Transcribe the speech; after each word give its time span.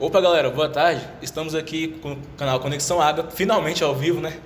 Opa, 0.00 0.20
galera, 0.20 0.48
boa 0.48 0.68
tarde. 0.68 1.04
Estamos 1.20 1.56
aqui 1.56 1.88
com 1.88 2.12
o 2.12 2.18
canal 2.36 2.60
Conexão 2.60 3.02
Água, 3.02 3.32
finalmente 3.32 3.82
ao 3.82 3.96
vivo, 3.96 4.20
né? 4.20 4.38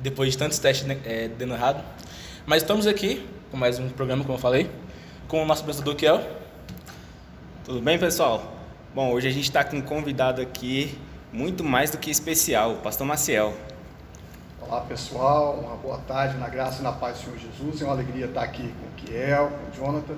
Depois 0.00 0.32
de 0.32 0.38
tantos 0.38 0.58
testes 0.58 0.86
né, 0.86 0.98
é, 1.04 1.28
dando 1.28 1.52
errado. 1.52 1.84
Mas 2.46 2.62
estamos 2.62 2.86
aqui 2.86 3.28
com 3.50 3.58
mais 3.58 3.78
um 3.78 3.90
programa, 3.90 4.24
como 4.24 4.38
eu 4.38 4.40
falei, 4.40 4.70
com 5.28 5.42
o 5.42 5.44
nosso 5.44 5.60
apresentador 5.60 5.94
Kiel. 5.94 6.22
Tudo 7.66 7.82
bem, 7.82 7.98
pessoal? 7.98 8.42
Bom, 8.94 9.12
hoje 9.12 9.28
a 9.28 9.30
gente 9.30 9.42
está 9.42 9.62
com 9.62 9.76
um 9.76 9.82
convidado 9.82 10.40
aqui 10.40 10.98
muito 11.30 11.62
mais 11.62 11.90
do 11.90 11.98
que 11.98 12.10
especial, 12.10 12.72
o 12.72 12.76
Pastor 12.76 13.06
Maciel. 13.06 13.52
Olá, 14.58 14.80
pessoal. 14.80 15.58
Uma 15.62 15.76
boa 15.76 15.98
tarde, 15.98 16.38
na 16.38 16.48
graça 16.48 16.80
e 16.80 16.82
na 16.82 16.92
paz 16.92 17.18
do 17.18 17.24
Senhor 17.24 17.38
Jesus. 17.38 17.82
É 17.82 17.84
uma 17.84 17.92
alegria 17.92 18.24
estar 18.24 18.42
aqui 18.42 18.62
com 18.62 18.86
o 18.86 18.92
Kiel, 18.96 19.50
com 19.50 19.70
o 19.70 19.84
Jonathan, 19.84 20.16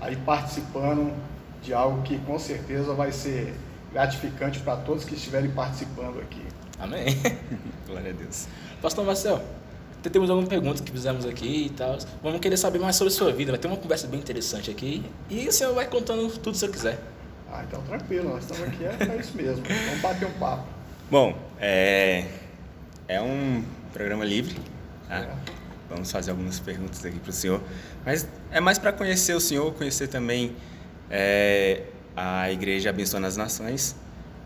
aí 0.00 0.14
participando 0.14 1.12
de 1.60 1.74
algo 1.74 2.02
que 2.02 2.16
com 2.18 2.38
certeza 2.38 2.94
vai 2.94 3.10
ser 3.10 3.52
gratificante 3.94 4.58
para 4.58 4.76
todos 4.78 5.04
que 5.04 5.14
estiverem 5.14 5.50
participando 5.52 6.18
aqui. 6.20 6.42
Amém. 6.80 7.06
Glória 7.86 8.10
a 8.10 8.12
Deus. 8.12 8.48
Pastor 8.82 9.06
Marcel, 9.06 9.40
temos 10.02 10.28
algumas 10.28 10.48
perguntas 10.48 10.80
que 10.80 10.90
fizemos 10.90 11.24
aqui 11.24 11.66
e 11.66 11.70
tal. 11.70 11.96
Vamos 12.20 12.40
querer 12.40 12.56
saber 12.56 12.80
mais 12.80 12.96
sobre 12.96 13.12
a 13.12 13.16
sua 13.16 13.32
vida. 13.32 13.52
Vai 13.52 13.58
ter 13.60 13.68
uma 13.68 13.76
conversa 13.76 14.08
bem 14.08 14.18
interessante 14.18 14.68
aqui. 14.68 15.04
E 15.30 15.46
o 15.46 15.52
senhor 15.52 15.72
vai 15.74 15.86
contando 15.86 16.28
tudo 16.38 16.56
se 16.56 16.68
quiser. 16.68 16.98
Ah, 17.50 17.64
então 17.66 17.80
tranquilo. 17.82 18.30
Nós 18.30 18.42
estamos 18.42 18.64
aqui, 18.64 18.84
é, 18.84 18.96
é 19.00 19.16
isso 19.16 19.36
mesmo. 19.36 19.62
Vamos 19.64 20.00
bater 20.02 20.26
um 20.26 20.32
papo. 20.32 20.66
Bom, 21.08 21.38
é, 21.60 22.26
é 23.06 23.22
um 23.22 23.62
programa 23.92 24.24
livre. 24.24 24.56
Tá? 25.08 25.20
É. 25.20 25.28
Vamos 25.88 26.10
fazer 26.10 26.32
algumas 26.32 26.58
perguntas 26.58 27.04
aqui 27.04 27.20
para 27.20 27.30
o 27.30 27.32
senhor. 27.32 27.60
Mas 28.04 28.26
é 28.50 28.58
mais 28.58 28.76
para 28.76 28.92
conhecer 28.92 29.34
o 29.34 29.40
senhor, 29.40 29.72
conhecer 29.74 30.08
também 30.08 30.56
é, 31.08 31.82
a 32.16 32.50
Igreja 32.50 32.90
Abençoa 32.90 33.26
as 33.26 33.36
Nações. 33.36 33.96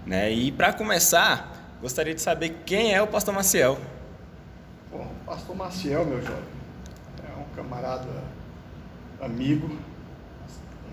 Né? 0.07 0.31
E 0.33 0.51
para 0.51 0.73
começar, 0.73 1.77
gostaria 1.81 2.15
de 2.15 2.21
saber 2.21 2.63
quem 2.65 2.95
é 2.95 3.03
o 3.03 3.07
pastor 3.07 3.35
Maciel. 3.35 3.79
Bom, 4.91 5.05
o 5.05 5.25
pastor 5.27 5.55
Maciel, 5.55 6.05
meu 6.05 6.23
jovem, 6.23 6.43
é 7.29 7.41
um 7.41 7.55
camarada 7.55 8.09
amigo, 9.21 9.77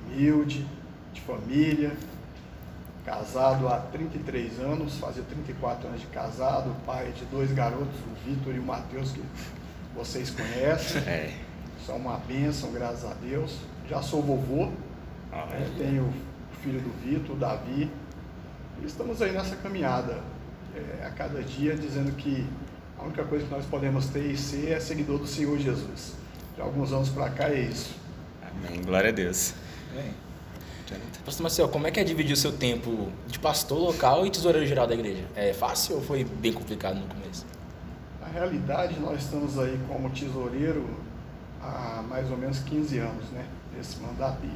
humilde, 0.08 0.66
de 1.14 1.22
família, 1.22 1.94
casado 3.06 3.68
há 3.68 3.78
33 3.78 4.60
anos, 4.60 4.98
fazia 4.98 5.24
34 5.24 5.88
anos 5.88 6.02
de 6.02 6.08
casado, 6.08 6.76
pai 6.86 7.12
de 7.12 7.24
dois 7.26 7.52
garotos, 7.52 7.96
o 8.12 8.30
Vitor 8.30 8.54
e 8.54 8.60
o 8.60 8.64
Matheus, 8.64 9.12
que 9.12 9.24
vocês 9.96 10.30
conhecem. 10.30 11.02
É. 11.08 11.34
São 11.86 11.98
uma 11.98 12.18
bênção, 12.18 12.72
graças 12.72 13.06
a 13.06 13.14
Deus. 13.14 13.60
Já 13.88 14.02
sou 14.02 14.20
vovô, 14.20 14.72
ah, 15.32 15.48
é, 15.52 15.70
tenho 15.78 16.12
filho 16.58 16.80
do 16.82 16.90
Vitor, 17.04 17.36
o 17.36 17.40
Davi. 17.40 17.90
E 18.82 18.86
estamos 18.86 19.22
aí 19.22 19.32
nessa 19.32 19.56
caminhada, 19.56 20.20
é, 20.76 21.06
a 21.06 21.10
cada 21.12 21.42
dia, 21.42 21.76
dizendo 21.76 22.12
que 22.14 22.46
a 22.98 23.04
única 23.04 23.24
coisa 23.24 23.46
que 23.46 23.52
nós 23.52 23.66
podemos 23.66 24.08
ter 24.08 24.32
e 24.32 24.38
ser 24.38 24.72
é 24.72 24.80
seguidor 24.80 25.20
do 25.20 25.28
Senhor 25.28 25.58
Jesus. 25.58 26.16
De 26.56 26.62
alguns 26.62 26.92
anos 26.92 27.10
para 27.10 27.30
cá 27.30 27.50
é 27.50 27.62
isso. 27.62 27.96
Amém. 28.42 28.82
Glória 28.82 29.10
a 29.10 29.14
Deus. 29.14 29.54
Amém. 29.92 30.26
Pastor 31.26 31.42
Marcel, 31.42 31.68
como 31.70 31.88
é 31.88 31.92
que 31.92 32.00
é 32.00 32.04
dividir 32.04 32.34
o 32.34 32.38
seu 32.38 32.52
tempo 32.52 33.10
de 33.28 33.40
pastor 33.40 33.80
local 33.80 34.28
e 34.28 34.30
tesoureiro 34.30 34.68
geral 34.68 34.86
da 34.86 34.94
igreja? 34.94 35.26
É 35.36 35.52
fácil 35.52 35.96
ou 35.96 36.02
foi 36.02 36.24
bem 36.24 36.54
complicado 36.54 37.00
no 37.00 37.08
começo? 37.08 37.44
Na 38.22 38.28
realidade, 38.28 39.00
nós 39.00 39.24
estamos 39.24 39.58
aí 39.58 39.80
como 39.88 40.08
tesoureiro 40.12 40.88
há 41.60 42.04
mais 42.08 42.30
ou 42.30 42.38
menos 42.38 42.60
15 42.60 43.00
anos, 43.00 43.26
né? 43.32 43.44
Nesse 43.76 44.00
mandato. 44.00 44.38
E 44.44 44.52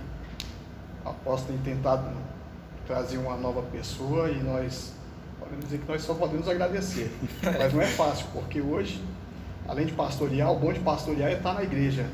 após 1.05 1.41
ter 1.43 1.57
tentado 1.63 2.09
trazer 2.85 3.17
uma 3.17 3.37
nova 3.37 3.61
pessoa 3.61 4.29
e 4.29 4.41
nós 4.41 4.93
podemos 5.39 5.65
dizer 5.65 5.79
que 5.79 5.87
nós 5.87 6.01
só 6.01 6.13
podemos 6.13 6.47
agradecer. 6.47 7.11
Mas 7.43 7.73
não 7.73 7.81
é 7.81 7.87
fácil, 7.87 8.25
porque 8.33 8.61
hoje, 8.61 9.01
além 9.67 9.85
de 9.85 9.93
pastorear, 9.93 10.51
o 10.51 10.57
bom 10.57 10.73
de 10.73 10.79
pastorear 10.79 11.29
é 11.29 11.35
estar 11.35 11.53
na 11.53 11.63
igreja. 11.63 12.05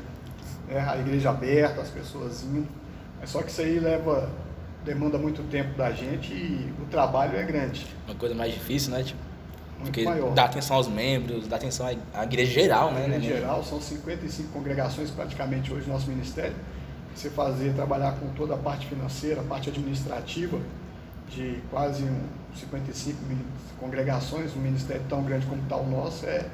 Né? 0.68 0.78
A 0.78 0.98
igreja 0.98 1.30
aberta, 1.30 1.80
as 1.80 1.88
pessoas 1.88 2.42
indo. 2.44 2.68
Mas 3.18 3.30
só 3.30 3.42
que 3.42 3.50
isso 3.50 3.62
aí 3.62 3.80
leva, 3.80 4.28
demanda 4.84 5.16
muito 5.16 5.42
tempo 5.44 5.76
da 5.76 5.90
gente 5.92 6.32
e 6.32 6.72
o 6.80 6.84
trabalho 6.86 7.36
é 7.38 7.42
grande. 7.42 7.86
Uma 8.06 8.14
coisa 8.14 8.34
mais 8.34 8.52
difícil, 8.52 8.92
né? 8.92 9.02
Tipo, 9.02 9.20
muito 9.78 9.84
porque 9.84 10.04
maior. 10.04 10.32
dá 10.34 10.44
atenção 10.44 10.76
aos 10.76 10.88
membros, 10.88 11.46
dá 11.48 11.56
atenção 11.56 11.86
à 12.14 12.24
igreja 12.24 12.52
geral, 12.52 12.92
né? 12.92 13.04
A 13.04 13.08
igreja 13.08 13.34
né? 13.34 13.40
geral, 13.40 13.64
são 13.64 13.80
55 13.80 14.52
congregações 14.52 15.10
praticamente 15.10 15.72
hoje 15.72 15.86
no 15.86 15.94
nosso 15.94 16.08
ministério 16.08 16.54
você 17.20 17.30
fazer, 17.30 17.74
trabalhar 17.74 18.12
com 18.12 18.28
toda 18.34 18.54
a 18.54 18.58
parte 18.58 18.86
financeira, 18.86 19.40
a 19.40 19.44
parte 19.44 19.70
administrativa, 19.70 20.58
de 21.30 21.60
quase 21.70 22.04
um 22.04 22.20
55 22.54 23.18
congregações, 23.78 24.54
um 24.56 24.60
ministério 24.60 25.02
tão 25.08 25.22
grande 25.22 25.46
como 25.46 25.62
está 25.62 25.76
o 25.76 25.88
nosso, 25.88 26.26
é, 26.26 26.46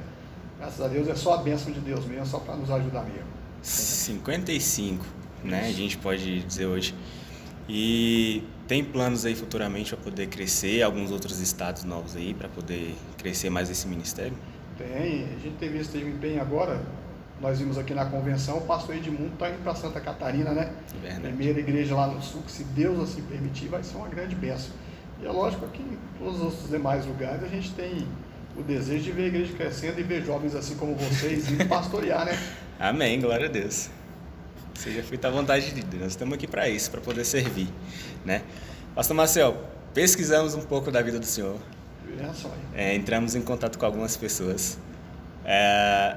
graças 0.57 0.81
a 0.81 0.87
Deus, 0.87 1.07
é 1.07 1.15
só 1.15 1.35
a 1.35 1.37
bênção 1.37 1.71
de 1.71 1.79
Deus 1.79 2.05
mesmo, 2.05 2.25
só 2.25 2.39
para 2.39 2.55
nos 2.55 2.69
ajudar 2.71 3.03
mesmo. 3.03 3.27
55, 3.61 5.05
né? 5.43 5.67
A 5.67 5.71
gente 5.71 5.97
pode 5.97 6.41
dizer 6.43 6.65
hoje. 6.65 6.93
E 7.67 8.43
tem 8.67 8.83
planos 8.83 9.25
aí 9.25 9.35
futuramente 9.35 9.95
para 9.95 10.03
poder 10.03 10.27
crescer, 10.27 10.81
alguns 10.81 11.11
outros 11.11 11.39
estados 11.39 11.83
novos 11.83 12.15
aí, 12.15 12.33
para 12.33 12.49
poder 12.49 12.93
crescer 13.17 13.49
mais 13.49 13.69
esse 13.69 13.87
ministério? 13.87 14.37
Tem, 14.77 15.23
a 15.25 15.39
gente 15.39 15.55
teve 15.59 15.77
esse 15.77 15.97
empenho 15.97 16.41
agora, 16.41 16.81
nós 17.43 17.59
vimos 17.59 17.77
aqui 17.77 17.93
na 17.93 18.05
convenção, 18.05 18.57
o 18.57 18.61
pastor 18.61 18.95
Edmundo 18.95 19.33
está 19.33 19.49
indo 19.49 19.61
para 19.61 19.75
Santa 19.75 19.99
Catarina, 19.99 20.51
né? 20.51 20.71
Verdade. 21.01 21.21
Primeira 21.23 21.59
igreja 21.59 21.93
lá 21.93 22.07
no 22.07 22.21
sul, 22.21 22.41
que 22.41 22.51
se 22.51 22.63
Deus 22.63 22.97
assim 23.01 23.21
permitir, 23.23 23.67
vai 23.67 23.83
ser 23.83 23.97
uma 23.97 24.07
grande 24.07 24.33
bênção. 24.33 24.71
E 25.21 25.25
é 25.25 25.29
lógico 25.29 25.67
que 25.67 25.81
em 25.81 25.97
todos 26.17 26.41
os 26.41 26.69
demais 26.69 27.05
lugares 27.05 27.43
a 27.43 27.47
gente 27.49 27.71
tem 27.73 28.07
o 28.55 28.63
desejo 28.63 29.03
de 29.03 29.11
ver 29.11 29.23
a 29.23 29.27
igreja 29.27 29.53
crescendo 29.55 29.99
e 29.99 30.03
ver 30.03 30.23
jovens 30.23 30.55
assim 30.55 30.75
como 30.75 30.95
vocês 30.95 31.51
indo 31.51 31.65
pastorear, 31.67 32.25
né? 32.25 32.39
Amém, 32.79 33.19
glória 33.19 33.47
a 33.47 33.51
Deus. 33.51 33.89
Seja 34.75 35.03
feita 35.03 35.27
a 35.27 35.31
vontade 35.31 35.69
de 35.73 35.83
Deus. 35.83 36.01
Nós 36.01 36.11
estamos 36.13 36.33
aqui 36.35 36.47
para 36.47 36.69
isso, 36.69 36.89
para 36.89 37.01
poder 37.01 37.25
servir, 37.25 37.67
né? 38.23 38.41
Pastor 38.95 39.17
Marcel, 39.17 39.61
pesquisamos 39.93 40.55
um 40.55 40.61
pouco 40.61 40.89
da 40.89 41.01
vida 41.01 41.19
do 41.19 41.25
Senhor. 41.25 41.57
É, 42.73 42.95
entramos 42.95 43.35
em 43.35 43.41
contato 43.41 43.77
com 43.77 43.85
algumas 43.85 44.15
pessoas. 44.15 44.77
É, 45.43 46.15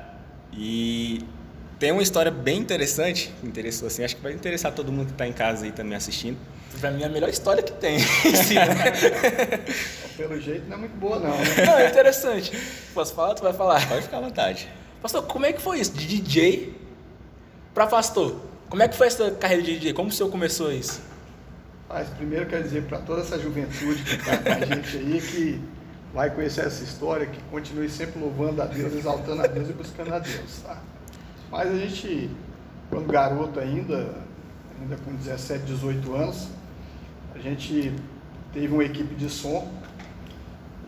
e 0.57 1.21
tem 1.79 1.93
uma 1.93 2.03
história 2.03 2.31
bem 2.31 2.59
interessante, 2.59 3.33
interessou 3.45 3.89
assim, 3.89 4.03
acho 4.03 4.17
que 4.17 4.23
vai 4.23 4.33
interessar 4.33 4.73
todo 4.73 4.91
mundo 4.91 5.07
que 5.07 5.13
está 5.13 5.27
em 5.27 5.33
casa 5.33 5.67
aí 5.67 5.73
também 5.73 5.97
assistindo. 5.97 6.39
Pra 6.81 6.91
mim 6.91 7.03
é 7.03 7.07
a 7.07 7.09
melhor 7.09 7.29
história 7.29 7.63
que 7.63 7.73
tem. 7.73 7.99
Pelo 10.17 10.41
jeito 10.41 10.67
não 10.69 10.77
é 10.77 10.81
muito 10.81 10.97
boa 10.97 11.19
não. 11.19 11.37
Né? 11.37 11.67
Não, 11.67 11.79
é 11.79 11.89
interessante. 11.89 12.53
Posso 12.95 13.15
falar? 13.15 13.35
Tu 13.35 13.43
vai 13.43 13.53
falar? 13.53 13.87
Pode 13.87 14.03
ficar 14.03 14.19
à 14.19 14.21
vontade. 14.21 14.69
Pastor, 15.03 15.23
como 15.25 15.45
é 15.45 15.53
que 15.53 15.61
foi 15.61 15.81
isso? 15.81 15.93
De 15.93 16.07
DJ 16.07 16.75
para 17.75 17.87
pastor? 17.87 18.41
Como 18.69 18.83
é 18.83 18.89
que 18.89 18.97
foi 18.97 19.07
essa 19.07 19.31
carreira 19.31 19.63
de 19.63 19.75
DJ? 19.75 19.93
Como 19.93 20.09
o 20.09 20.13
senhor 20.13 20.31
começou 20.31 20.73
isso? 20.73 21.01
Mas 21.89 22.09
primeiro 22.09 22.47
quero 22.47 22.63
dizer 22.63 22.83
para 22.85 22.99
toda 22.99 23.21
essa 23.21 23.39
juventude 23.39 24.03
que 24.03 24.17
está 24.17 24.37
com 24.39 24.49
a 24.49 24.67
gente 24.67 24.97
aí 24.97 25.21
que 25.21 25.61
vai 26.17 26.31
conhecer 26.31 26.65
essa 26.65 26.83
história, 26.83 27.27
que 27.27 27.39
continue 27.51 27.91
sempre 27.91 28.19
louvando 28.19 28.63
a 28.63 28.65
Deus, 28.65 28.95
exaltando 28.95 29.43
a 29.43 29.47
Deus 29.47 29.69
e 29.69 29.75
buscando 29.75 30.15
a 30.15 30.19
Deus, 30.19 30.63
tá? 30.63 30.79
Mas 31.51 31.71
a 31.71 31.77
gente, 31.77 32.31
quando 32.89 33.07
garoto 33.07 33.61
ainda, 33.61 34.15
ainda 34.81 34.97
com 35.05 35.15
17, 35.15 35.67
18 35.67 36.15
anos, 36.15 36.49
a 37.35 37.39
gente 37.39 37.93
teve 38.51 38.73
uma 38.73 38.83
equipe 38.83 39.15
de 39.15 39.29
som 39.29 39.71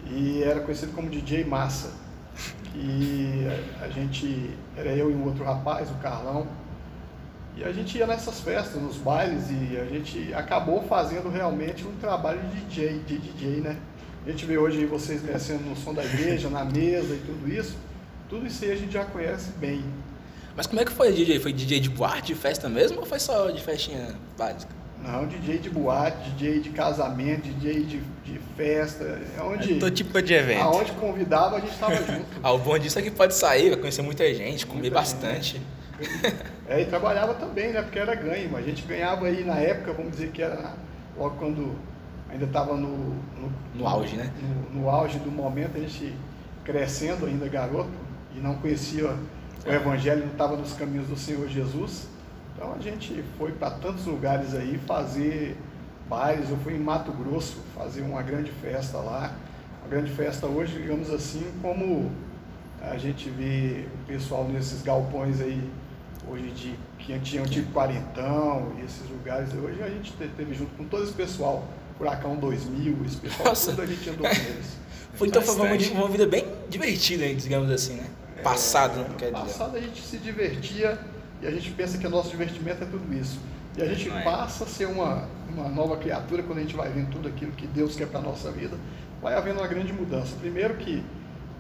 e 0.07 0.43
era 0.43 0.61
conhecido 0.61 0.93
como 0.95 1.11
DJ 1.11 1.45
Massa. 1.45 1.93
E 2.75 3.47
a 3.83 3.89
gente, 3.89 4.57
era 4.79 4.89
eu 4.97 5.11
e 5.11 5.15
um 5.15 5.27
outro 5.27 5.45
rapaz, 5.45 5.91
o 5.91 5.95
Carlão, 5.97 6.47
e 7.55 7.65
a 7.65 7.73
gente 7.73 7.99
ia 7.99 8.07
nessas 8.07 8.41
festas, 8.41 8.81
nos 8.81 8.97
bailes, 8.97 9.51
e 9.51 9.77
a 9.77 9.85
gente 9.85 10.33
acabou 10.33 10.83
fazendo 10.85 11.29
realmente 11.29 11.87
um 11.87 11.95
trabalho 11.97 12.41
de 12.41 12.61
DJ, 12.65 13.01
de 13.01 13.19
DJ, 13.19 13.61
né? 13.61 13.77
A 14.29 14.31
gente 14.31 14.45
vê 14.45 14.59
hoje 14.59 14.85
vocês 14.85 15.23
mexendo 15.23 15.63
no 15.63 15.75
som 15.75 15.95
da 15.95 16.05
igreja, 16.05 16.51
na 16.51 16.63
mesa 16.63 17.15
e 17.15 17.19
tudo 17.25 17.51
isso. 17.51 17.75
Tudo 18.29 18.47
isso 18.47 18.63
aí 18.63 18.73
a 18.73 18.77
gente 18.77 18.93
já 18.93 19.03
conhece 19.03 19.49
bem. 19.53 19.83
Mas 20.55 20.67
como 20.67 20.79
é 20.79 20.85
que 20.85 20.93
foi 20.93 21.11
DJ? 21.15 21.41
Foi 21.41 21.51
DJ 21.51 21.81
de 21.81 21.89
boate, 21.89 22.35
de 22.35 22.35
festa 22.35 22.69
mesmo 22.69 23.01
ou 23.01 23.07
foi 23.07 23.19
só 23.19 23.51
de 23.51 23.63
festinha 23.63 24.15
básica? 24.37 24.71
Não, 25.03 25.27
DJ 25.27 25.57
de 25.57 25.71
boate, 25.71 26.29
DJ 26.33 26.61
de 26.61 26.69
casamento, 26.69 27.41
DJ 27.41 27.85
de, 27.85 28.01
de 28.23 28.39
festa. 28.55 29.19
É 29.35 29.41
onde, 29.41 29.77
é 29.77 29.79
todo 29.79 29.91
tipo 29.93 30.21
de 30.21 30.35
evento. 30.35 30.61
Aonde 30.61 30.93
convidava, 30.93 31.57
a 31.57 31.61
gente 31.61 31.73
estava 31.73 31.97
junto. 31.97 32.27
ah, 32.43 32.53
o 32.53 32.59
bom 32.59 32.79
disso 32.79 32.99
é 32.99 33.03
que 33.03 33.11
pode 33.11 33.35
sair, 33.35 33.71
vai 33.71 33.79
conhecer 33.79 34.03
muita 34.03 34.35
gente, 34.35 34.67
comer 34.67 34.81
muita 34.81 34.95
bastante. 34.95 35.55
Gente. 35.55 36.37
É, 36.69 36.83
e 36.83 36.85
trabalhava 36.85 37.33
também, 37.33 37.73
né? 37.73 37.81
Porque 37.81 37.99
era 37.99 38.15
ganho. 38.15 38.55
A 38.55 38.61
gente 38.61 38.83
ganhava 38.83 39.25
aí 39.25 39.43
na 39.43 39.57
época, 39.57 39.95
vamos 39.95 40.13
dizer 40.13 40.33
que 40.33 40.43
era 40.43 40.75
logo 41.17 41.37
quando 41.37 41.75
ainda 42.31 42.45
estava 42.45 42.75
no, 42.75 42.97
no, 42.97 43.53
no, 43.75 43.87
auge, 43.87 44.17
né? 44.17 44.33
No, 44.73 44.81
no, 44.81 44.91
auge 44.91 45.19
do 45.19 45.31
momento, 45.31 45.77
a 45.77 45.81
gente 45.81 46.15
crescendo 46.65 47.27
ainda 47.27 47.49
garoto 47.49 47.91
e 48.37 48.41
não 48.41 48.55
conhecia 48.57 49.15
o 49.67 49.71
Evangelho, 49.71 50.21
não 50.21 50.33
estava 50.33 50.57
nos 50.57 50.73
caminhos 50.73 51.09
do 51.09 51.17
Senhor 51.17 51.49
Jesus. 51.49 52.09
Então 52.55 52.75
a 52.75 52.79
gente 52.79 53.23
foi 53.39 53.53
para 53.53 53.71
tantos 53.71 54.05
lugares 54.07 54.55
aí 54.55 54.79
fazer 54.87 55.57
bailes. 56.09 56.51
Eu 56.51 56.57
fui 56.59 56.75
em 56.75 56.79
Mato 56.79 57.13
Grosso 57.13 57.59
fazer 57.75 58.03
uma 58.03 58.23
grande 58.23 58.51
festa 58.51 58.99
lá. 58.99 59.33
Uma 59.81 59.89
grande 59.89 60.11
festa 60.11 60.47
hoje, 60.47 60.81
digamos 60.81 61.11
assim, 61.11 61.45
como 61.63 62.11
a 62.81 62.97
gente 62.97 63.29
vê 63.31 63.87
o 64.03 64.07
pessoal 64.07 64.45
nesses 64.45 64.83
galpões 64.83 65.41
aí, 65.41 65.71
hoje 66.29 66.51
de 66.51 66.75
que 66.99 67.19
tinham 67.21 67.47
tipo 67.47 67.73
quarentão 67.73 68.73
e 68.79 68.85
esses 68.85 69.09
lugares. 69.09 69.53
Hoje 69.55 69.83
a 69.83 69.89
gente 69.89 70.13
teve 70.13 70.55
junto 70.55 70.77
com 70.77 70.85
todo 70.85 71.05
esse 71.05 71.13
pessoal, 71.13 71.65
Furacão 71.99 72.37
2000, 72.37 72.97
esse 73.05 73.17
pessoal, 73.17 73.49
Nossa. 73.49 73.71
tudo 73.73 73.83
a 73.83 73.87
gente 73.87 74.09
andou 74.09 74.29
com 74.29 74.35
eles. 74.35 74.79
Foi, 75.15 75.27
então 75.27 75.43
foi 75.43 75.55
uma, 75.57 76.01
uma, 76.01 76.09
vida 76.09 76.27
bem 76.27 76.47
divertida, 76.71 77.35
digamos 77.35 77.69
assim, 77.73 77.95
né? 77.95 78.07
Passado, 78.43 79.01
é, 79.01 79.05
quer 79.17 79.33
dizer. 79.33 79.33
Passado 79.33 79.77
a 79.77 79.81
gente 79.81 80.01
se 80.01 80.17
divertia 80.17 80.97
e 81.43 81.47
a 81.47 81.51
gente 81.51 81.73
pensa 81.73 81.99
que 81.99 82.07
o 82.07 82.11
nosso 82.11 82.31
divertimento 82.31 82.85
é 82.85 82.87
tudo 82.87 83.13
isso. 83.13 83.41
E 83.77 83.83
a 83.83 83.87
gente 83.87 84.09
é. 84.09 84.23
passa 84.23 84.63
a 84.63 84.67
ser 84.67 84.87
uma, 84.87 85.29
uma 85.49 85.69
nova 85.69 85.97
criatura 85.97 86.43
quando 86.43 86.59
a 86.59 86.61
gente 86.61 86.77
vai 86.77 86.89
vendo 86.91 87.11
tudo 87.11 87.29
aquilo 87.29 87.53
que 87.53 87.67
Deus 87.67 87.97
quer 87.97 88.07
para 88.07 88.21
a 88.21 88.23
nossa 88.23 88.51
vida. 88.53 88.77
Vai 89.21 89.35
havendo 89.35 89.59
uma 89.59 89.67
grande 89.67 89.93
mudança. 89.93 90.37
Primeiro 90.41 90.75
que, 90.77 91.03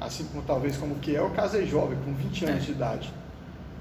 assim 0.00 0.24
como 0.24 0.42
talvez 0.42 0.76
como 0.76 0.96
que 0.96 1.16
é, 1.16 1.18
eu 1.18 1.30
casei 1.30 1.66
jovem, 1.66 1.98
com 2.04 2.12
20 2.14 2.44
anos 2.44 2.62
é. 2.62 2.66
de 2.66 2.72
idade. 2.72 3.12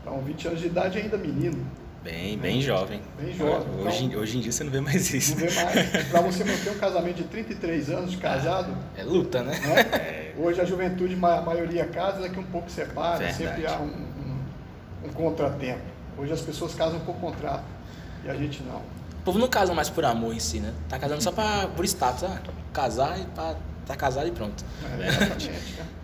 Então, 0.02 0.22
20 0.22 0.48
anos 0.48 0.60
de 0.60 0.68
idade 0.68 0.98
ainda 0.98 1.18
menino. 1.18 1.66
Bem, 2.08 2.38
bem 2.38 2.62
jovem. 2.62 3.02
Bem 3.20 3.34
jovem. 3.34 3.86
Hoje, 3.86 4.06
então, 4.06 4.22
hoje 4.22 4.38
em 4.38 4.40
dia 4.40 4.50
você 4.50 4.64
não 4.64 4.72
vê 4.72 4.80
mais 4.80 5.14
isso. 5.14 5.32
Não 5.32 5.46
vê 5.46 5.54
mais. 5.54 6.08
Para 6.08 6.22
você 6.22 6.46
manter 6.46 6.70
um 6.70 6.78
casamento 6.78 7.18
de 7.18 7.24
33 7.26 7.90
anos 7.90 8.12
de 8.12 8.18
casado. 8.18 8.78
É 8.96 9.04
luta, 9.04 9.44
né? 9.44 9.60
né? 9.60 9.82
É. 9.82 10.34
Hoje 10.38 10.62
a 10.62 10.64
juventude, 10.64 11.16
a 11.16 11.42
maioria 11.42 11.86
casa, 11.86 12.22
daqui 12.22 12.40
um 12.40 12.46
pouco 12.46 12.72
separa, 12.72 13.18
Verdade. 13.18 13.38
sempre 13.38 13.68
há 13.68 13.78
um, 13.80 13.88
um, 13.88 15.08
um 15.08 15.10
contratempo. 15.10 15.82
Hoje 16.18 16.32
as 16.32 16.40
pessoas 16.40 16.74
casam 16.74 17.02
por 17.02 17.16
contrato. 17.16 17.66
E 18.24 18.30
a 18.30 18.36
gente 18.36 18.64
não. 18.64 18.78
O 18.78 19.24
povo 19.26 19.38
não 19.38 19.50
casa 19.50 19.74
mais 19.74 19.90
por 19.90 20.06
amor 20.06 20.34
em 20.34 20.40
si, 20.40 20.62
né? 20.62 20.74
Tá 20.88 20.98
casando 20.98 21.22
só 21.22 21.34
pra, 21.34 21.68
por 21.76 21.84
status. 21.84 22.24
Ah, 22.24 22.40
casar 22.72 23.20
e 23.20 23.26
pra 23.26 23.58
tá 23.86 23.98
casado 23.98 24.30
e 24.30 24.32
pronto. 24.32 24.64
É, 24.98 25.08
exatamente. 25.08 25.52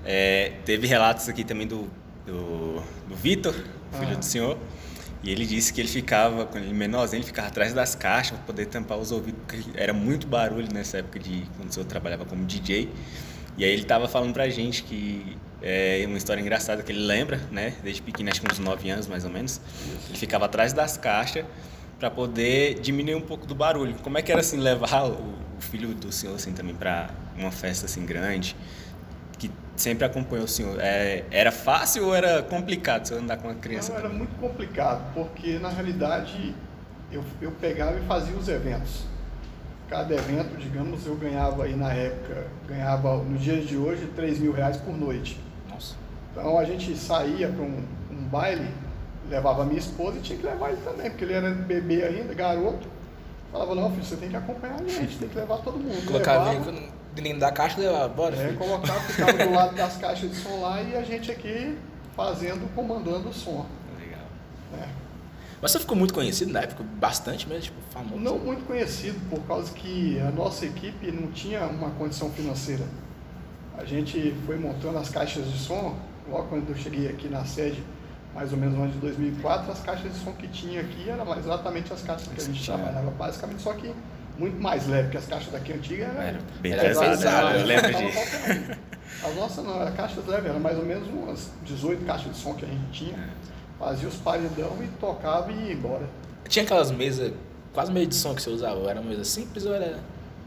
é, 0.04 0.52
teve 0.66 0.86
relatos 0.86 1.30
aqui 1.30 1.46
também 1.46 1.66
do, 1.66 1.88
do, 2.26 2.82
do 3.08 3.16
Vitor, 3.16 3.54
filho 3.54 4.12
ah. 4.12 4.16
do 4.16 4.26
senhor. 4.26 4.58
E 5.24 5.32
ele 5.32 5.46
disse 5.46 5.72
que 5.72 5.80
ele 5.80 5.88
ficava, 5.88 6.46
quando 6.46 6.66
ele 6.66 6.74
menorzinho, 6.74 7.20
ele 7.20 7.26
ficava 7.26 7.48
atrás 7.48 7.74
das 7.74 7.96
caixas 7.96 8.38
para 8.38 8.46
poder 8.46 8.66
tampar 8.66 8.98
os 8.98 9.12
ouvidos, 9.12 9.40
porque 9.48 9.64
era 9.74 9.94
muito 9.94 10.28
barulho 10.28 10.68
nessa 10.74 10.98
época 10.98 11.18
de 11.18 11.46
quando 11.56 11.70
o 11.70 11.74
senhor 11.74 11.86
trabalhava 11.86 12.26
como 12.26 12.44
DJ. 12.46 12.90
E 13.58 13.64
aí 13.64 13.72
ele 13.72 13.84
estava 13.84 14.08
falando 14.08 14.34
pra 14.34 14.50
gente 14.50 14.84
que 14.84 15.38
é 15.62 16.04
uma 16.06 16.18
história 16.18 16.42
engraçada 16.42 16.84
que 16.84 16.92
ele 16.92 17.00
lembra, 17.00 17.38
né? 17.50 17.74
Desde 17.82 18.02
pequeno, 18.02 18.30
acho 18.30 18.42
que 18.42 18.52
uns 18.52 18.60
9 18.60 18.90
anos 18.90 19.08
mais 19.08 19.24
ou 19.24 19.32
menos. 19.32 19.62
Ele 20.10 20.18
ficava 20.18 20.46
atrás 20.46 20.74
das 20.74 20.98
caixas 20.98 21.46
para 21.98 22.12
poder 22.12 22.80
diminuir 22.82 23.16
um 23.16 23.22
pouco 23.22 23.48
do 23.48 23.56
barulho. 23.56 23.96
Como 24.04 24.18
é 24.18 24.22
que 24.22 24.30
era 24.30 24.42
assim 24.42 24.58
levar 24.58 25.06
o, 25.06 25.14
o 25.58 25.62
filho 25.62 25.94
do 25.94 26.12
senhor 26.12 26.36
assim 26.36 26.52
também 26.52 26.76
para 26.76 27.10
uma 27.38 27.50
festa 27.52 27.86
assim 27.86 28.06
grande? 28.06 28.58
Sempre 29.76 30.06
acompanhou 30.06 30.46
o 30.46 30.48
senhor. 30.48 30.80
É, 30.80 31.24
era 31.32 31.52
fácil 31.52 32.06
ou 32.06 32.16
era 32.16 32.44
complicado 32.44 33.08
você 33.08 33.16
andar 33.16 33.38
com 33.38 33.48
uma 33.48 33.56
criança? 33.56 33.92
Não, 33.92 34.00
era 34.00 34.10
muito 34.10 34.36
complicado, 34.40 35.14
porque 35.14 35.58
na 35.58 35.70
realidade 35.70 36.54
eu, 37.12 37.24
eu 37.42 37.52
pegava 37.52 37.98
e 37.98 38.02
fazia 38.02 38.36
os 38.36 38.48
eventos. 38.48 39.04
Cada 39.90 40.14
evento, 40.14 40.58
digamos, 40.58 41.06
eu 41.06 41.16
ganhava 41.16 41.64
aí 41.64 41.76
na 41.76 41.92
época, 41.92 42.48
ganhava 42.68 43.18
no 43.18 43.38
dia 43.38 43.62
de 43.62 43.76
hoje 43.76 44.08
3 44.16 44.40
mil 44.40 44.52
reais 44.52 44.78
por 44.78 44.96
noite. 44.96 45.40
Nossa. 45.70 45.96
Então 46.32 46.58
a 46.58 46.64
gente 46.64 46.96
saía 46.96 47.48
para 47.48 47.64
um, 47.64 47.84
um 48.12 48.28
baile, 48.28 48.68
levava 49.30 49.66
minha 49.66 49.80
esposa 49.80 50.18
e 50.18 50.22
tinha 50.22 50.38
que 50.38 50.46
levar 50.46 50.70
ele 50.70 50.82
também, 50.84 51.10
porque 51.10 51.24
ele 51.24 51.34
era 51.34 51.50
bebê 51.52 52.04
ainda, 52.04 52.34
garoto. 52.34 52.88
Falava, 53.52 53.76
não, 53.76 53.92
filho, 53.92 54.04
você 54.04 54.16
tem 54.16 54.30
que 54.30 54.36
acompanhar 54.36 54.82
a 54.82 54.88
gente, 54.88 55.18
tem 55.18 55.30
que 55.30 55.36
levar 55.36 55.58
todo 55.58 55.78
mundo. 55.78 56.06
Colocava 56.08 56.56
dentro 57.22 57.40
da 57.40 57.52
caixa 57.52 57.80
e 57.80 58.10
bora. 58.10 58.36
É, 58.36 58.54
colocava, 58.54 59.00
ficava 59.02 59.34
do 59.34 59.52
lado 59.54 59.76
das 59.76 59.98
caixas 59.98 60.30
de 60.30 60.36
som 60.38 60.62
lá 60.62 60.82
e 60.82 60.96
a 60.96 61.04
gente 61.04 61.32
aqui 61.32 61.78
fazendo, 62.16 62.74
comandando 62.74 63.30
o 63.30 63.34
som. 63.34 63.66
Legal. 64.00 64.26
É. 64.80 64.88
Mas 65.62 65.72
você 65.72 65.80
ficou 65.80 65.96
muito 65.96 66.14
conhecido 66.14 66.52
na 66.52 66.62
época, 66.62 66.84
bastante 67.00 67.48
mesmo, 67.48 67.64
tipo, 67.64 67.82
famoso? 67.92 68.18
Não 68.18 68.38
muito 68.38 68.66
conhecido, 68.66 69.20
por 69.30 69.42
causa 69.48 69.72
que 69.74 70.20
a 70.20 70.32
nossa 70.32 70.66
equipe 70.66 71.12
não 71.12 71.32
tinha 71.32 71.66
uma 71.68 71.92
condição 71.92 72.30
financeira. 72.32 72.86
A 73.78 73.86
gente 73.86 74.36
foi 74.46 74.58
montando 74.58 74.98
as 74.98 75.10
caixas 75.10 75.50
de 75.50 75.58
som, 75.58 75.98
logo 76.30 76.48
quando 76.48 76.70
eu 76.70 76.76
cheguei 76.76 77.08
aqui 77.08 77.28
na 77.28 77.46
sede, 77.46 77.82
mais 78.34 78.52
ou 78.52 78.58
menos 78.58 78.76
no 78.76 78.84
ano 78.84 78.92
de 78.92 79.00
2004, 79.00 79.72
as 79.72 79.80
caixas 79.80 80.12
de 80.12 80.20
som 80.20 80.32
que 80.34 80.48
tinha 80.48 80.82
aqui 80.82 81.10
eram 81.10 81.38
exatamente 81.38 81.94
as 81.94 82.02
caixas 82.02 82.28
que 82.28 82.42
a 82.42 82.44
gente 82.44 82.66
trabalhava, 82.66 83.12
basicamente, 83.12 83.62
só 83.62 83.74
que 83.74 83.94
muito 84.38 84.62
mais 84.62 84.88
leve, 84.88 85.04
porque 85.04 85.18
as 85.18 85.26
caixas 85.26 85.52
daqui 85.52 85.74
antigas 85.74 86.10
eram 86.10 86.22
era 86.22 86.40
bem 86.62 86.76
pesadas, 86.76 87.62
eu 87.62 87.66
lembro 87.68 87.94
disso. 87.94 88.80
As 89.24 89.36
nossas 89.36 89.64
não, 89.64 89.82
eram 89.82 89.96
caixas 89.96 90.26
leves, 90.26 90.50
eram 90.50 90.60
mais 90.60 90.78
ou 90.78 90.86
menos 90.86 91.08
umas 91.08 91.50
18 91.64 92.06
caixas 92.06 92.32
de 92.32 92.38
som 92.38 92.54
que 92.54 92.66
a 92.66 92.68
gente 92.68 92.92
tinha, 92.92 93.30
fazia 93.80 94.08
os 94.08 94.16
paredão 94.16 94.78
e 94.82 94.88
tocava 95.00 95.52
e 95.52 95.68
ia 95.68 95.74
embora. 95.74 96.08
Tinha 96.48 96.64
aquelas 96.64 96.92
mesas, 96.92 97.32
quase 97.72 97.92
meio 97.92 98.08
de 98.08 98.16
som 98.16 98.36
que 98.36 98.42
você 98.42 98.50
usava, 98.50 98.90
era 98.90 99.00
uma 99.00 99.10
mesa 99.10 99.24
simples 99.24 99.66
ou 99.66 99.74
era... 99.74 100.00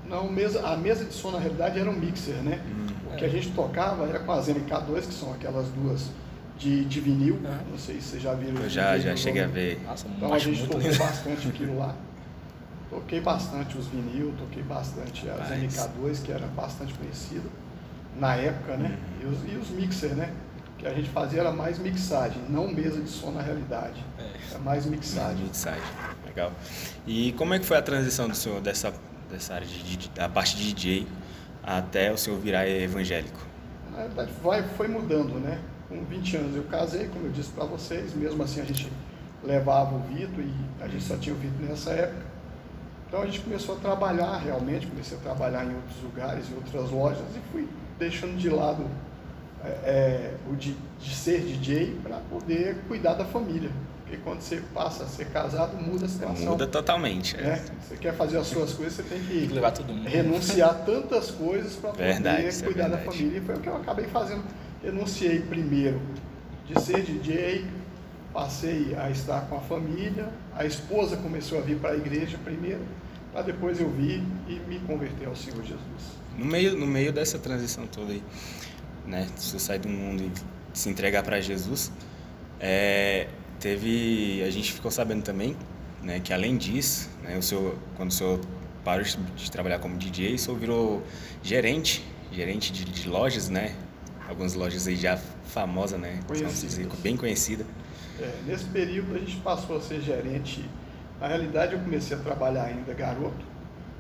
Não, 0.07 0.31
mesa, 0.31 0.65
a 0.67 0.77
mesa 0.77 1.05
de 1.05 1.15
som 1.15 1.31
na 1.31 1.39
realidade 1.39 1.79
era 1.79 1.89
um 1.89 1.95
mixer, 1.95 2.37
né? 2.37 2.61
Hum, 2.67 2.87
o 3.13 3.17
que 3.17 3.25
é. 3.25 3.29
a 3.29 3.31
gente 3.31 3.51
tocava 3.53 4.07
era 4.07 4.19
com 4.21 4.33
as 4.33 4.49
MK2, 4.49 5.07
que 5.07 5.15
são 5.15 5.33
aquelas 5.33 5.69
duas 5.69 6.11
de, 6.59 6.85
de 6.85 7.01
vinil. 7.01 7.35
Uhum. 7.35 7.71
Não 7.71 7.79
sei 7.79 7.97
se 7.97 8.03
vocês 8.03 8.23
já 8.23 8.35
viram. 8.35 8.63
Eu 8.63 8.69
já, 8.69 8.99
já 8.99 9.17
cheguei 9.17 9.43
a 9.43 9.47
ver. 9.47 9.81
Nossa, 9.85 10.07
então 10.09 10.33
a 10.33 10.39
gente 10.39 10.63
tocou 10.63 10.81
lindo. 10.81 10.99
bastante 10.99 11.49
aquilo 11.49 11.79
lá. 11.79 11.95
Toquei 12.91 13.21
bastante 13.21 13.77
os 13.77 13.87
vinil, 13.87 14.33
toquei 14.39 14.63
bastante 14.63 15.29
as 15.29 15.51
Mas... 15.51 15.75
MK2, 15.75 16.23
que 16.25 16.33
era 16.33 16.47
bastante 16.49 16.95
conhecido 16.95 17.51
na 18.19 18.35
época, 18.37 18.77
né? 18.77 18.97
Uhum. 19.23 19.31
E, 19.31 19.35
os, 19.35 19.53
e 19.53 19.57
os 19.57 19.71
mixer, 19.71 20.15
né? 20.15 20.33
que 20.79 20.87
a 20.87 20.93
gente 20.93 21.09
fazia 21.09 21.41
era 21.41 21.51
mais 21.51 21.79
mixagem, 21.79 22.37
não 22.51 22.69
mesa 22.69 23.01
de 23.01 23.09
som 23.09 23.31
na 23.31 23.41
realidade. 23.41 24.05
É, 24.19 24.57
é 24.57 24.59
mais 24.59 24.85
mixagem. 24.85 25.45
Mixagem, 25.45 25.81
legal. 26.27 26.53
E 27.07 27.33
como 27.33 27.55
é 27.55 27.59
que 27.59 27.65
foi 27.65 27.79
a 27.79 27.83
transição 27.83 28.29
do 28.29 28.37
senhor 28.37 28.61
dessa, 28.61 28.93
dessa 29.31 29.55
área 29.55 29.67
de, 29.67 29.83
de, 29.83 30.11
da 30.11 30.29
parte 30.29 30.55
de 30.55 30.75
DJ 30.75 31.07
até 31.63 32.13
o 32.13 32.19
senhor 32.19 32.39
virar 32.39 32.69
evangélico? 32.69 33.41
Na 33.91 34.03
verdade, 34.03 34.31
vai, 34.43 34.63
foi 34.77 34.87
mudando, 34.87 35.41
né? 35.41 35.59
com 35.89 36.05
20 36.05 36.37
anos 36.37 36.57
eu 36.57 36.65
casei, 36.65 37.09
como 37.09 37.27
eu 37.27 37.33
disse 37.33 37.51
para 37.51 37.65
vocês, 37.65 38.15
mesmo 38.15 38.43
assim 38.43 38.61
a 38.61 38.65
gente 38.65 38.91
levava 39.45 39.95
o 39.95 40.01
Vitor 40.01 40.41
e 40.41 40.55
a 40.81 40.89
gente 40.89 41.05
só 41.05 41.17
tinha 41.17 41.35
o 41.35 41.39
Vitor 41.39 41.67
nessa 41.67 41.91
época. 41.91 42.26
Então 43.09 43.23
a 43.23 43.27
gente 43.27 43.41
começou 43.41 43.77
a 43.77 43.79
trabalhar 43.79 44.39
realmente, 44.39 44.87
comecei 44.87 45.17
a 45.17 45.21
trabalhar 45.21 45.65
em 45.65 45.75
outros 45.75 46.03
lugares, 46.03 46.51
em 46.51 46.55
outras 46.55 46.91
lojas 46.91 47.25
e 47.37 47.53
fui 47.53 47.69
deixando 47.99 48.37
de 48.37 48.51
lado 48.51 48.85
é, 49.65 49.69
é, 49.69 50.35
o 50.51 50.57
de, 50.57 50.77
de 51.01 51.15
ser 51.15 51.41
DJ 51.41 51.99
para 52.03 52.17
poder 52.31 52.77
cuidar 52.89 53.15
da 53.15 53.25
família. 53.25 53.71
Porque 54.03 54.19
quando 54.19 54.41
você 54.41 54.63
passa 54.73 55.03
a 55.03 55.07
ser 55.07 55.27
casado, 55.31 55.77
muda 55.77 56.07
a 56.07 56.09
situação. 56.09 56.47
Muda 56.47 56.67
totalmente. 56.67 57.37
É. 57.37 57.41
é. 57.41 57.65
Você 57.81 57.97
quer 57.97 58.15
fazer 58.15 58.39
as 58.39 58.47
suas 58.47 58.73
coisas, 58.73 58.95
você 58.95 59.03
tem 59.03 59.21
que 59.21 59.53
levar 59.53 59.73
todo 59.73 59.93
mundo. 59.93 60.09
renunciar 60.09 60.85
tantas 60.85 61.31
coisas 61.33 61.75
para 61.75 61.91
poder 61.91 62.05
verdade, 62.05 62.63
cuidar 62.63 62.85
é 62.85 62.89
da 62.91 62.99
família. 62.99 63.39
E 63.39 63.41
foi 63.41 63.55
o 63.57 63.61
que 63.61 63.69
eu 63.69 63.77
acabei 63.77 64.07
fazendo 64.07 64.45
renunciei 64.87 65.41
primeiro 65.41 66.01
de 66.67 66.81
ser 66.81 67.03
DJ, 67.03 67.65
passei 68.37 68.95
a 68.95 69.09
estar 69.11 69.49
com 69.49 69.57
a 69.57 69.61
família, 69.63 70.31
a 70.55 70.67
esposa 70.67 71.17
começou 71.17 71.57
a 71.57 71.63
vir 71.63 71.79
para 71.79 71.93
a 71.93 71.97
igreja 71.97 72.37
primeiro, 72.45 72.83
para 73.33 73.41
depois 73.41 73.81
eu 73.81 73.89
vir 73.89 74.23
e 74.47 74.61
me 74.69 74.79
converter 74.81 75.27
ao 75.27 75.35
Senhor 75.35 75.63
Jesus. 75.63 75.81
No 76.37 76.45
meio, 76.45 76.77
no 76.77 76.87
meio 76.87 77.15
dessa 77.15 77.39
transição 77.39 77.87
toda 77.87 78.13
aí, 78.13 78.23
né, 79.07 79.27
você 79.35 79.59
sai 79.59 79.79
do 79.79 79.89
mundo 79.89 80.23
e 80.23 80.79
se 80.79 80.91
entregar 80.91 81.23
para 81.23 81.41
Jesus, 81.41 81.91
é, 82.61 83.29
teve, 83.59 84.43
a 84.47 84.51
gente 84.51 84.71
ficou 84.71 84.91
sabendo 84.91 85.23
também, 85.23 85.57
né, 86.03 86.21
que 86.21 86.31
além 86.31 86.59
disso, 86.59 87.09
né, 87.23 87.39
o 87.39 87.43
senhor, 87.43 87.75
quando 87.97 88.11
o 88.11 88.15
senhor 88.15 88.39
parou 88.85 89.03
de 89.03 89.51
trabalhar 89.51 89.79
como 89.79 89.97
DJ, 89.97 90.35
o 90.35 90.39
senhor 90.39 90.59
virou 90.59 91.03
gerente, 91.43 92.05
gerente 92.31 92.71
de, 92.71 92.85
de 92.85 93.09
lojas, 93.09 93.49
né, 93.49 93.75
algumas 94.29 94.53
lojas 94.53 94.87
aí 94.87 94.97
já 94.97 95.17
famosas, 95.45 95.99
né? 95.99 96.21
Dizer, 96.29 96.87
bem 97.03 97.17
conhecida. 97.17 97.65
É, 98.21 98.31
nesse 98.47 98.65
período 98.67 99.15
a 99.15 99.19
gente 99.19 99.37
passou 99.37 99.77
a 99.77 99.81
ser 99.81 100.01
gerente. 100.01 100.65
Na 101.21 101.29
realidade 101.29 101.75
eu 101.75 101.81
comecei 101.81 102.17
a 102.17 102.21
trabalhar 102.21 102.65
ainda 102.65 102.93
garoto, 102.93 103.45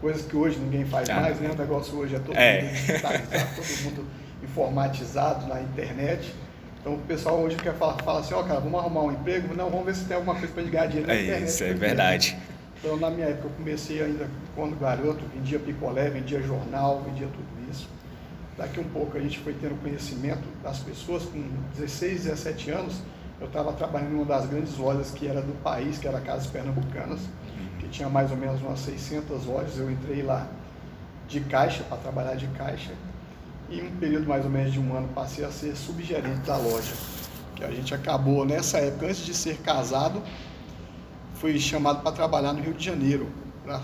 coisas 0.00 0.26
que 0.26 0.36
hoje 0.36 0.58
ninguém 0.58 0.84
faz 0.84 1.08
ah, 1.08 1.20
mais, 1.20 1.40
né? 1.40 1.50
O 1.50 1.56
negócio 1.56 1.96
hoje 1.98 2.16
é 2.16 2.18
todo 2.18 2.36
é. 2.36 2.62
mundo 2.62 2.72
digitalizado, 2.72 3.48
todo 3.56 3.84
mundo 3.84 4.06
informatizado 4.42 5.46
na 5.46 5.60
internet. 5.60 6.34
Então 6.80 6.94
o 6.94 6.98
pessoal 6.98 7.40
hoje 7.40 7.56
quer 7.56 7.74
falar, 7.74 7.94
fala 8.02 8.20
assim, 8.20 8.34
ó, 8.34 8.40
oh, 8.40 8.44
cara, 8.44 8.60
vamos 8.60 8.78
arrumar 8.78 9.02
um 9.02 9.12
emprego? 9.12 9.54
Não, 9.54 9.70
vamos 9.70 9.86
ver 9.86 9.94
se 9.94 10.04
tem 10.04 10.16
alguma 10.16 10.34
coisa 10.34 10.52
para 10.52 10.62
ganhar 10.64 10.86
dinheiro 10.86 11.08
na 11.08 11.14
é 11.14 11.22
internet. 11.22 11.48
Isso, 11.48 11.64
é 11.64 11.72
verdade. 11.72 12.36
Então 12.78 12.96
na 12.96 13.10
minha 13.10 13.26
época 13.26 13.48
eu 13.48 13.52
comecei 13.52 14.02
ainda 14.02 14.28
quando 14.54 14.78
garoto, 14.78 15.24
vendia 15.34 15.58
picolé, 15.58 16.10
vendia 16.10 16.40
jornal, 16.42 17.02
vendia 17.02 17.26
tudo 17.26 17.56
Daqui 18.56 18.80
um 18.80 18.84
pouco 18.84 19.18
a 19.18 19.20
gente 19.20 19.38
foi 19.40 19.52
tendo 19.52 19.80
conhecimento 19.82 20.44
das 20.62 20.78
pessoas, 20.78 21.24
com 21.24 21.42
16, 21.76 22.24
17 22.24 22.70
anos, 22.70 23.02
eu 23.40 23.46
estava 23.46 23.72
trabalhando 23.72 24.12
em 24.12 24.16
uma 24.16 24.24
das 24.24 24.46
grandes 24.46 24.76
lojas 24.78 25.10
que 25.10 25.26
era 25.26 25.42
do 25.42 25.52
país, 25.62 25.98
que 25.98 26.08
era 26.08 26.20
Casas 26.20 26.46
Pernambucanas, 26.46 27.20
que 27.78 27.88
tinha 27.88 28.08
mais 28.08 28.30
ou 28.30 28.36
menos 28.36 28.62
umas 28.62 28.80
600 28.80 29.44
lojas. 29.44 29.78
Eu 29.78 29.90
entrei 29.90 30.22
lá 30.22 30.46
de 31.28 31.40
caixa, 31.40 31.82
para 31.84 31.98
trabalhar 31.98 32.34
de 32.34 32.46
caixa. 32.48 32.92
E 33.68 33.80
em 33.80 33.88
um 33.88 33.96
período 33.96 34.26
mais 34.26 34.44
ou 34.44 34.50
menos 34.50 34.72
de 34.72 34.80
um 34.80 34.96
ano 34.96 35.08
passei 35.08 35.44
a 35.44 35.50
ser 35.50 35.76
subgerente 35.76 36.40
da 36.46 36.56
loja. 36.56 36.94
Que 37.54 37.64
a 37.64 37.70
gente 37.70 37.94
acabou 37.94 38.44
nessa 38.44 38.78
época, 38.78 39.06
antes 39.06 39.24
de 39.24 39.34
ser 39.34 39.58
casado, 39.58 40.22
fui 41.34 41.58
chamado 41.58 42.02
para 42.02 42.12
trabalhar 42.12 42.52
no 42.52 42.62
Rio 42.62 42.74
de 42.74 42.84
Janeiro, 42.84 43.28
para 43.64 43.82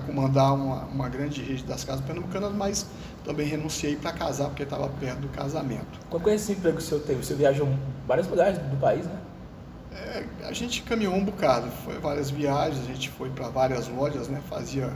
comandar 0.00 0.54
uma, 0.54 0.84
uma 0.84 1.08
grande 1.08 1.42
rede 1.42 1.64
das 1.64 1.84
casas 1.84 2.04
pernambucanas, 2.04 2.52
mas 2.52 2.86
também 3.24 3.46
renunciei 3.46 3.96
para 3.96 4.12
casar 4.12 4.48
porque 4.48 4.62
estava 4.62 4.88
perto 4.88 5.20
do 5.20 5.28
casamento. 5.28 6.00
Qual 6.10 6.20
foi 6.20 6.34
esse 6.34 6.52
emprego 6.52 6.76
que 6.78 6.82
o 6.82 6.86
senhor 6.86 7.00
teve? 7.02 7.24
Você 7.24 7.34
viajou 7.34 7.68
vários 8.06 8.26
lugares 8.26 8.58
do 8.58 8.76
país, 8.76 9.06
né? 9.06 9.18
É, 9.92 10.24
a 10.44 10.52
gente 10.52 10.82
caminhou 10.82 11.14
um 11.14 11.24
bocado, 11.24 11.70
foi 11.84 11.98
várias 11.98 12.30
viagens, 12.30 12.82
a 12.82 12.86
gente 12.86 13.10
foi 13.10 13.30
para 13.30 13.48
várias 13.48 13.88
lojas, 13.88 14.28
né? 14.28 14.40
Fazia, 14.48 14.90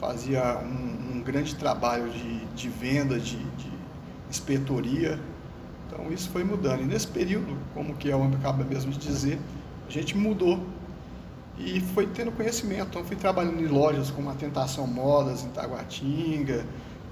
fazia 0.00 0.58
um, 0.58 1.16
um 1.16 1.22
grande 1.22 1.54
trabalho 1.54 2.10
de, 2.10 2.44
de 2.46 2.68
venda, 2.68 3.18
de, 3.18 3.36
de 3.36 3.72
inspetoria. 4.28 5.18
Então 5.86 6.10
isso 6.12 6.28
foi 6.30 6.42
mudando. 6.42 6.82
E 6.82 6.84
nesse 6.84 7.06
período, 7.06 7.56
como 7.74 7.94
que 7.94 8.10
é 8.10 8.16
o 8.16 8.24
acaba 8.24 8.64
mesmo 8.64 8.90
de 8.90 8.98
dizer, 8.98 9.38
a 9.86 9.90
gente 9.90 10.16
mudou 10.16 10.60
e 11.60 11.80
foi 11.80 12.06
tendo 12.06 12.32
conhecimento. 12.32 12.88
Então 12.90 13.04
fui 13.04 13.16
trabalhando 13.16 13.60
em 13.60 13.66
lojas 13.66 14.10
como 14.10 14.30
a 14.30 14.34
Tentação 14.34 14.86
Modas, 14.86 15.44
em 15.44 15.48
Taguatinga, 15.48 16.64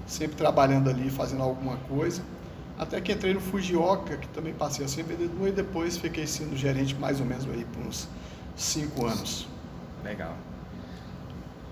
sempre 0.07 0.35
trabalhando 0.35 0.89
ali, 0.89 1.09
fazendo 1.09 1.43
alguma 1.43 1.77
coisa. 1.77 2.21
Até 2.77 2.99
que 3.01 3.11
entrei 3.11 3.33
no 3.33 3.41
Fujioka, 3.41 4.17
que 4.17 4.27
também 4.29 4.53
passei 4.53 4.85
a 4.85 4.87
ser 4.87 5.03
vendedor, 5.03 5.49
e 5.49 5.51
depois 5.51 5.97
fiquei 5.97 6.25
sendo 6.25 6.55
gerente 6.55 6.95
mais 6.95 7.19
ou 7.19 7.25
menos 7.25 7.45
aí 7.45 7.65
por 7.65 7.85
uns 7.85 8.07
cinco 8.55 9.05
anos. 9.05 9.47
Legal. 10.03 10.33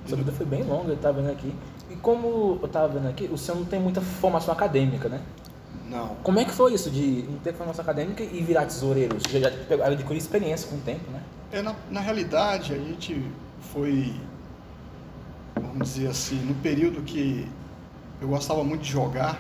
Sua 0.06 0.18
vida 0.18 0.32
foi 0.32 0.46
bem 0.46 0.64
longa, 0.64 0.90
eu 0.90 0.96
estava 0.96 1.22
vendo 1.22 1.32
aqui. 1.32 1.54
E 1.90 1.96
como 1.96 2.60
eu 2.62 2.66
estava 2.66 2.88
vendo 2.90 3.08
aqui, 3.08 3.30
o 3.32 3.38
senhor 3.38 3.58
não 3.58 3.66
tem 3.66 3.80
muita 3.80 4.02
formação 4.02 4.54
acadêmica, 4.54 5.08
né? 5.08 5.22
Não. 5.90 6.16
Como 6.24 6.40
é 6.40 6.46
que 6.46 6.52
foi 6.52 6.74
isso 6.74 6.92
de 6.92 7.26
não 7.30 7.40
ter 7.40 7.54
formação 7.54 7.84
acadêmica 7.84 8.22
e 8.22 8.42
virar 8.42 8.66
tesoureiro? 8.66 9.18
Você 9.20 9.40
já 9.40 9.48
adquiriu 9.48 10.18
experiência 10.18 10.70
com 10.70 10.76
o 10.76 10.80
tempo, 10.80 11.10
né? 11.10 11.22
É, 11.52 11.62
na, 11.62 11.76
na 11.90 12.02
realidade, 12.02 12.74
a 12.74 12.78
gente 12.78 13.24
foi, 13.72 14.14
vamos 15.56 15.94
dizer 15.94 16.08
assim, 16.08 16.36
no 16.36 16.56
período 16.56 17.02
que 17.04 17.48
eu 18.22 18.28
gostava 18.28 18.64
muito 18.64 18.82
de 18.82 18.92
jogar 18.92 19.40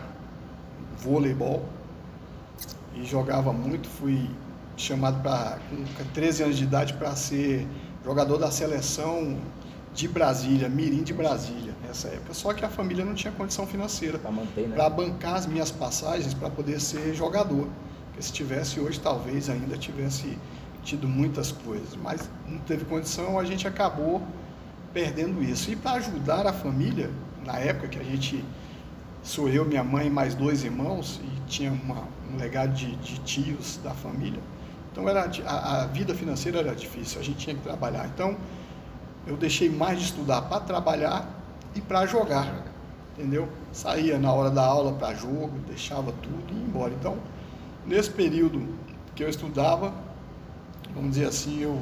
voleibol 0.98 1.66
e 2.96 3.04
jogava 3.04 3.52
muito, 3.52 3.88
fui 3.88 4.30
chamado 4.78 5.22
para 5.22 5.60
com 5.70 6.04
13 6.14 6.44
anos 6.44 6.58
de 6.58 6.64
idade 6.64 6.94
para 6.94 7.16
ser 7.16 7.68
jogador 8.06 8.38
da 8.38 8.52
seleção 8.52 9.38
de 9.94 10.08
Brasília, 10.08 10.70
Mirim 10.70 11.04
de 11.04 11.14
Brasília, 11.14 11.74
nessa 11.86 12.08
época. 12.08 12.34
Só 12.34 12.54
que 12.54 12.64
a 12.64 12.70
família 12.70 13.04
não 13.04 13.16
tinha 13.16 13.34
condição 13.34 13.66
financeira 13.66 14.20
para 14.20 14.32
né? 14.32 14.48
Para 14.76 14.90
bancar 14.90 15.36
as 15.36 15.48
minhas 15.48 15.72
passagens 15.72 16.34
para 16.34 16.50
poder 16.50 16.80
ser 16.80 17.14
jogador. 17.16 17.68
Porque 18.06 18.22
se 18.22 18.32
tivesse 18.32 18.80
hoje, 18.80 19.00
talvez 19.00 19.50
ainda 19.50 19.76
tivesse 19.76 20.38
tido 20.88 21.06
muitas 21.06 21.52
coisas, 21.52 21.98
mas 22.02 22.30
não 22.48 22.60
teve 22.60 22.86
condição, 22.86 23.38
a 23.38 23.44
gente 23.44 23.68
acabou 23.68 24.22
perdendo 24.94 25.44
isso. 25.44 25.70
E 25.70 25.76
para 25.76 25.98
ajudar 25.98 26.48
a 26.48 26.54
família, 26.54 27.12
na 27.46 27.60
época 27.60 27.90
que 27.90 28.00
a 28.00 28.04
gente 28.04 28.44
sou 29.22 29.50
eu, 29.50 29.66
minha 29.66 29.84
mãe, 29.84 30.10
mais 30.10 30.34
dois 30.34 30.64
irmãos 30.64 31.20
e 31.22 31.42
tinha 31.50 31.74
uma, 31.74 32.08
um 32.32 32.38
legado 32.38 32.74
de, 32.74 32.96
de, 32.96 33.20
tios 33.20 33.78
da 33.84 33.92
família. 33.92 34.40
Então 34.90 35.08
era 35.10 35.30
a, 35.46 35.82
a, 35.82 35.86
vida 35.88 36.16
financeira 36.16 36.60
era 36.60 36.74
difícil, 36.74 37.20
a 37.20 37.24
gente 37.24 37.38
tinha 37.38 37.56
que 37.56 37.62
trabalhar. 37.62 38.08
Então 38.08 38.38
eu 39.28 39.36
deixei 39.36 39.70
mais 39.70 40.00
de 40.00 40.06
estudar 40.06 40.44
para 40.44 40.62
trabalhar 40.62 41.30
e 41.76 41.82
para 41.82 42.06
jogar, 42.06 42.64
entendeu? 43.18 43.50
Saía 43.74 44.18
na 44.18 44.32
hora 44.32 44.50
da 44.50 44.66
aula 44.66 44.94
para 44.94 45.14
jogo, 45.14 45.52
deixava 45.68 46.14
tudo 46.24 46.54
e 46.54 46.56
ia 46.56 46.66
embora. 46.66 46.94
Então 46.94 47.18
nesse 47.86 48.10
período 48.10 48.66
que 49.14 49.22
eu 49.22 49.28
estudava, 49.30 50.07
vamos 50.98 51.12
dizer 51.12 51.28
assim, 51.28 51.62
eu 51.62 51.80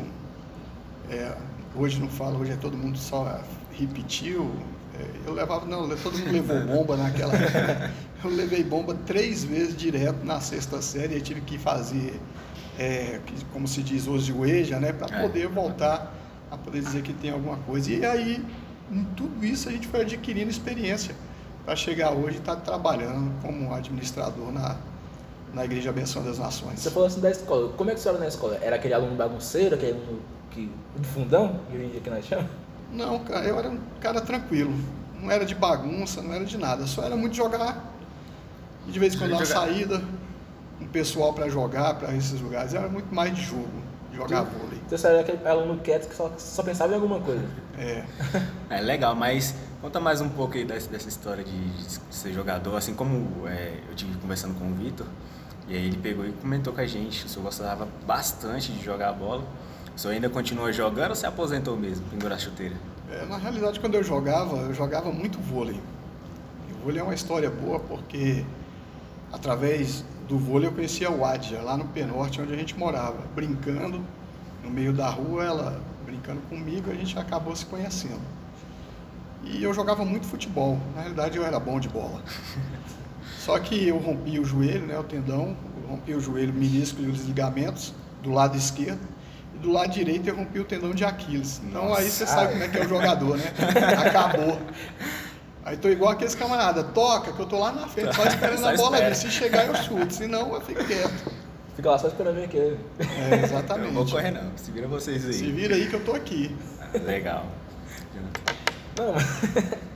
é, 1.10 1.36
hoje 1.74 2.00
não 2.00 2.10
falo, 2.10 2.40
hoje 2.40 2.52
é 2.52 2.56
todo 2.56 2.78
mundo 2.78 2.98
só 2.98 3.42
repetiu, 3.72 4.52
é, 5.00 5.28
eu 5.28 5.34
levava, 5.34 5.66
não, 5.66 5.88
todo 5.98 6.18
mundo 6.18 6.32
levou 6.32 6.62
bomba 6.68 6.98
naquela 6.98 7.34
época. 7.34 7.92
Eu 8.24 8.30
levei 8.30 8.64
bomba 8.64 8.96
três 9.06 9.44
vezes 9.44 9.76
direto 9.76 10.26
na 10.26 10.40
sexta 10.40 10.82
série 10.82 11.16
e 11.16 11.22
tive 11.22 11.42
que 11.42 11.58
fazer, 11.58 12.20
é, 12.78 13.20
como 13.54 13.68
se 13.68 13.84
diz, 13.84 14.08
hoje 14.08 14.34
oeja, 14.34 14.80
né? 14.80 14.92
Para 14.92 15.18
é. 15.18 15.22
poder 15.22 15.48
voltar 15.48 16.14
a 16.50 16.58
poder 16.58 16.82
dizer 16.82 17.02
que 17.02 17.14
tem 17.14 17.32
alguma 17.32 17.58
coisa. 17.58 17.92
E 17.92 18.06
aí, 18.06 18.44
em 18.92 19.04
tudo 19.16 19.46
isso, 19.46 19.70
a 19.70 19.72
gente 19.72 19.88
foi 19.88 20.02
adquirindo 20.02 20.50
experiência 20.50 21.16
para 21.64 21.76
chegar 21.76 22.12
hoje 22.12 22.38
e 22.38 22.40
estar 22.40 22.56
tá 22.56 22.62
trabalhando 22.62 23.32
como 23.42 23.74
administrador 23.74 24.52
na, 24.52 24.78
na 25.56 25.64
Igreja 25.64 25.90
Abenção 25.90 26.22
das 26.22 26.38
Nações. 26.38 26.82
Você 26.82 26.92
falou 26.92 27.08
assim 27.08 27.22
da 27.22 27.32
escola. 27.32 27.72
Como 27.78 27.90
é 27.90 27.94
que 27.94 28.02
você 28.02 28.10
era 28.10 28.18
na 28.18 28.28
escola? 28.28 28.60
Era 28.62 28.76
aquele 28.76 28.94
aluno 28.94 29.16
bagunceiro, 29.16 29.76
aquele 29.76 29.94
aluno 29.94 30.22
que, 30.52 30.70
de 30.98 31.08
fundão, 31.08 31.62
que 31.72 31.78
hoje 31.78 31.86
em 31.86 31.90
dia 31.90 32.02
que 32.02 32.10
nós 32.10 32.26
chamamos? 32.26 32.52
Não, 32.92 33.20
cara, 33.20 33.46
eu 33.46 33.58
era 33.58 33.70
um 33.70 33.80
cara 34.02 34.20
tranquilo. 34.20 34.74
Não 35.20 35.32
era 35.32 35.46
de 35.46 35.56
bagunça, 35.56 36.22
não 36.22 36.34
era 36.34 36.44
de 36.44 36.58
nada. 36.58 36.86
Só 36.86 37.04
era 37.04 37.16
muito 37.16 37.36
jogar. 37.36 37.94
E 38.86 38.92
de 38.92 39.00
vez 39.00 39.16
em 39.16 39.18
quando 39.18 39.32
uma 39.32 39.46
saída, 39.46 40.04
um 40.80 40.88
pessoal 40.88 41.34
para 41.34 41.48
jogar 41.48 41.96
para 41.96 42.14
esses 42.14 42.40
lugares. 42.42 42.74
Era 42.74 42.90
muito 42.90 43.14
mais 43.16 43.34
de 43.34 43.42
jogo, 43.42 43.82
jogar 44.14 44.46
tu, 44.46 44.60
vôlei. 44.60 44.82
Você 44.90 45.08
era 45.08 45.22
aquele 45.22 45.48
aluno 45.48 45.80
quieto 45.80 46.10
que 46.10 46.16
só, 46.16 46.32
só 46.38 46.64
pensava 46.64 46.92
em 46.92 46.96
alguma 46.96 47.22
coisa. 47.22 47.46
É. 47.78 48.04
é 48.70 48.82
legal, 48.82 49.16
mas 49.16 49.56
conta 49.82 50.02
mais 50.02 50.20
um 50.20 50.30
pouco 50.30 50.56
aí 50.56 50.66
dessa, 50.66 50.90
dessa 50.90 51.08
história 51.08 51.44
de, 51.44 51.70
de, 51.70 52.00
ser 52.12 52.34
jogador. 52.34 52.76
Assim 52.76 52.94
como 52.94 53.48
é, 53.48 53.80
eu 53.90 53.96
tive 53.96 54.18
conversando 54.18 54.54
com 54.60 54.70
o 54.70 54.74
Vitor, 54.74 55.08
e 55.68 55.76
aí 55.76 55.86
ele 55.86 55.98
pegou 55.98 56.26
e 56.26 56.32
comentou 56.32 56.74
com 56.74 56.82
a 56.82 56.86
gente, 56.86 57.26
o 57.26 57.30
senhor 57.30 57.44
gostava 57.44 57.88
bastante 58.06 58.72
de 58.72 58.84
jogar 58.84 59.12
bola. 59.14 59.44
O 59.96 60.00
senhor 60.00 60.14
ainda 60.14 60.30
continua 60.30 60.72
jogando 60.72 61.12
ou 61.12 61.16
se 61.16 61.26
aposentou 61.26 61.76
mesmo, 61.78 62.06
pendurar 62.10 62.38
a 62.38 62.40
chuteira? 62.40 62.76
É, 63.10 63.26
na 63.26 63.38
realidade, 63.38 63.80
quando 63.80 63.96
eu 63.96 64.04
jogava, 64.04 64.58
eu 64.58 64.74
jogava 64.74 65.12
muito 65.12 65.40
vôlei. 65.40 65.80
E 66.70 66.74
o 66.74 66.78
vôlei 66.84 67.00
é 67.00 67.04
uma 67.04 67.14
história 67.14 67.50
boa 67.50 67.80
porque, 67.80 68.46
através 69.32 70.04
do 70.28 70.38
vôlei, 70.38 70.68
eu 70.68 70.74
conhecia 70.74 71.10
a 71.10 71.32
Adja, 71.32 71.62
lá 71.62 71.78
no 71.78 71.86
Penorte, 71.86 72.42
onde 72.42 72.54
a 72.54 72.58
gente 72.58 72.78
morava. 72.78 73.18
Brincando 73.34 74.04
no 74.64 74.70
meio 74.70 74.92
da 74.92 75.10
rua, 75.10 75.44
ela 75.44 75.82
brincando 76.06 76.42
comigo, 76.42 76.92
a 76.92 76.96
gente 76.96 77.18
acabou 77.18 77.56
se 77.56 77.66
conhecendo. 77.66 78.22
E 79.44 79.64
eu 79.64 79.74
jogava 79.74 80.04
muito 80.04 80.26
futebol. 80.26 80.80
Na 80.96 81.02
realidade, 81.02 81.38
eu 81.38 81.46
era 81.46 81.60
bom 81.60 81.80
de 81.80 81.88
bola. 81.88 82.22
Só 83.46 83.60
que 83.60 83.88
eu 83.88 83.98
rompi 83.98 84.40
o 84.40 84.44
joelho, 84.44 84.88
né, 84.88 84.98
o 84.98 85.04
tendão, 85.04 85.56
rompi 85.88 86.16
o 86.16 86.20
joelho, 86.20 86.52
menisco 86.52 87.00
e 87.02 87.06
os 87.06 87.25
ligamentos 87.25 87.94
do 88.24 88.32
lado 88.32 88.58
esquerdo 88.58 89.16
do 89.62 89.72
lado 89.72 89.92
direito 89.92 90.28
eu 90.28 90.36
rompi 90.36 90.60
o 90.60 90.66
tendão 90.66 90.94
de 90.94 91.06
Aquiles. 91.06 91.62
Então 91.64 91.86
Nossa. 91.86 92.02
aí 92.02 92.10
você 92.10 92.25
sabe 92.25 92.54
como 92.54 92.64
é 92.64 92.68
que 92.68 92.78
é 92.78 92.82
o 92.82 92.90
jogador, 92.90 93.38
né? 93.38 93.46
Acabou. 94.06 94.60
Aí 95.64 95.78
tô 95.78 95.90
igual 95.90 96.12
aqueles 96.12 96.36
camaradas, 96.36 96.86
toca, 96.94 97.32
que 97.32 97.40
eu 97.40 97.46
tô 97.46 97.58
lá 97.58 97.72
na 97.72 97.88
frente, 97.88 98.16
só 98.16 98.25
esperando 98.25 98.60
só 98.60 98.70
a 98.70 98.75
bola 98.75 98.98
vir. 99.02 99.16
Se 99.16 99.32
chegar 99.32 99.66
eu 99.66 99.75
chuto, 99.75 100.14
senão 100.14 100.54
eu 100.54 100.62
fico 100.62 100.84
quieto. 100.84 101.32
Fica 101.75 101.90
lá 101.90 101.98
só 101.98 102.08
esperando 102.08 102.36
vir 102.36 102.46
aqui. 102.46 102.78
É, 103.00 103.44
exatamente. 103.44 103.88
não 103.88 104.04
vou 104.04 104.12
correr 104.12 104.32
não, 104.32 104.52
se 104.56 104.72
vira 104.72 104.88
vocês 104.88 105.25
aí. 105.25 105.34
Se 105.34 105.52
vira 105.52 105.75
aí 105.75 105.88
que 105.88 105.96
eu 105.96 106.04
tô 106.04 106.14
aqui. 106.14 106.56
Legal. 107.06 107.46
Não, 108.98 109.14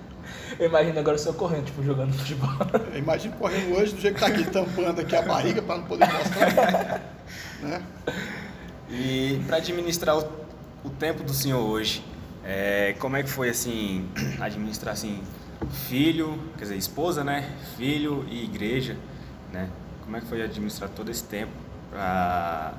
eu 0.59 0.65
imagino 0.67 0.99
agora 0.99 1.15
o 1.15 1.19
senhor 1.19 1.35
correndo, 1.35 1.65
tipo, 1.65 1.81
jogando 1.81 2.13
futebol. 2.13 2.49
Eu 2.91 2.99
imagino 2.99 3.33
correndo 3.37 3.77
hoje 3.77 3.95
do 3.95 4.01
jeito 4.01 4.15
que 4.15 4.19
tá 4.19 4.27
aqui, 4.27 4.43
tampando 4.43 4.99
aqui 4.99 5.15
a 5.15 5.21
barriga 5.21 5.61
para 5.61 5.77
não 5.77 5.85
poder 5.85 6.05
mostrar. 6.11 7.01
né? 7.61 7.81
E 8.89 9.41
para 9.47 9.57
administrar 9.57 10.17
o, 10.17 10.27
o, 10.83 10.89
tempo 10.89 11.23
do 11.23 11.33
senhor 11.33 11.61
hoje, 11.61 12.03
é, 12.43 12.93
como 12.99 13.15
é 13.15 13.23
que 13.23 13.29
foi 13.29 13.49
assim 13.49 14.09
administrar 14.41 14.93
assim 14.93 15.21
filho, 15.87 16.37
quer 16.57 16.63
dizer 16.63 16.75
esposa, 16.75 17.23
né, 17.23 17.53
filho 17.77 18.25
e 18.29 18.43
igreja, 18.43 18.97
né? 19.53 19.69
Como 20.03 20.17
é 20.17 20.19
que 20.19 20.25
foi 20.25 20.41
administrar 20.41 20.89
todo 20.89 21.11
esse 21.11 21.23
tempo 21.23 21.51
pra... 21.91 22.73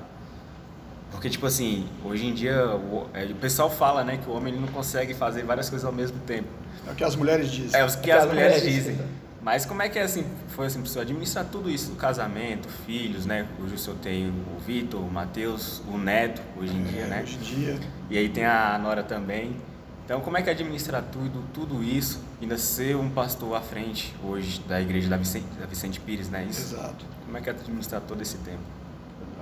porque 1.13 1.31
tipo 1.31 1.47
assim 1.47 1.89
hoje 2.05 2.27
em 2.27 2.35
dia 2.35 2.75
o, 2.75 3.09
é, 3.15 3.25
o 3.25 3.37
pessoal 3.37 3.71
fala, 3.71 4.03
né, 4.03 4.19
que 4.19 4.29
o 4.29 4.33
homem 4.35 4.53
ele 4.53 4.61
não 4.61 4.69
consegue 4.69 5.15
fazer 5.15 5.45
várias 5.45 5.71
coisas 5.71 5.87
ao 5.87 5.93
mesmo 5.93 6.19
tempo. 6.21 6.60
É 6.87 6.93
o 6.93 6.95
que 6.95 7.05
as 7.05 7.17
mulheres 7.17 7.51
dizem. 7.51 7.81
É 7.81 7.85
o 7.85 7.89
que, 7.89 7.99
é 7.99 8.01
que 8.01 8.11
as, 8.11 8.23
as, 8.25 8.29
mulheres, 8.29 8.57
mulheres 8.57 8.75
dizem. 8.75 8.93
dizem. 8.95 9.21
Mas 9.43 9.65
como 9.65 9.81
é 9.81 9.89
que 9.89 9.99
é 9.99 10.03
assim, 10.03 10.25
foi 10.49 10.67
assim, 10.67 10.83
para 10.83 11.03
administrar 11.03 11.47
tudo 11.47 11.71
isso, 11.71 11.93
casamento, 11.93 12.69
filhos, 12.87 13.25
né? 13.25 13.49
Hoje 13.59 13.75
o 13.75 13.79
senhor 13.79 13.97
tem 13.97 14.29
o 14.29 14.61
Vitor, 14.61 15.01
o 15.01 15.11
Matheus, 15.11 15.83
o 15.89 15.97
Neto, 15.97 16.43
hoje 16.59 16.75
em 16.75 16.83
dia, 16.85 17.03
é, 17.03 17.07
né? 17.07 17.23
Hoje 17.23 17.37
em 17.37 17.41
dia. 17.41 17.79
E 18.11 18.19
aí 18.19 18.29
tem 18.29 18.45
a 18.45 18.79
Nora 18.79 19.03
também. 19.03 19.57
Então 20.05 20.21
como 20.21 20.37
é 20.37 20.43
que 20.43 20.51
é 20.51 20.53
administrar 20.53 21.03
tudo, 21.11 21.43
tudo 21.55 21.83
isso, 21.83 22.21
ainda 22.43 22.59
ser 22.59 22.97
um 22.97 23.09
pastor 23.09 23.57
à 23.57 23.63
frente 23.63 24.15
hoje 24.23 24.61
da 24.69 24.81
igreja 24.81 25.09
da 25.09 25.17
Vicente, 25.17 25.47
da 25.59 25.67
Vicente 25.67 26.01
Pires, 26.01 26.29
né? 26.29 26.47
Isso? 26.49 26.75
Exato. 26.75 27.07
Como 27.25 27.39
é 27.39 27.41
que 27.41 27.49
é 27.49 27.53
administrar 27.53 28.03
todo 28.03 28.21
esse 28.21 28.37
tempo? 28.39 28.61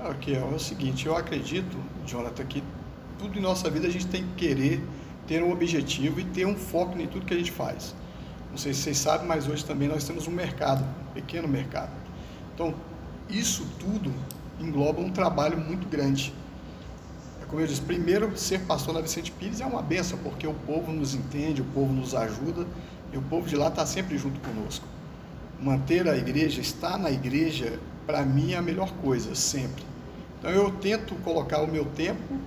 Ok, 0.04 0.36
é 0.36 0.40
o 0.40 0.58
seguinte, 0.60 1.06
eu 1.06 1.16
acredito, 1.16 1.76
Jonathan, 2.06 2.44
que 2.44 2.62
tudo 3.18 3.36
em 3.36 3.42
nossa 3.42 3.68
vida 3.68 3.88
a 3.88 3.90
gente 3.90 4.06
tem 4.06 4.22
que 4.22 4.46
querer 4.46 4.80
ter 5.28 5.42
um 5.42 5.52
objetivo 5.52 6.18
e 6.18 6.24
ter 6.24 6.46
um 6.46 6.56
foco 6.56 6.98
em 6.98 7.06
tudo 7.06 7.26
que 7.26 7.34
a 7.34 7.36
gente 7.36 7.52
faz. 7.52 7.94
Não 8.50 8.56
sei 8.56 8.72
se 8.72 8.80
vocês 8.80 8.98
sabem, 8.98 9.28
mas 9.28 9.46
hoje 9.46 9.64
também 9.64 9.86
nós 9.86 10.02
temos 10.02 10.26
um 10.26 10.30
mercado, 10.30 10.82
um 10.82 11.12
pequeno 11.12 11.46
mercado. 11.46 11.92
Então, 12.54 12.74
isso 13.28 13.66
tudo 13.78 14.12
engloba 14.58 15.00
um 15.00 15.10
trabalho 15.10 15.58
muito 15.58 15.86
grande. 15.86 16.32
É 17.42 17.44
como 17.44 17.60
eu 17.60 17.66
disse, 17.66 17.82
primeiro, 17.82 18.36
ser 18.36 18.60
pastor 18.60 18.94
na 18.94 19.02
Vicente 19.02 19.30
Pires 19.30 19.60
é 19.60 19.66
uma 19.66 19.82
benção, 19.82 20.18
porque 20.24 20.46
o 20.46 20.54
povo 20.54 20.90
nos 20.90 21.14
entende, 21.14 21.60
o 21.60 21.66
povo 21.66 21.92
nos 21.92 22.14
ajuda 22.14 22.66
e 23.12 23.18
o 23.18 23.22
povo 23.22 23.46
de 23.46 23.54
lá 23.54 23.68
está 23.68 23.84
sempre 23.84 24.16
junto 24.16 24.40
conosco. 24.40 24.86
Manter 25.60 26.08
a 26.08 26.16
igreja, 26.16 26.60
estar 26.60 26.98
na 26.98 27.10
igreja, 27.10 27.78
para 28.06 28.22
mim 28.22 28.52
é 28.52 28.56
a 28.56 28.62
melhor 28.62 28.92
coisa, 29.02 29.34
sempre. 29.34 29.84
Então 30.38 30.50
eu 30.50 30.70
tento 30.70 31.14
colocar 31.16 31.60
o 31.60 31.70
meu 31.70 31.84
tempo 31.84 32.38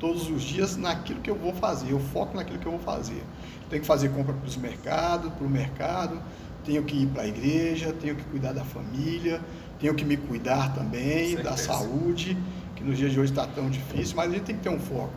todos 0.00 0.30
os 0.30 0.42
dias 0.42 0.76
naquilo 0.76 1.20
que 1.20 1.30
eu 1.30 1.36
vou 1.36 1.54
fazer, 1.54 1.92
eu 1.92 2.00
foco 2.00 2.36
naquilo 2.36 2.58
que 2.58 2.66
eu 2.66 2.72
vou 2.72 2.80
fazer. 2.80 3.22
Tenho 3.68 3.82
que 3.82 3.86
fazer 3.86 4.08
compra 4.08 4.32
para 4.32 4.48
os 4.48 4.56
mercados, 4.56 5.32
para 5.32 5.46
o 5.46 5.50
mercado, 5.50 6.20
tenho 6.64 6.82
que 6.82 7.02
ir 7.02 7.06
para 7.06 7.22
a 7.22 7.28
igreja, 7.28 7.92
tenho 7.92 8.16
que 8.16 8.24
cuidar 8.24 8.52
da 8.52 8.64
família, 8.64 9.40
tenho 9.78 9.94
que 9.94 10.04
me 10.04 10.16
cuidar 10.16 10.74
também 10.74 11.36
da 11.36 11.56
saúde, 11.56 12.36
que 12.74 12.82
nos 12.82 12.96
dias 12.98 13.12
de 13.12 13.20
hoje 13.20 13.30
está 13.30 13.46
tão 13.46 13.70
difícil, 13.70 14.16
mas 14.16 14.30
a 14.30 14.34
gente 14.34 14.44
tem 14.44 14.56
que 14.56 14.62
ter 14.62 14.70
um 14.70 14.80
foco. 14.80 15.12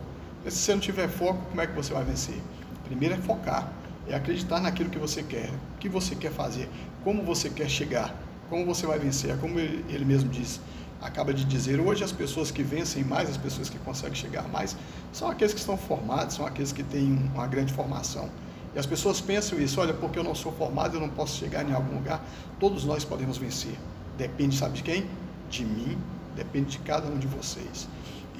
se 0.46 0.58
você 0.58 0.72
não 0.72 0.80
tiver 0.80 1.08
foco, 1.08 1.40
como 1.48 1.60
é 1.60 1.66
que 1.66 1.72
você 1.72 1.92
vai 1.92 2.04
vencer? 2.04 2.36
Primeiro 2.84 3.14
é 3.14 3.18
focar, 3.18 3.72
é 4.06 4.14
acreditar 4.14 4.60
naquilo 4.60 4.90
que 4.90 4.98
você 4.98 5.22
quer, 5.22 5.48
o 5.74 5.78
que 5.78 5.88
você 5.88 6.14
quer 6.14 6.30
fazer, 6.30 6.68
como 7.02 7.22
você 7.22 7.48
quer 7.48 7.68
chegar, 7.68 8.14
como 8.50 8.66
você 8.66 8.86
vai 8.86 8.98
vencer. 8.98 9.30
É 9.30 9.36
como 9.36 9.58
ele 9.58 10.04
mesmo 10.04 10.28
disse, 10.28 10.60
acaba 11.04 11.34
de 11.34 11.44
dizer, 11.44 11.78
hoje 11.78 12.02
as 12.02 12.10
pessoas 12.10 12.50
que 12.50 12.62
vencem 12.62 13.04
mais, 13.04 13.28
as 13.28 13.36
pessoas 13.36 13.68
que 13.68 13.78
conseguem 13.78 14.14
chegar 14.14 14.48
mais, 14.48 14.74
são 15.12 15.28
aqueles 15.28 15.52
que 15.52 15.60
estão 15.60 15.76
formados, 15.76 16.34
são 16.34 16.46
aqueles 16.46 16.72
que 16.72 16.82
têm 16.82 17.30
uma 17.34 17.46
grande 17.46 17.74
formação. 17.74 18.30
E 18.74 18.78
as 18.78 18.86
pessoas 18.86 19.20
pensam 19.20 19.60
isso, 19.60 19.80
olha, 19.80 19.92
porque 19.92 20.18
eu 20.18 20.24
não 20.24 20.34
sou 20.34 20.50
formado, 20.50 20.96
eu 20.96 21.00
não 21.00 21.10
posso 21.10 21.38
chegar 21.38 21.68
em 21.68 21.74
algum 21.74 21.96
lugar. 21.96 22.24
Todos 22.58 22.86
nós 22.86 23.04
podemos 23.04 23.36
vencer. 23.36 23.74
Depende, 24.16 24.56
sabe 24.56 24.76
de 24.76 24.82
quem? 24.82 25.06
De 25.50 25.64
mim, 25.64 25.98
depende 26.34 26.70
de 26.70 26.78
cada 26.78 27.06
um 27.06 27.18
de 27.18 27.26
vocês. 27.26 27.86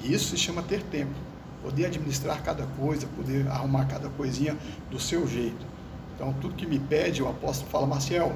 E 0.03 0.13
isso 0.13 0.31
se 0.31 0.39
chama 0.39 0.63
ter 0.63 0.83
tempo. 0.85 1.15
Poder 1.63 1.85
administrar 1.87 2.43
cada 2.43 2.67
coisa, 2.79 3.07
poder 3.15 3.47
arrumar 3.49 3.85
cada 3.85 4.09
coisinha 4.09 4.57
do 4.91 4.99
seu 4.99 5.29
jeito. 5.29 5.67
Então, 6.15 6.33
tudo 6.41 6.55
que 6.55 6.67
me 6.67 6.79
pede, 6.79 7.23
o 7.23 7.29
apóstolo 7.29 7.71
fala, 7.71 7.87
Marcel, 7.87 8.35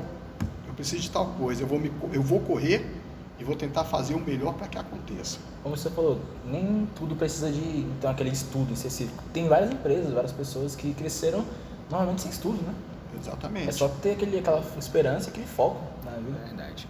eu 0.67 0.75
preciso 0.75 1.03
de 1.03 1.11
tal 1.11 1.27
coisa, 1.27 1.63
eu 1.63 1.67
vou, 1.67 1.81
me, 1.81 1.91
eu 2.13 2.23
vou 2.23 2.41
correr 2.41 2.98
e 3.39 3.45
vou 3.45 3.55
tentar 3.55 3.85
fazer 3.85 4.15
o 4.15 4.21
melhor 4.21 4.55
para 4.55 4.67
que 4.67 4.79
aconteça. 4.79 5.39
Como 5.63 5.77
você 5.77 5.89
falou, 5.91 6.21
nem 6.45 6.89
tudo 6.97 7.15
precisa 7.15 7.51
de 7.51 7.81
então, 7.81 8.11
aquele 8.11 8.31
estudo 8.31 8.73
específico. 8.73 9.23
Tem 9.33 9.49
várias 9.49 9.71
empresas, 9.71 10.13
várias 10.13 10.33
pessoas 10.33 10.75
que 10.75 10.93
cresceram 10.95 11.45
normalmente 11.89 12.23
sem 12.23 12.31
estudo, 12.31 12.61
né? 12.63 12.75
Exatamente. 13.21 13.69
É 13.69 13.73
só 13.73 13.89
ter 13.89 14.13
aquele, 14.13 14.39
aquela 14.39 14.63
esperança, 14.77 15.31
aquele 15.31 15.47
foco 15.47 15.81
na 16.05 16.13
vida. 16.13 16.39
É 16.45 16.49
verdade. 16.49 16.89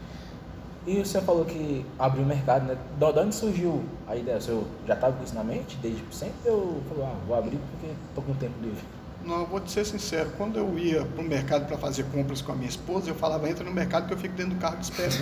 E 0.86 1.04
você 1.04 1.20
falou 1.20 1.44
que 1.44 1.84
abriu 1.98 2.22
o 2.22 2.26
mercado, 2.26 2.64
né? 2.66 2.78
De 2.96 3.04
onde 3.04 3.34
surgiu 3.34 3.84
a 4.06 4.16
ideia? 4.16 4.40
Você 4.40 4.58
já 4.86 4.94
estava 4.94 5.14
com 5.14 5.22
isso 5.22 5.34
na 5.34 5.44
mente 5.44 5.76
desde 5.82 6.02
sempre 6.10 6.50
ou 6.50 6.80
falou, 6.88 7.04
ah, 7.04 7.14
vou 7.26 7.36
abrir 7.36 7.58
porque 7.58 7.94
estou 8.08 8.24
com 8.24 8.32
tempo 8.34 8.54
livre? 8.62 8.82
Não, 9.28 9.44
vou 9.44 9.60
te 9.60 9.70
ser 9.70 9.84
sincero, 9.84 10.30
quando 10.38 10.56
eu 10.56 10.78
ia 10.78 11.04
para 11.04 11.22
o 11.22 11.28
mercado 11.28 11.66
para 11.66 11.76
fazer 11.76 12.04
compras 12.04 12.40
com 12.40 12.50
a 12.50 12.54
minha 12.54 12.70
esposa, 12.70 13.10
eu 13.10 13.14
falava, 13.14 13.46
entra 13.46 13.62
no 13.62 13.70
mercado 13.70 14.06
que 14.06 14.14
eu 14.14 14.16
fico 14.16 14.34
dentro 14.34 14.54
do 14.54 14.58
carro 14.58 14.78
de 14.78 14.84
espera. 14.84 15.12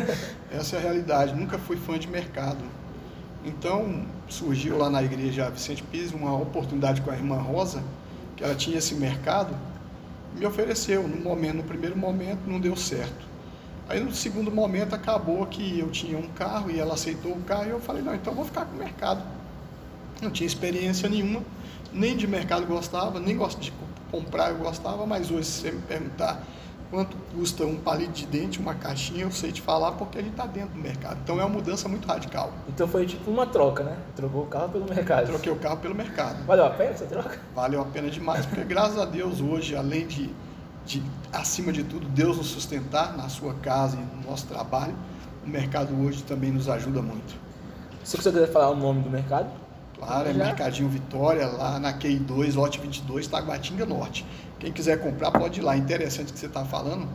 Essa 0.50 0.76
é 0.76 0.78
a 0.78 0.82
realidade, 0.82 1.34
nunca 1.34 1.58
fui 1.58 1.76
fã 1.76 1.98
de 1.98 2.08
mercado. 2.08 2.64
Então, 3.44 4.06
surgiu 4.30 4.78
lá 4.78 4.88
na 4.88 5.02
igreja 5.02 5.50
Vicente 5.50 5.82
Pires 5.82 6.10
uma 6.10 6.34
oportunidade 6.34 7.02
com 7.02 7.10
a 7.10 7.14
irmã 7.14 7.36
Rosa, 7.36 7.84
que 8.34 8.42
ela 8.42 8.54
tinha 8.54 8.78
esse 8.78 8.94
mercado, 8.94 9.54
me 10.34 10.46
ofereceu. 10.46 11.06
No, 11.06 11.20
momento, 11.20 11.56
no 11.56 11.64
primeiro 11.64 11.98
momento 11.98 12.40
não 12.46 12.58
deu 12.58 12.74
certo. 12.74 13.28
Aí 13.90 14.00
no 14.00 14.14
segundo 14.14 14.50
momento 14.50 14.94
acabou 14.94 15.44
que 15.44 15.78
eu 15.78 15.90
tinha 15.90 16.16
um 16.16 16.28
carro 16.28 16.70
e 16.70 16.80
ela 16.80 16.94
aceitou 16.94 17.32
o 17.32 17.42
carro 17.42 17.66
e 17.66 17.70
eu 17.70 17.80
falei, 17.80 18.00
não, 18.00 18.14
então 18.14 18.32
eu 18.32 18.36
vou 18.36 18.46
ficar 18.46 18.64
com 18.64 18.74
o 18.74 18.78
mercado. 18.78 19.22
Não 20.22 20.30
tinha 20.30 20.46
experiência 20.46 21.10
nenhuma 21.10 21.42
nem 21.92 22.16
de 22.16 22.26
mercado 22.26 22.66
gostava, 22.66 23.18
nem 23.18 23.36
gosto 23.36 23.60
de 23.60 23.72
comprar 24.10 24.50
eu 24.50 24.56
gostava, 24.58 25.06
mas 25.06 25.30
hoje 25.30 25.44
se 25.44 25.60
você 25.60 25.70
me 25.72 25.82
perguntar 25.82 26.42
quanto 26.90 27.16
custa 27.34 27.64
um 27.64 27.76
palito 27.76 28.12
de 28.12 28.26
dente, 28.26 28.58
uma 28.58 28.74
caixinha, 28.74 29.22
eu 29.22 29.30
sei 29.30 29.52
te 29.52 29.62
falar 29.62 29.92
porque 29.92 30.18
a 30.18 30.20
gente 30.20 30.32
está 30.32 30.44
dentro 30.44 30.70
do 30.70 30.80
mercado. 30.80 31.18
Então 31.22 31.40
é 31.40 31.44
uma 31.44 31.48
mudança 31.48 31.88
muito 31.88 32.06
radical. 32.06 32.52
Então 32.68 32.88
foi 32.88 33.06
tipo 33.06 33.30
uma 33.30 33.46
troca, 33.46 33.84
né? 33.84 33.96
Trocou 34.16 34.42
o 34.42 34.46
carro 34.46 34.68
pelo 34.70 34.84
mercado. 34.86 35.26
Troquei 35.26 35.52
o 35.52 35.56
carro 35.56 35.76
pelo 35.76 35.94
mercado. 35.94 36.44
Valeu 36.44 36.64
a 36.64 36.70
pena 36.70 36.90
essa 36.90 37.06
troca? 37.06 37.38
Valeu 37.54 37.80
a 37.80 37.84
pena 37.84 38.10
demais, 38.10 38.44
porque 38.44 38.64
graças 38.64 38.98
a 38.98 39.04
Deus 39.04 39.40
hoje, 39.40 39.76
além 39.76 40.06
de, 40.06 40.30
de, 40.84 41.00
acima 41.32 41.72
de 41.72 41.84
tudo, 41.84 42.08
Deus 42.08 42.36
nos 42.36 42.48
sustentar 42.48 43.16
na 43.16 43.28
sua 43.28 43.54
casa 43.54 43.96
e 43.96 44.16
no 44.16 44.28
nosso 44.28 44.46
trabalho, 44.46 44.94
o 45.46 45.48
mercado 45.48 45.94
hoje 46.04 46.24
também 46.24 46.50
nos 46.50 46.68
ajuda 46.68 47.00
muito. 47.00 47.36
Se 48.02 48.16
você 48.16 48.32
quiser 48.32 48.50
falar 48.50 48.70
o 48.70 48.76
nome 48.76 49.00
do 49.02 49.10
mercado? 49.10 49.48
Claro, 50.00 50.30
é 50.30 50.32
Mercadinho 50.32 50.88
Vitória, 50.88 51.46
lá 51.46 51.78
na 51.78 51.92
QI2, 51.92 52.54
lote 52.54 52.80
22, 52.80 53.26
Taguatinga 53.26 53.84
Norte. 53.84 54.24
Quem 54.58 54.72
quiser 54.72 54.98
comprar, 54.98 55.30
pode 55.30 55.60
ir 55.60 55.62
lá. 55.62 55.76
Interessante 55.76 56.32
que 56.32 56.38
você 56.38 56.46
está 56.46 56.64
falando, 56.64 57.06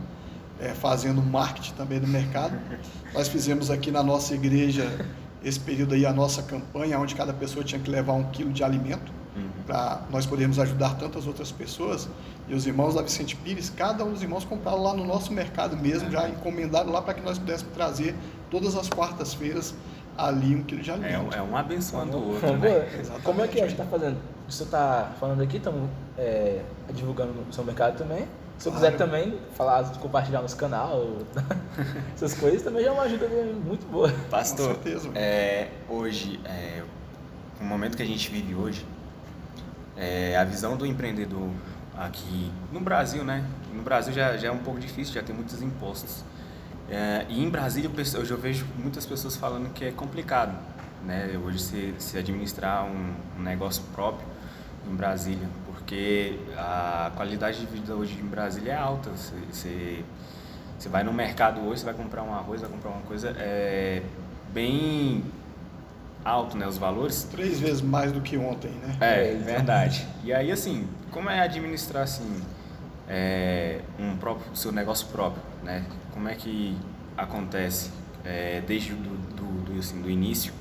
é, 0.60 0.68
fazendo 0.68 1.20
marketing 1.20 1.72
também 1.74 1.98
do 1.98 2.06
mercado. 2.06 2.56
Nós 3.12 3.26
fizemos 3.26 3.72
aqui 3.72 3.90
na 3.90 4.04
nossa 4.04 4.34
igreja, 4.34 5.04
esse 5.42 5.58
período 5.58 5.94
aí, 5.94 6.06
a 6.06 6.12
nossa 6.12 6.44
campanha, 6.44 6.96
onde 7.00 7.16
cada 7.16 7.32
pessoa 7.32 7.64
tinha 7.64 7.80
que 7.80 7.90
levar 7.90 8.12
um 8.12 8.22
quilo 8.30 8.52
de 8.52 8.62
alimento, 8.62 9.12
uhum. 9.34 9.48
para 9.66 10.02
nós 10.08 10.24
podermos 10.24 10.60
ajudar 10.60 10.94
tantas 10.94 11.26
outras 11.26 11.50
pessoas. 11.50 12.08
E 12.46 12.54
os 12.54 12.68
irmãos 12.68 12.94
da 12.94 13.02
Vicente 13.02 13.34
Pires, 13.34 13.68
cada 13.68 14.04
um 14.04 14.12
dos 14.12 14.22
irmãos 14.22 14.44
compraram 14.44 14.80
lá 14.80 14.94
no 14.94 15.04
nosso 15.04 15.32
mercado 15.32 15.76
mesmo, 15.76 16.08
já 16.08 16.28
encomendaram 16.28 16.92
lá 16.92 17.02
para 17.02 17.14
que 17.14 17.20
nós 17.20 17.36
pudéssemos 17.36 17.74
trazer 17.74 18.14
todas 18.48 18.76
as 18.76 18.88
quartas-feiras 18.88 19.74
ali 20.16 20.56
um 20.56 20.62
quilo 20.62 20.82
de 20.82 20.90
alimento. 20.90 21.34
É, 21.34 21.38
é 21.38 21.42
um 21.42 21.56
abençoando 21.56 22.16
o 22.16 22.32
outro, 22.32 22.56
né? 22.56 22.88
Como 23.22 23.42
é 23.42 23.48
que 23.48 23.58
a 23.58 23.62
gente 23.62 23.72
está 23.72 23.84
fazendo? 23.84 24.18
Você 24.48 24.62
está 24.62 25.12
falando 25.18 25.42
aqui, 25.42 25.56
estamos 25.56 25.88
é, 26.16 26.62
divulgando 26.94 27.32
no 27.32 27.52
seu 27.52 27.64
mercado 27.64 27.98
também. 27.98 28.26
Se 28.58 28.70
claro. 28.70 28.84
quiser 28.84 28.96
também 28.96 29.38
falar, 29.54 29.84
compartilhar 29.98 30.40
nosso 30.40 30.56
canal, 30.56 31.18
essas 32.14 32.34
coisas, 32.34 32.62
também 32.62 32.82
já 32.82 32.90
é 32.90 32.92
uma 32.92 33.02
ajuda 33.02 33.28
muito 33.64 33.86
boa. 33.90 34.10
Pastor, 34.30 34.68
Com 34.68 34.82
certeza. 34.82 35.10
É, 35.14 35.68
hoje, 35.88 36.40
é, 36.44 36.82
o 37.60 37.64
momento 37.64 37.96
que 37.96 38.02
a 38.02 38.06
gente 38.06 38.30
vive 38.30 38.54
hoje, 38.54 38.86
é, 39.96 40.36
a 40.36 40.44
visão 40.44 40.76
do 40.76 40.86
empreendedor 40.86 41.50
aqui 41.96 42.50
no 42.72 42.80
Brasil, 42.80 43.24
né? 43.24 43.44
No 43.74 43.82
Brasil 43.82 44.14
já, 44.14 44.36
já 44.36 44.48
é 44.48 44.50
um 44.50 44.58
pouco 44.58 44.80
difícil, 44.80 45.14
já 45.14 45.22
tem 45.22 45.34
muitos 45.34 45.60
impostos. 45.60 46.24
É, 46.90 47.26
e 47.28 47.42
em 47.42 47.48
Brasília, 47.48 47.90
hoje 47.90 48.30
eu 48.30 48.38
vejo 48.38 48.66
muitas 48.78 49.04
pessoas 49.04 49.36
falando 49.36 49.72
que 49.72 49.84
é 49.84 49.90
complicado, 49.90 50.56
né? 51.04 51.38
Hoje 51.44 51.58
se, 51.58 51.94
se 51.98 52.18
administrar 52.18 52.84
um, 52.84 53.14
um 53.38 53.42
negócio 53.42 53.82
próprio 53.94 54.26
em 54.88 54.94
Brasília, 54.94 55.48
porque 55.66 56.38
a 56.56 57.10
qualidade 57.16 57.60
de 57.60 57.66
vida 57.66 57.94
hoje 57.94 58.16
em 58.20 58.26
Brasília 58.26 58.72
é 58.72 58.76
alta. 58.76 59.10
Você, 59.10 59.34
você, 59.50 60.04
você 60.78 60.88
vai 60.88 61.02
no 61.02 61.12
mercado 61.12 61.60
hoje, 61.60 61.80
você 61.80 61.86
vai 61.86 61.94
comprar 61.94 62.22
um 62.22 62.32
arroz, 62.32 62.60
vai 62.60 62.70
comprar 62.70 62.90
uma 62.90 63.02
coisa, 63.02 63.34
é 63.36 64.02
bem 64.52 65.24
alto, 66.24 66.56
né? 66.56 66.66
Os 66.66 66.78
valores. 66.78 67.24
Três 67.24 67.58
vezes 67.58 67.80
mais 67.80 68.12
do 68.12 68.20
que 68.20 68.36
ontem, 68.36 68.70
né? 68.70 68.96
É, 69.00 69.32
é 69.32 69.34
verdade. 69.34 70.06
E 70.22 70.32
aí, 70.32 70.52
assim, 70.52 70.86
como 71.10 71.28
é 71.28 71.40
administrar, 71.40 72.04
assim, 72.04 72.42
é, 73.08 73.80
um 73.98 74.16
próprio, 74.16 74.54
seu 74.56 74.72
negócio 74.72 75.06
próprio, 75.08 75.42
né? 75.62 75.84
Como 76.12 76.28
é 76.28 76.34
que 76.34 76.76
acontece 77.16 77.90
é, 78.24 78.60
desde 78.66 78.92
do, 78.92 79.16
do, 79.34 79.72
do, 79.72 79.78
assim, 79.78 80.00
do 80.00 80.10
início 80.10 80.52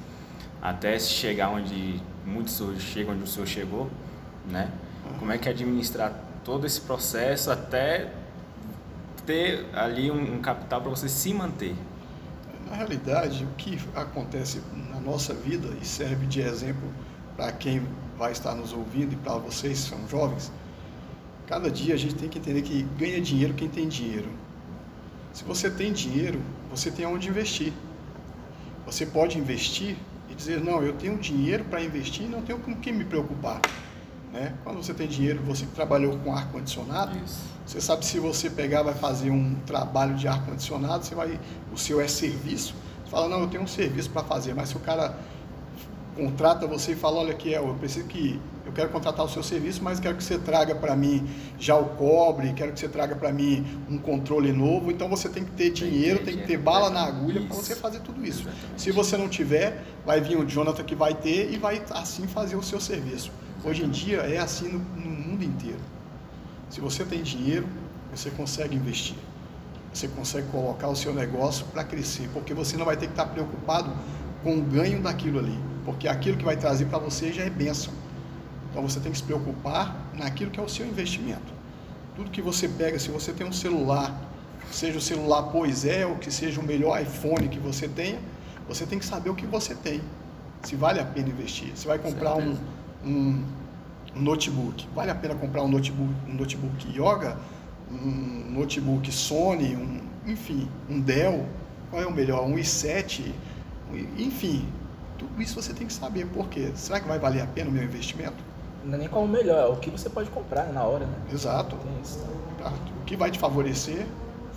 até 0.61 0.97
chegar 0.97 1.49
onde 1.49 2.01
muitos 2.25 2.59
hoje 2.59 2.81
chegam, 2.81 3.13
onde 3.13 3.23
o 3.23 3.27
senhor 3.27 3.45
chegou, 3.45 3.89
né? 4.49 4.71
Como 5.19 5.31
é 5.31 5.37
que 5.37 5.47
é 5.47 5.51
administrar 5.51 6.11
todo 6.43 6.65
esse 6.65 6.81
processo 6.81 7.51
até 7.51 8.11
ter 9.25 9.65
ali 9.73 10.09
um, 10.09 10.35
um 10.35 10.41
capital 10.41 10.81
para 10.81 10.89
você 10.89 11.07
se 11.07 11.33
manter? 11.33 11.75
Na 12.67 12.75
realidade, 12.75 13.43
o 13.43 13.55
que 13.55 13.79
acontece 13.95 14.61
na 14.91 14.99
nossa 14.99 15.33
vida 15.33 15.67
e 15.79 15.85
serve 15.85 16.25
de 16.25 16.41
exemplo 16.41 16.91
para 17.35 17.51
quem 17.51 17.87
vai 18.17 18.31
estar 18.31 18.55
nos 18.55 18.73
ouvindo 18.73 19.13
e 19.13 19.15
para 19.15 19.33
vocês 19.33 19.83
que 19.83 19.89
são 19.89 20.07
jovens, 20.07 20.51
Cada 21.47 21.69
dia 21.69 21.93
a 21.93 21.97
gente 21.97 22.15
tem 22.15 22.27
que 22.27 22.39
entender 22.39 22.63
que 22.63 22.83
ganha 22.97 23.21
dinheiro 23.21 23.53
quem 23.53 23.69
tem 23.69 23.87
dinheiro. 23.87 24.29
Se 25.31 25.43
você 25.43 25.69
tem 25.69 25.93
dinheiro, 25.93 26.41
você 26.71 26.89
tem 26.89 27.05
onde 27.05 27.29
investir. 27.29 27.71
Você 28.85 29.05
pode 29.05 29.37
investir 29.37 29.95
e 30.29 30.33
dizer, 30.33 30.59
não, 30.63 30.81
eu 30.81 30.93
tenho 30.93 31.17
dinheiro 31.17 31.63
para 31.65 31.83
investir 31.83 32.25
e 32.25 32.27
não 32.27 32.41
tenho 32.41 32.59
com 32.59 32.75
que 32.75 32.91
me 32.91 33.03
preocupar. 33.03 33.61
Né? 34.33 34.53
Quando 34.63 34.77
você 34.77 34.93
tem 34.93 35.07
dinheiro, 35.07 35.41
você 35.43 35.65
que 35.65 35.71
trabalhou 35.71 36.17
com 36.19 36.33
ar-condicionado, 36.33 37.17
você 37.65 37.79
sabe 37.79 38.05
se 38.05 38.19
você 38.19 38.49
pegar, 38.49 38.81
vai 38.83 38.93
fazer 38.93 39.29
um 39.29 39.55
trabalho 39.65 40.15
de 40.15 40.27
ar-condicionado, 40.27 41.05
você 41.05 41.15
vai, 41.15 41.39
o 41.71 41.77
seu 41.77 42.01
é 42.01 42.07
serviço, 42.07 42.75
você 43.03 43.11
fala, 43.11 43.29
não, 43.29 43.41
eu 43.41 43.47
tenho 43.47 43.63
um 43.63 43.67
serviço 43.67 44.09
para 44.09 44.23
fazer, 44.23 44.53
mas 44.53 44.69
se 44.69 44.77
o 44.77 44.79
cara 44.79 45.17
contrata 46.15 46.65
você 46.65 46.93
e 46.93 46.95
fala, 46.95 47.17
olha 47.17 47.31
aqui, 47.31 47.51
eu 47.51 47.75
preciso 47.79 48.07
que 48.07 48.39
eu 48.65 48.71
quero 48.71 48.89
contratar 48.89 49.23
o 49.25 49.29
seu 49.29 49.43
serviço, 49.43 49.83
mas 49.83 49.99
quero 49.99 50.15
que 50.15 50.23
você 50.23 50.39
traga 50.39 50.73
para 50.73 50.95
mim 50.95 51.27
já 51.59 51.75
o 51.75 51.85
cobre, 51.89 52.51
quero 52.53 52.73
que 52.73 52.79
você 52.79 52.87
traga 52.87 53.15
para 53.15 53.31
mim 53.31 53.65
um 53.89 53.97
controle 53.97 54.51
novo. 54.51 54.91
Então 54.91 55.07
você 55.07 55.29
tem 55.29 55.43
que 55.43 55.51
ter 55.51 55.69
dinheiro, 55.69 56.23
tem 56.23 56.37
que 56.37 56.47
ter 56.47 56.57
bala 56.57 56.89
na 56.89 57.03
agulha 57.03 57.41
para 57.41 57.55
você 57.55 57.75
fazer 57.75 57.99
tudo 57.99 58.25
isso. 58.25 58.41
Exatamente. 58.41 58.81
Se 58.81 58.91
você 58.91 59.17
não 59.17 59.29
tiver, 59.29 59.83
vai 60.05 60.19
vir 60.19 60.37
o 60.37 60.45
Jonathan 60.45 60.83
que 60.83 60.95
vai 60.95 61.13
ter 61.13 61.53
e 61.53 61.57
vai 61.57 61.83
assim 61.91 62.25
fazer 62.27 62.55
o 62.55 62.63
seu 62.63 62.79
serviço. 62.79 63.31
Hoje 63.63 63.83
em 63.83 63.89
dia 63.89 64.17
é 64.21 64.37
assim 64.37 64.67
no, 64.67 64.79
no 64.79 65.09
mundo 65.09 65.43
inteiro. 65.43 65.79
Se 66.69 66.81
você 66.81 67.03
tem 67.03 67.21
dinheiro, 67.21 67.67
você 68.11 68.29
consegue 68.31 68.75
investir. 68.75 69.15
Você 69.93 70.07
consegue 70.07 70.47
colocar 70.47 70.89
o 70.89 70.95
seu 70.95 71.13
negócio 71.13 71.65
para 71.67 71.83
crescer, 71.83 72.29
porque 72.33 72.53
você 72.53 72.75
não 72.75 72.85
vai 72.85 72.97
ter 72.97 73.05
que 73.05 73.13
estar 73.13 73.27
preocupado 73.27 73.91
com 74.43 74.57
o 74.57 74.61
ganho 74.61 75.01
daquilo 75.01 75.39
ali, 75.39 75.57
porque 75.85 76.07
aquilo 76.07 76.35
que 76.35 76.43
vai 76.43 76.57
trazer 76.57 76.85
para 76.85 76.97
você 76.97 77.31
já 77.31 77.43
é 77.43 77.49
bênção. 77.49 77.93
Então 78.71 78.81
você 78.81 78.99
tem 78.99 79.11
que 79.11 79.17
se 79.17 79.23
preocupar 79.23 79.95
naquilo 80.15 80.51
que 80.51 80.59
é 80.59 80.63
o 80.63 80.67
seu 80.67 80.85
investimento. 80.85 81.53
Tudo 82.15 82.31
que 82.31 82.41
você 82.41 82.67
pega, 82.67 82.97
se 82.97 83.09
você 83.09 83.31
tem 83.31 83.47
um 83.47 83.53
celular, 83.53 84.19
seja 84.71 84.97
o 84.97 85.01
celular 85.01 85.43
Pois 85.43 85.85
é, 85.85 86.05
ou 86.05 86.15
que 86.15 86.31
seja 86.31 86.59
o 86.59 86.63
melhor 86.63 87.01
iPhone 87.01 87.47
que 87.47 87.59
você 87.59 87.87
tenha, 87.87 88.19
você 88.67 88.85
tem 88.85 88.97
que 88.97 89.05
saber 89.05 89.29
o 89.29 89.35
que 89.35 89.45
você 89.45 89.75
tem, 89.75 90.01
se 90.63 90.75
vale 90.75 90.99
a 90.99 91.05
pena 91.05 91.29
investir. 91.29 91.71
Você 91.75 91.87
vai 91.87 91.99
comprar 91.99 92.35
um, 92.35 92.57
um, 93.05 93.43
um, 94.15 94.21
notebook, 94.21 94.87
vale 94.95 95.11
a 95.11 95.15
pena 95.15 95.35
comprar 95.35 95.63
um 95.63 95.67
notebook, 95.67 96.11
um 96.27 96.33
notebook 96.33 96.87
Yoga, 96.89 97.37
um 97.91 98.51
notebook 98.51 99.11
Sony, 99.11 99.75
um, 99.75 100.01
enfim, 100.25 100.67
um 100.89 100.99
Dell, 100.99 101.45
qual 101.89 102.01
é 102.01 102.05
o 102.07 102.11
melhor? 102.11 102.45
Um 102.45 102.55
i7, 102.55 103.31
enfim, 104.17 104.65
tudo 105.17 105.41
isso 105.41 105.61
você 105.61 105.73
tem 105.73 105.87
que 105.87 105.93
saber. 105.93 106.25
Por 106.27 106.47
quê? 106.47 106.71
Será 106.75 106.99
que 106.99 107.07
vai 107.07 107.19
valer 107.19 107.41
a 107.41 107.47
pena 107.47 107.69
o 107.69 107.73
meu 107.73 107.83
investimento? 107.83 108.35
Não 108.83 108.95
é 108.95 108.97
nem 108.97 109.07
qual 109.07 109.23
o 109.23 109.27
melhor, 109.27 109.57
é 109.57 109.65
o 109.65 109.77
que 109.77 109.89
você 109.89 110.09
pode 110.09 110.29
comprar 110.29 110.71
na 110.71 110.83
hora, 110.83 111.05
né? 111.05 111.17
Exato. 111.31 111.75
Tá. 112.61 112.71
O 113.01 113.05
que 113.05 113.15
vai 113.15 113.31
te 113.31 113.39
favorecer 113.39 114.05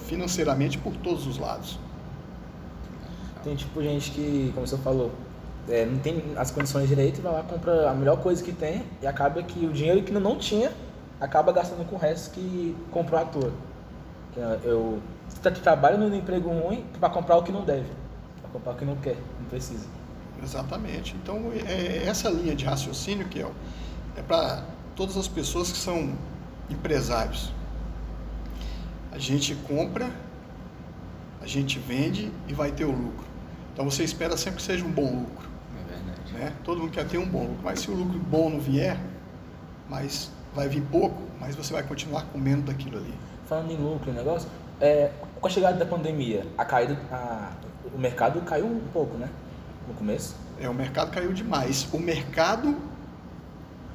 financeiramente 0.07 0.79
por 0.79 0.95
todos 0.97 1.27
os 1.27 1.39
lados. 1.39 1.79
Tem 3.45 3.55
tipo 3.55 3.83
gente 3.83 4.11
que, 4.11 4.51
como 4.55 4.67
você 4.67 4.77
falou, 4.79 5.11
é, 5.69 5.85
não 5.85 5.99
tem 5.99 6.23
as 6.37 6.51
condições 6.51 6.89
direito, 6.89 7.21
vai 7.21 7.33
lá, 7.33 7.43
compra 7.43 7.91
a 7.91 7.95
melhor 7.95 8.19
coisa 8.19 8.43
que 8.43 8.53
tem 8.53 8.85
e 9.03 9.07
acaba 9.07 9.43
que 9.43 9.67
o 9.67 9.73
dinheiro 9.73 10.03
que 10.03 10.13
não 10.13 10.37
tinha 10.37 10.73
acaba 11.21 11.53
gastando 11.53 11.87
com 11.89 11.97
o 11.97 11.99
resto 11.99 12.33
que 12.33 12.77
comprou 12.91 13.21
à 13.21 13.25
toa. 13.25 13.53
Eu 14.63 15.01
trabalho 15.63 15.99
no 15.99 16.15
emprego 16.15 16.49
ruim 16.49 16.85
para 16.99 17.11
comprar 17.11 17.37
o 17.37 17.43
que 17.43 17.53
não 17.53 17.65
deve, 17.65 17.89
para 18.41 18.51
comprar 18.53 18.73
o 18.73 18.77
que 18.77 18.85
não 18.85 18.97
quer, 18.97 19.17
não 19.41 19.49
precisa. 19.49 19.87
Exatamente. 20.43 21.17
Então, 21.23 21.53
é, 21.67 22.05
essa 22.07 22.29
linha 22.31 22.55
de 22.55 22.65
raciocínio, 22.65 23.29
que 23.29 23.43
é, 23.43 23.51
é 24.17 24.23
para 24.23 24.65
todas 24.95 25.17
as 25.17 25.29
pessoas 25.29 25.71
que 25.71 25.79
são 25.79 26.15
empresários. 26.71 27.53
A 29.13 29.19
gente 29.19 29.55
compra, 29.55 30.11
a 31.41 31.47
gente 31.47 31.79
vende 31.79 32.31
e 32.47 32.53
vai 32.53 32.71
ter 32.71 32.85
o 32.85 32.91
lucro. 32.91 33.27
Então, 33.73 33.85
você 33.89 34.05
espera 34.05 34.37
sempre 34.37 34.57
que 34.57 34.63
seja 34.63 34.85
um 34.85 34.91
bom 34.91 35.21
lucro. 35.21 35.49
É 35.81 35.95
verdade. 35.95 36.33
Né? 36.33 36.53
Todo 36.65 36.81
mundo 36.81 36.91
quer 36.91 37.07
ter 37.07 37.19
um 37.19 37.27
bom 37.27 37.43
lucro, 37.43 37.63
mas 37.63 37.81
se 37.81 37.91
o 37.91 37.95
lucro 37.95 38.19
bom 38.19 38.51
não 38.51 38.61
vier, 38.61 38.99
mas 39.89 40.31
vai 40.55 40.69
vir 40.69 40.83
pouco, 40.83 41.23
mas 41.41 41.55
você 41.55 41.73
vai 41.73 41.83
continuar 41.83 42.25
comendo 42.33 42.63
daquilo 42.63 42.99
ali. 42.99 43.15
Falando 43.47 43.71
em 43.71 43.77
lucro, 43.77 44.13
negócio, 44.13 44.49
é, 44.81 45.11
com 45.41 45.47
a 45.47 45.51
chegada 45.51 45.77
da 45.77 45.87
pandemia, 45.87 46.47
a 46.57 46.65
caída, 46.65 46.99
a, 47.11 47.53
o 47.95 47.99
mercado 47.99 48.41
caiu 48.43 48.67
um 48.67 48.81
pouco, 48.93 49.17
né? 49.17 49.29
No 49.89 49.95
começo. 49.95 50.37
É, 50.61 50.69
o 50.69 50.75
mercado 50.75 51.11
caiu 51.11 51.33
demais. 51.33 51.89
O 51.93 51.99
mercado, 51.99 52.77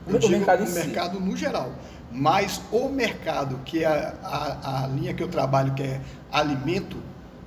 o, 0.08 0.18
digo, 0.18 0.30
mercado, 0.30 0.64
o 0.64 0.68
si. 0.68 0.74
mercado 0.74 1.20
no 1.20 1.38
geral, 1.38 1.72
mas 2.12 2.62
o 2.72 2.90
mercado 2.90 3.60
que 3.64 3.84
é 3.84 4.14
a, 4.24 4.84
a, 4.84 4.88
linha 4.88 5.14
que 5.14 5.22
eu 5.22 5.28
trabalho, 5.28 5.74
que 5.74 5.84
é 5.84 6.02
alimento, 6.32 6.98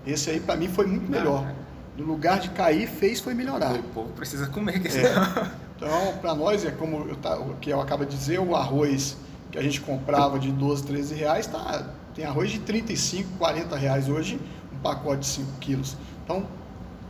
esse 0.06 0.30
aí 0.30 0.40
para 0.40 0.56
mim 0.56 0.68
foi 0.68 0.87
muito 0.87 1.11
melhor. 1.11 1.52
No 1.96 2.04
lugar 2.04 2.38
de 2.38 2.50
cair, 2.50 2.87
fez 2.87 3.20
foi 3.20 3.35
melhorar. 3.35 3.74
O 3.74 3.82
povo 3.82 4.12
precisa 4.12 4.46
comer, 4.46 4.80
que 4.80 4.88
é. 4.88 5.02
Então, 5.76 6.14
para 6.22 6.35
nós, 6.35 6.64
é 6.64 6.70
como 6.70 7.06
eu, 7.06 7.16
o 7.40 7.56
que 7.56 7.68
eu 7.68 7.80
acabo 7.80 8.06
de 8.06 8.16
dizer, 8.16 8.38
o 8.38 8.56
arroz 8.56 9.16
que 9.50 9.59
a 9.59 9.62
gente 9.62 9.80
comprava 9.80 10.38
de 10.38 10.50
12, 10.50 10.85
13 10.85 11.14
reais, 11.14 11.46
tá, 11.46 11.87
tem 12.14 12.24
arroz 12.24 12.50
de 12.50 12.59
35, 12.61 13.28
40 13.38 13.76
reais 13.76 14.09
hoje, 14.09 14.40
um 14.72 14.78
pacote 14.78 15.20
de 15.20 15.26
5 15.26 15.52
quilos. 15.61 15.96
Então, 16.24 16.46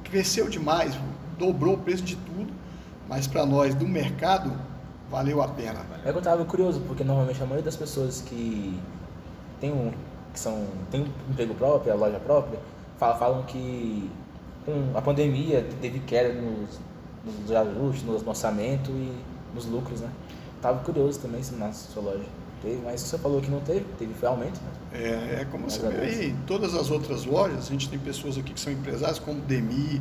cresceu 0.03 0.49
demais, 0.49 0.94
dobrou 1.38 1.75
o 1.75 1.79
preço 1.79 2.03
de 2.03 2.16
tudo, 2.16 2.53
mas 3.09 3.27
para 3.27 3.44
nós 3.46 3.75
do 3.75 3.87
mercado, 3.87 4.53
valeu 5.11 5.42
a 5.42 5.49
pena. 5.49 5.85
É 6.05 6.11
que 6.11 6.16
eu 6.16 6.18
estava 6.18 6.44
curioso, 6.44 6.81
porque 6.87 7.05
normalmente 7.05 7.40
a 7.42 7.44
maioria 7.44 7.64
das 7.64 7.77
pessoas 7.77 8.20
que 8.20 8.79
tem 9.61 9.72
um, 9.72 9.92
que 10.33 10.40
são, 10.40 10.66
tem 10.90 11.03
um 11.03 11.31
emprego 11.31 11.55
próprio, 11.55 11.92
a 11.92 11.96
loja 11.96 12.18
própria, 12.18 12.59
falam, 12.99 13.18
falam 13.18 13.42
que 13.44 14.11
com 14.64 14.96
a 14.96 15.03
pandemia 15.03 15.66
teve 15.81 16.01
queda 16.01 16.33
nos 16.33 16.81
nos 17.27 17.51
ajustes, 17.51 18.05
no 18.05 18.14
orçamento 18.29 18.90
e 18.90 19.12
nos 19.55 19.66
lucros, 19.66 20.01
né? 20.01 20.11
Tava 20.62 20.83
curioso 20.85 21.18
também 21.18 21.42
se 21.42 21.55
na 21.55 21.72
sua 21.72 22.03
loja 22.03 22.25
teve, 22.62 22.81
mas 22.85 23.01
você 23.01 23.18
falou 23.18 23.40
que 23.40 23.51
não 23.51 23.61
teve, 23.61 23.85
teve 23.99 24.14
foi 24.14 24.29
aumento, 24.29 24.61
né? 24.61 24.70
É, 24.92 25.40
é 25.42 25.46
como 25.51 25.64
mas 25.64 25.75
você 25.75 25.88
vê 25.88 26.07
aí, 26.07 26.37
todas 26.46 26.75
as 26.75 26.90
outras 26.90 27.25
lojas, 27.25 27.66
a 27.66 27.70
gente 27.70 27.88
tem 27.88 27.99
pessoas 27.99 28.38
aqui 28.38 28.55
que 28.55 28.61
são 28.61 28.72
empresários, 28.72 29.18
como 29.18 29.40
Demi, 29.40 30.01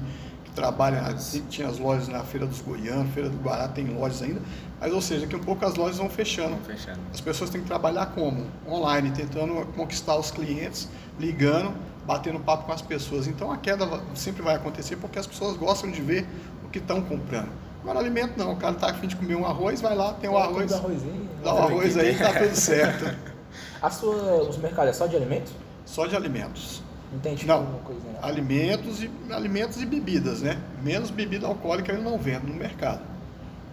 que 0.55 0.61
trabalham, 0.61 1.03
tinha 1.49 1.67
as 1.67 1.77
lojas 1.77 2.07
na 2.07 2.23
Feira 2.23 2.45
dos 2.45 2.61
Goianos, 2.61 3.13
Feira 3.13 3.29
do 3.29 3.37
Guará, 3.37 3.67
tem 3.67 3.85
lojas 3.87 4.21
ainda, 4.21 4.41
mas 4.79 4.93
ou 4.93 5.01
seja, 5.01 5.27
que 5.27 5.35
um 5.35 5.43
pouco 5.43 5.65
as 5.65 5.75
lojas 5.75 5.97
vão 5.97 6.09
fechando. 6.09 6.55
Vão 6.55 6.63
fechando. 6.63 6.99
As 7.13 7.19
pessoas 7.21 7.49
têm 7.49 7.61
que 7.61 7.67
trabalhar 7.67 8.07
como? 8.07 8.47
Online, 8.67 9.11
tentando 9.11 9.65
conquistar 9.75 10.15
os 10.15 10.31
clientes, 10.31 10.87
ligando, 11.19 11.73
batendo 12.05 12.39
papo 12.39 12.65
com 12.65 12.71
as 12.71 12.81
pessoas. 12.81 13.27
Então 13.27 13.51
a 13.51 13.57
queda 13.57 13.87
sempre 14.13 14.41
vai 14.41 14.55
acontecer 14.55 14.95
porque 14.95 15.19
as 15.19 15.27
pessoas 15.27 15.57
gostam 15.57 15.91
de 15.91 16.01
ver 16.01 16.27
que 16.75 16.79
estão 16.79 17.01
comprando. 17.01 17.49
Agora, 17.81 17.99
alimento 17.99 18.37
não, 18.37 18.51
o 18.51 18.57
cara 18.57 18.73
está 18.73 18.89
afim 18.89 19.07
de 19.07 19.15
comer 19.15 19.35
um 19.35 19.45
arroz, 19.45 19.79
vai 19.79 19.95
lá, 19.95 20.13
tem 20.13 20.29
o 20.29 20.33
um 20.33 20.37
arroz. 20.37 20.71
Dá 20.71 21.53
o 21.53 21.57
um 21.57 21.63
arroz 21.63 21.97
aí, 21.97 22.17
tá 22.17 22.33
tudo 22.33 22.55
certo. 22.55 23.15
A 23.81 23.89
sua, 23.89 24.41
os 24.41 24.57
mercados 24.57 24.89
é 24.89 24.93
só 24.93 25.07
de 25.07 25.15
alimentos? 25.15 25.53
Só 25.85 26.05
de 26.05 26.15
alimentos. 26.15 26.81
Não 27.11 27.19
tem 27.19 27.35
tipo 27.35 27.51
não, 27.51 27.65
coisinha. 27.79 28.17
Alimentos 28.21 29.03
e, 29.03 29.11
alimentos 29.31 29.81
e 29.81 29.85
bebidas, 29.85 30.41
né? 30.41 30.59
Menos 30.83 31.09
bebida 31.09 31.47
alcoólica 31.47 31.91
eu 31.91 32.01
não 32.01 32.17
vendo 32.17 32.47
no 32.47 32.55
mercado. 32.55 33.01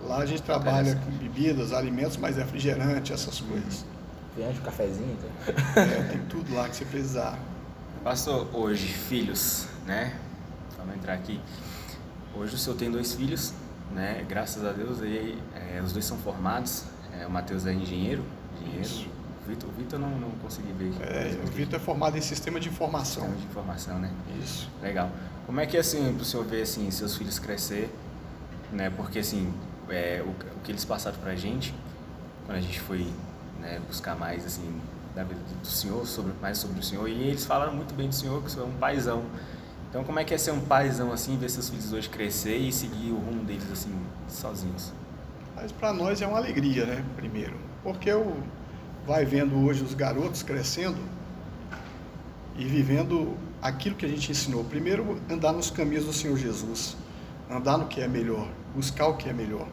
Lá 0.02 0.18
a 0.18 0.26
gente 0.26 0.42
trabalha 0.42 0.96
com 0.96 1.10
bebidas, 1.12 1.72
alimentos, 1.72 2.16
mais 2.16 2.36
refrigerante, 2.36 3.12
essas 3.12 3.40
coisas. 3.40 3.84
Refrigerante, 4.30 4.60
um 4.60 4.64
cafezinho. 4.64 5.18
Então. 5.18 5.82
É, 5.82 6.02
tem 6.10 6.20
tudo 6.28 6.54
lá 6.54 6.68
que 6.68 6.76
você 6.76 6.84
precisar. 6.84 7.38
Pastor, 8.02 8.48
hoje, 8.52 8.86
filhos, 8.88 9.66
né? 9.86 10.14
Vamos 10.76 10.96
entrar 10.96 11.14
aqui. 11.14 11.40
Hoje 12.34 12.54
o 12.54 12.58
senhor 12.58 12.76
tem 12.76 12.90
dois 12.90 13.14
filhos, 13.14 13.52
né? 13.92 14.24
Graças 14.28 14.64
a 14.64 14.72
Deus, 14.72 14.98
e, 15.02 15.38
é, 15.54 15.80
os 15.80 15.92
dois 15.92 16.04
são 16.04 16.18
formados. 16.18 16.84
É, 17.18 17.26
o 17.26 17.30
Matheus 17.30 17.66
é 17.66 17.72
engenheiro, 17.72 18.24
engenheiro. 18.56 18.82
Isso. 18.82 19.21
O 19.44 19.48
Vitor, 19.48 19.68
o 19.68 19.72
Vitor 19.72 19.98
não, 19.98 20.10
não 20.18 20.30
consegui 20.42 20.72
ver. 20.72 20.92
É, 21.02 21.38
o 21.42 21.46
Vitor 21.48 21.80
é 21.80 21.82
formado 21.82 22.16
em 22.16 22.20
sistema 22.20 22.60
de 22.60 22.68
informação. 22.68 23.24
Sistema 23.24 23.36
de 23.36 23.44
informação, 23.44 23.98
né? 23.98 24.10
Isso. 24.42 24.70
Legal. 24.80 25.10
Como 25.46 25.60
é 25.60 25.66
que 25.66 25.76
é 25.76 25.80
assim 25.80 26.12
para 26.12 26.22
o 26.22 26.24
senhor 26.24 26.44
ver 26.44 26.62
assim 26.62 26.90
seus 26.90 27.16
filhos 27.16 27.38
crescer, 27.38 27.92
né? 28.70 28.90
Porque 28.90 29.18
assim 29.18 29.52
é, 29.88 30.22
o, 30.24 30.30
o 30.30 30.60
que 30.62 30.70
eles 30.70 30.84
passaram 30.84 31.18
para 31.18 31.32
a 31.32 31.36
gente 31.36 31.74
quando 32.46 32.58
a 32.58 32.60
gente 32.60 32.80
foi 32.80 33.06
né, 33.60 33.80
buscar 33.86 34.16
mais 34.16 34.46
assim 34.46 34.80
da 35.14 35.24
vida 35.24 35.40
do 35.60 35.66
senhor 35.66 36.06
sobre 36.06 36.32
mais 36.40 36.58
sobre 36.58 36.80
o 36.80 36.82
senhor 36.82 37.08
e 37.08 37.28
eles 37.28 37.44
falaram 37.44 37.74
muito 37.74 37.94
bem 37.94 38.08
do 38.08 38.14
senhor 38.14 38.40
que 38.40 38.46
o 38.46 38.50
senhor 38.50 38.64
é 38.64 38.68
um 38.68 38.78
paizão 38.78 39.24
então, 39.92 40.02
como 40.04 40.18
é 40.18 40.24
que 40.24 40.32
é 40.32 40.38
ser 40.38 40.52
um 40.52 40.60
paizão 40.62 41.12
assim, 41.12 41.36
ver 41.36 41.50
seus 41.50 41.68
filhos 41.68 41.92
hoje 41.92 42.08
crescer 42.08 42.56
e 42.56 42.72
seguir 42.72 43.10
o 43.10 43.16
rumo 43.16 43.44
deles 43.44 43.70
assim, 43.70 43.94
sozinhos? 44.26 44.90
Mas 45.54 45.70
para 45.70 45.92
nós 45.92 46.22
é 46.22 46.26
uma 46.26 46.38
alegria, 46.38 46.86
né? 46.86 47.04
Primeiro, 47.14 47.58
porque 47.82 48.08
eu 48.08 48.38
vai 49.06 49.24
vendo 49.24 49.56
hoje 49.64 49.82
os 49.82 49.94
garotos 49.94 50.42
crescendo 50.42 50.98
e 52.56 52.64
vivendo 52.64 53.36
aquilo 53.60 53.96
que 53.96 54.06
a 54.06 54.08
gente 54.08 54.30
ensinou. 54.30 54.64
Primeiro, 54.64 55.20
andar 55.30 55.52
nos 55.52 55.70
caminhos 55.70 56.04
do 56.04 56.12
Senhor 56.12 56.36
Jesus, 56.36 56.96
andar 57.50 57.78
no 57.78 57.86
que 57.86 58.00
é 58.00 58.08
melhor, 58.08 58.48
buscar 58.74 59.06
o 59.06 59.16
que 59.16 59.28
é 59.28 59.32
melhor. 59.32 59.66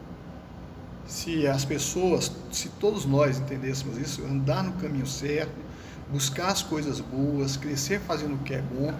Se 1.06 1.46
as 1.46 1.64
pessoas, 1.64 2.30
se 2.52 2.68
todos 2.68 3.04
nós 3.04 3.38
entendêssemos 3.38 3.98
isso, 3.98 4.24
andar 4.24 4.62
no 4.62 4.72
caminho 4.74 5.06
certo, 5.06 5.54
buscar 6.10 6.48
as 6.48 6.62
coisas 6.62 7.00
boas, 7.00 7.56
crescer 7.56 8.00
fazendo 8.00 8.34
o 8.34 8.38
que 8.38 8.54
é 8.54 8.62
bom, 8.62 8.94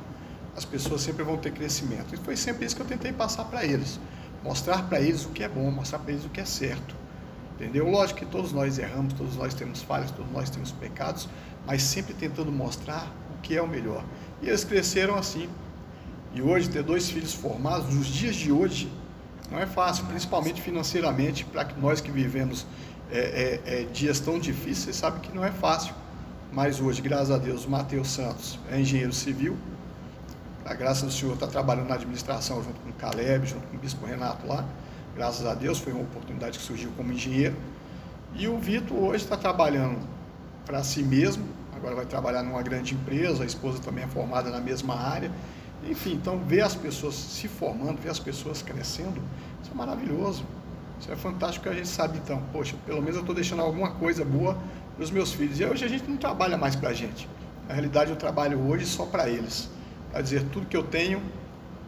as 0.56 0.64
pessoas 0.64 1.02
sempre 1.02 1.22
vão 1.22 1.36
ter 1.36 1.52
crescimento. 1.52 2.14
E 2.14 2.18
foi 2.18 2.36
sempre 2.36 2.66
isso 2.66 2.74
que 2.74 2.82
eu 2.82 2.86
tentei 2.86 3.12
passar 3.12 3.44
para 3.44 3.64
eles. 3.64 4.00
Mostrar 4.42 4.88
para 4.88 5.00
eles 5.00 5.24
o 5.24 5.28
que 5.28 5.44
é 5.44 5.48
bom, 5.48 5.70
mostrar 5.70 6.00
para 6.00 6.12
eles 6.12 6.24
o 6.24 6.28
que 6.28 6.40
é 6.40 6.44
certo. 6.44 6.99
Entendeu? 7.60 7.86
Lógico 7.90 8.20
que 8.20 8.24
todos 8.24 8.52
nós 8.52 8.78
erramos, 8.78 9.12
todos 9.12 9.36
nós 9.36 9.52
temos 9.52 9.82
falhas, 9.82 10.10
todos 10.10 10.32
nós 10.32 10.48
temos 10.48 10.72
pecados, 10.72 11.28
mas 11.66 11.82
sempre 11.82 12.14
tentando 12.14 12.50
mostrar 12.50 13.06
o 13.36 13.42
que 13.42 13.54
é 13.54 13.60
o 13.60 13.68
melhor. 13.68 14.02
E 14.40 14.48
eles 14.48 14.64
cresceram 14.64 15.14
assim. 15.14 15.46
E 16.32 16.40
hoje, 16.40 16.70
ter 16.70 16.82
dois 16.82 17.10
filhos 17.10 17.34
formados, 17.34 17.94
nos 17.94 18.06
dias 18.06 18.34
de 18.34 18.50
hoje, 18.50 18.90
não 19.50 19.58
é 19.58 19.66
fácil, 19.66 20.06
principalmente 20.06 20.62
financeiramente, 20.62 21.44
para 21.44 21.68
nós 21.76 22.00
que 22.00 22.10
vivemos 22.10 22.64
é, 23.12 23.60
é, 23.66 23.80
é, 23.80 23.84
dias 23.92 24.20
tão 24.20 24.38
difíceis, 24.38 24.96
sabe 24.96 25.20
que 25.20 25.34
não 25.34 25.44
é 25.44 25.52
fácil. 25.52 25.92
Mas 26.50 26.80
hoje, 26.80 27.02
graças 27.02 27.30
a 27.30 27.36
Deus, 27.36 27.66
o 27.66 27.70
Matheus 27.70 28.08
Santos 28.08 28.58
é 28.70 28.80
engenheiro 28.80 29.12
civil. 29.12 29.54
A 30.64 30.72
graça 30.72 31.04
do 31.04 31.12
Senhor 31.12 31.34
está 31.34 31.46
trabalhando 31.46 31.88
na 31.88 31.96
administração 31.96 32.62
junto 32.62 32.80
com 32.80 32.88
o 32.88 32.92
Caleb, 32.94 33.46
junto 33.46 33.66
com 33.66 33.76
o 33.76 33.80
Bispo 33.80 34.06
Renato 34.06 34.46
lá. 34.46 34.64
Graças 35.14 35.46
a 35.46 35.54
Deus, 35.54 35.78
foi 35.78 35.92
uma 35.92 36.02
oportunidade 36.02 36.58
que 36.58 36.64
surgiu 36.64 36.90
como 36.96 37.12
engenheiro. 37.12 37.56
E 38.34 38.46
o 38.46 38.58
Vitor 38.58 38.96
hoje 38.96 39.24
está 39.24 39.36
trabalhando 39.36 39.98
para 40.64 40.82
si 40.84 41.02
mesmo, 41.02 41.44
agora 41.74 41.96
vai 41.96 42.06
trabalhar 42.06 42.42
numa 42.42 42.62
grande 42.62 42.94
empresa, 42.94 43.42
a 43.42 43.46
esposa 43.46 43.80
também 43.80 44.04
é 44.04 44.06
formada 44.06 44.50
na 44.50 44.60
mesma 44.60 44.94
área. 44.94 45.30
Enfim, 45.88 46.12
então 46.12 46.38
ver 46.38 46.60
as 46.60 46.74
pessoas 46.74 47.14
se 47.14 47.48
formando, 47.48 48.00
ver 48.00 48.10
as 48.10 48.18
pessoas 48.18 48.62
crescendo, 48.62 49.20
isso 49.62 49.72
é 49.72 49.74
maravilhoso. 49.74 50.44
Isso 51.00 51.10
é 51.10 51.16
fantástico 51.16 51.62
que 51.62 51.70
a 51.70 51.74
gente 51.74 51.88
sabe 51.88 52.18
então, 52.18 52.42
poxa, 52.52 52.76
pelo 52.84 53.00
menos 53.00 53.16
eu 53.16 53.20
estou 53.20 53.34
deixando 53.34 53.62
alguma 53.62 53.92
coisa 53.92 54.22
boa 54.24 54.56
para 54.94 55.02
os 55.02 55.10
meus 55.10 55.32
filhos. 55.32 55.58
E 55.58 55.64
hoje 55.64 55.84
a 55.84 55.88
gente 55.88 56.08
não 56.08 56.18
trabalha 56.18 56.58
mais 56.58 56.76
para 56.76 56.90
a 56.90 56.92
gente. 56.92 57.26
Na 57.66 57.72
realidade 57.72 58.10
eu 58.10 58.16
trabalho 58.16 58.60
hoje 58.68 58.84
só 58.84 59.06
para 59.06 59.28
eles. 59.28 59.70
Para 60.12 60.20
dizer, 60.20 60.44
tudo 60.52 60.66
que 60.66 60.76
eu 60.76 60.82
tenho 60.82 61.22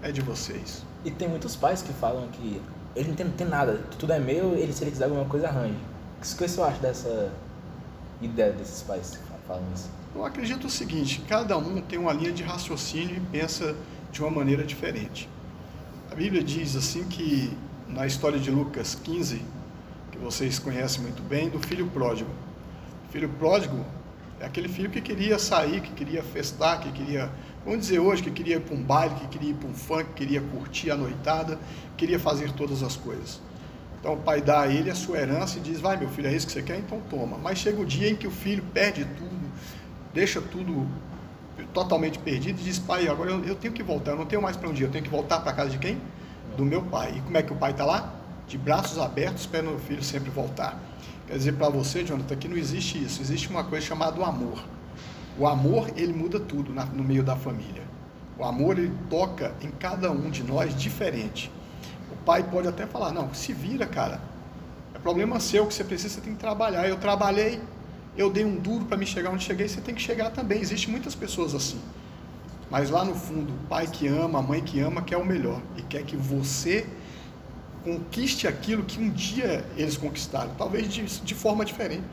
é 0.02 0.10
de 0.10 0.22
vocês. 0.22 0.82
E 1.04 1.10
tem 1.10 1.28
muitos 1.28 1.54
pais 1.56 1.82
que 1.82 1.92
falam 1.92 2.26
que 2.28 2.62
ele 2.94 3.08
não 3.08 3.14
tem, 3.14 3.26
não 3.26 3.32
tem 3.32 3.46
nada, 3.46 3.80
tudo 3.98 4.12
é 4.12 4.18
meu, 4.18 4.54
ele 4.54 4.72
se 4.72 4.84
ele 4.84 4.90
quiser 4.90 5.04
alguma 5.04 5.24
coisa 5.24 5.48
arranja. 5.48 5.74
O 6.18 6.20
que 6.20 6.26
você 6.26 6.60
acha 6.60 6.78
dessa 6.78 7.32
ideia 8.20 8.52
desses 8.52 8.82
pais 8.82 9.18
falam 9.46 9.64
isso? 9.74 9.90
Eu 10.14 10.24
acredito 10.24 10.66
o 10.66 10.70
seguinte, 10.70 11.22
cada 11.28 11.56
um 11.56 11.80
tem 11.80 11.98
uma 11.98 12.12
linha 12.12 12.32
de 12.32 12.42
raciocínio 12.42 13.16
e 13.16 13.20
pensa 13.20 13.74
de 14.10 14.20
uma 14.20 14.30
maneira 14.30 14.62
diferente. 14.62 15.28
A 16.10 16.14
Bíblia 16.14 16.44
diz 16.44 16.76
assim 16.76 17.04
que 17.04 17.56
na 17.88 18.06
história 18.06 18.38
de 18.38 18.50
Lucas 18.50 18.94
15, 18.94 19.42
que 20.10 20.18
vocês 20.18 20.58
conhecem 20.58 21.02
muito 21.02 21.22
bem, 21.22 21.48
do 21.48 21.58
filho 21.58 21.86
pródigo. 21.88 22.30
O 23.08 23.12
filho 23.12 23.28
pródigo 23.30 23.84
é 24.40 24.46
aquele 24.46 24.68
filho 24.68 24.90
que 24.90 25.00
queria 25.00 25.38
sair, 25.38 25.80
que 25.80 25.92
queria 25.92 26.22
festar, 26.22 26.80
que 26.80 26.92
queria, 26.92 27.30
vamos 27.64 27.80
dizer 27.80 27.98
hoje, 27.98 28.22
que 28.22 28.30
queria 28.30 28.56
ir 28.56 28.60
para 28.60 28.74
um 28.74 28.82
baile, 28.82 29.14
que 29.14 29.26
queria 29.28 29.50
ir 29.50 29.54
para 29.54 29.68
um 29.68 29.74
funk, 29.74 30.04
que 30.04 30.14
queria 30.14 30.40
curtir 30.40 30.90
a 30.90 30.96
noitada, 30.96 31.58
queria 31.96 32.18
fazer 32.18 32.52
todas 32.52 32.82
as 32.82 32.96
coisas. 32.96 33.40
Então 34.00 34.14
o 34.14 34.16
pai 34.16 34.40
dá 34.40 34.62
a 34.62 34.68
ele 34.68 34.90
a 34.90 34.94
sua 34.94 35.18
herança 35.18 35.58
e 35.58 35.60
diz: 35.60 35.80
Vai, 35.80 35.96
meu 35.96 36.08
filho, 36.08 36.28
é 36.28 36.34
isso 36.34 36.46
que 36.46 36.52
você 36.52 36.62
quer? 36.62 36.78
Então 36.78 37.00
toma. 37.08 37.38
Mas 37.38 37.58
chega 37.58 37.80
o 37.80 37.86
dia 37.86 38.08
em 38.08 38.16
que 38.16 38.26
o 38.26 38.30
filho 38.30 38.64
perde 38.74 39.04
tudo, 39.16 39.52
deixa 40.12 40.40
tudo 40.40 40.86
totalmente 41.72 42.18
perdido 42.18 42.60
e 42.60 42.64
diz: 42.64 42.78
Pai, 42.78 43.06
agora 43.08 43.30
eu, 43.30 43.44
eu 43.44 43.54
tenho 43.54 43.72
que 43.72 43.82
voltar, 43.82 44.12
eu 44.12 44.16
não 44.18 44.26
tenho 44.26 44.42
mais 44.42 44.56
para 44.56 44.68
onde 44.68 44.82
ir, 44.82 44.86
eu 44.86 44.90
tenho 44.90 45.04
que 45.04 45.10
voltar 45.10 45.40
para 45.40 45.52
casa 45.52 45.70
de 45.70 45.78
quem? 45.78 46.00
do 46.56 46.64
meu 46.64 46.82
pai. 46.82 47.14
E 47.16 47.20
como 47.20 47.36
é 47.36 47.42
que 47.42 47.52
o 47.52 47.56
pai 47.56 47.72
está 47.72 47.84
lá? 47.84 48.14
De 48.46 48.58
braços 48.58 48.98
abertos, 48.98 49.42
esperando 49.42 49.74
o 49.74 49.78
filho 49.78 50.02
sempre 50.02 50.30
voltar. 50.30 50.78
Quer 51.26 51.36
dizer, 51.36 51.52
para 51.52 51.68
você, 51.68 52.04
Jonathan, 52.04 52.36
que 52.36 52.48
não 52.48 52.56
existe 52.56 53.02
isso. 53.02 53.22
Existe 53.22 53.48
uma 53.48 53.64
coisa 53.64 53.86
chamada 53.86 54.22
amor. 54.24 54.62
O 55.38 55.46
amor, 55.46 55.90
ele 55.96 56.12
muda 56.12 56.38
tudo 56.38 56.72
na, 56.72 56.84
no 56.84 57.02
meio 57.02 57.22
da 57.22 57.34
família. 57.36 57.82
O 58.38 58.44
amor, 58.44 58.78
ele 58.78 58.92
toca 59.08 59.54
em 59.62 59.70
cada 59.70 60.10
um 60.10 60.30
de 60.30 60.42
nós 60.42 60.74
diferente. 60.76 61.50
O 62.10 62.16
pai 62.24 62.42
pode 62.42 62.68
até 62.68 62.86
falar, 62.86 63.12
não, 63.12 63.32
se 63.32 63.52
vira, 63.52 63.86
cara. 63.86 64.20
É 64.94 64.98
problema 64.98 65.40
seu, 65.40 65.66
que 65.66 65.74
você 65.74 65.84
precisa, 65.84 66.14
você 66.14 66.20
tem 66.20 66.34
que 66.34 66.40
trabalhar. 66.40 66.86
Eu 66.86 66.98
trabalhei, 66.98 67.60
eu 68.16 68.30
dei 68.30 68.44
um 68.44 68.56
duro 68.56 68.84
para 68.84 68.96
me 68.96 69.06
chegar 69.06 69.30
onde 69.30 69.44
cheguei, 69.44 69.68
você 69.68 69.80
tem 69.80 69.94
que 69.94 70.02
chegar 70.02 70.30
também. 70.30 70.60
Existem 70.60 70.90
muitas 70.90 71.14
pessoas 71.14 71.54
assim. 71.54 71.80
Mas 72.70 72.90
lá 72.90 73.04
no 73.04 73.14
fundo, 73.14 73.52
o 73.52 73.66
pai 73.68 73.86
que 73.86 74.08
ama, 74.08 74.38
a 74.38 74.42
mãe 74.42 74.62
que 74.62 74.80
ama, 74.80 75.02
quer 75.02 75.16
o 75.16 75.24
melhor 75.24 75.60
e 75.76 75.82
quer 75.82 76.02
que 76.04 76.16
você 76.16 76.86
conquiste 77.84 78.46
aquilo 78.46 78.84
que 78.84 79.00
um 79.00 79.10
dia 79.10 79.64
eles 79.76 79.96
conquistaram, 79.96 80.52
talvez 80.56 80.92
de, 80.92 81.04
de 81.04 81.34
forma 81.34 81.64
diferente. 81.64 82.04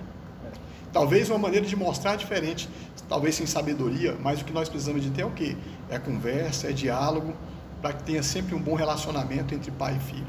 Talvez 0.92 1.30
uma 1.30 1.38
maneira 1.38 1.66
de 1.66 1.76
mostrar 1.76 2.16
diferente, 2.16 2.70
talvez 3.08 3.36
sem 3.36 3.46
sabedoria, 3.46 4.18
mas 4.20 4.42
o 4.42 4.46
que 4.46 4.54
nós 4.54 4.68
precisamos 4.68 5.04
de 5.04 5.10
ter 5.10 5.22
é 5.22 5.26
o 5.26 5.32
quê? 5.32 5.56
É 5.90 6.00
conversa, 6.00 6.70
é 6.70 6.72
diálogo, 6.72 7.34
para 7.82 7.94
que 7.94 8.04
tenha 8.04 8.24
sempre 8.24 8.56
um 8.56 8.60
bom 8.60 8.76
relacionamento 8.76 9.54
entre 9.54 9.72
pai 9.72 9.96
e 9.96 10.00
filho. 10.00 10.28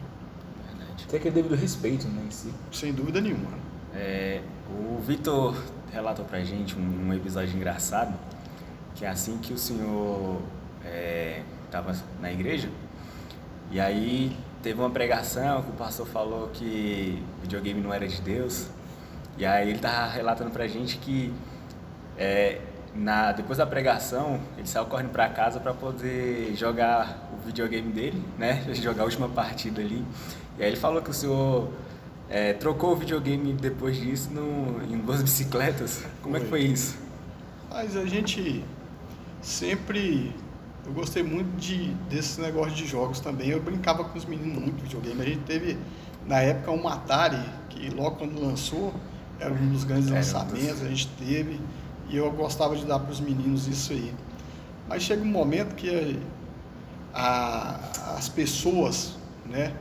Verdade. 0.68 1.06
Tem 1.06 1.18
aquele 1.18 1.34
devido 1.34 1.54
respeito, 1.54 2.06
né, 2.08 2.22
em 2.26 2.30
si. 2.30 2.52
Sem 2.72 2.92
dúvida 2.92 3.20
nenhuma. 3.20 3.58
É, 3.94 4.40
o 4.68 4.98
Vitor 5.00 5.56
relatou 5.90 6.24
pra 6.24 6.44
gente 6.44 6.76
um, 6.78 7.08
um 7.08 7.12
episódio 7.12 7.56
engraçado 7.56 8.14
que 9.00 9.04
é 9.06 9.08
assim 9.08 9.38
que 9.38 9.52
o 9.54 9.58
senhor 9.58 10.42
estava 11.64 11.92
é, 11.92 11.94
na 12.20 12.30
igreja, 12.30 12.68
e 13.70 13.80
aí 13.80 14.36
teve 14.62 14.78
uma 14.78 14.90
pregação 14.90 15.62
que 15.62 15.70
o 15.70 15.72
pastor 15.72 16.06
falou 16.06 16.48
que 16.48 17.22
videogame 17.40 17.80
não 17.80 17.94
era 17.94 18.06
de 18.06 18.20
Deus, 18.20 18.66
e 19.40 19.46
aí 19.46 19.70
ele 19.70 19.76
estava 19.76 20.06
relatando 20.10 20.50
para 20.50 20.64
a 20.64 20.68
gente 20.68 20.98
que 20.98 21.32
é, 22.18 22.60
na, 22.94 23.32
depois 23.32 23.56
da 23.56 23.66
pregação 23.66 24.38
ele 24.58 24.66
saiu 24.66 24.84
correndo 24.84 25.08
para 25.08 25.26
casa 25.30 25.58
para 25.58 25.72
poder 25.72 26.54
jogar 26.54 27.30
o 27.32 27.46
videogame 27.46 27.90
dele, 27.90 28.22
né, 28.36 28.62
jogar 28.74 29.02
a 29.02 29.04
última 29.06 29.30
partida 29.30 29.80
ali, 29.80 30.04
e 30.58 30.62
aí 30.62 30.68
ele 30.68 30.76
falou 30.76 31.00
que 31.00 31.08
o 31.08 31.14
senhor 31.14 31.70
é, 32.28 32.52
trocou 32.52 32.92
o 32.92 32.96
videogame 32.96 33.54
depois 33.54 33.96
disso 33.96 34.30
no, 34.30 34.84
em 34.84 34.98
duas 34.98 35.22
bicicletas. 35.24 36.04
Como 36.22 36.34
foi. 36.34 36.40
é 36.40 36.44
que 36.44 36.50
foi 36.50 36.60
isso? 36.60 36.98
Mas 37.70 37.96
a 37.96 38.04
gente 38.04 38.62
sempre 39.40 40.34
eu 40.84 40.92
gostei 40.92 41.22
muito 41.22 41.56
de 41.56 41.94
desse 42.10 42.42
negócio 42.42 42.74
de 42.74 42.86
jogos 42.86 43.20
também. 43.20 43.48
Eu 43.48 43.62
brincava 43.62 44.04
com 44.04 44.18
os 44.18 44.26
meninos 44.26 44.62
muito 44.62 44.82
videogame. 44.82 45.22
A 45.22 45.24
gente 45.24 45.44
teve 45.44 45.78
na 46.26 46.40
época 46.40 46.72
um 46.72 46.86
Atari 46.86 47.42
que 47.70 47.88
logo 47.88 48.16
quando 48.16 48.38
lançou 48.38 48.92
era 49.40 49.52
um 49.52 49.68
dos 49.70 49.84
grandes 49.84 50.08
lançamentos 50.08 50.82
a 50.82 50.88
gente 50.88 51.08
teve 51.18 51.60
e 52.08 52.16
eu 52.16 52.30
gostava 52.30 52.76
de 52.76 52.84
dar 52.84 52.98
para 52.98 53.10
os 53.10 53.20
meninos 53.20 53.66
isso 53.66 53.92
aí. 53.92 54.12
Mas 54.88 55.02
chega 55.02 55.22
um 55.22 55.26
momento 55.26 55.74
que 55.74 56.18
a, 57.14 57.80
as 58.16 58.28
pessoas, 58.28 59.16
né, 59.46 59.72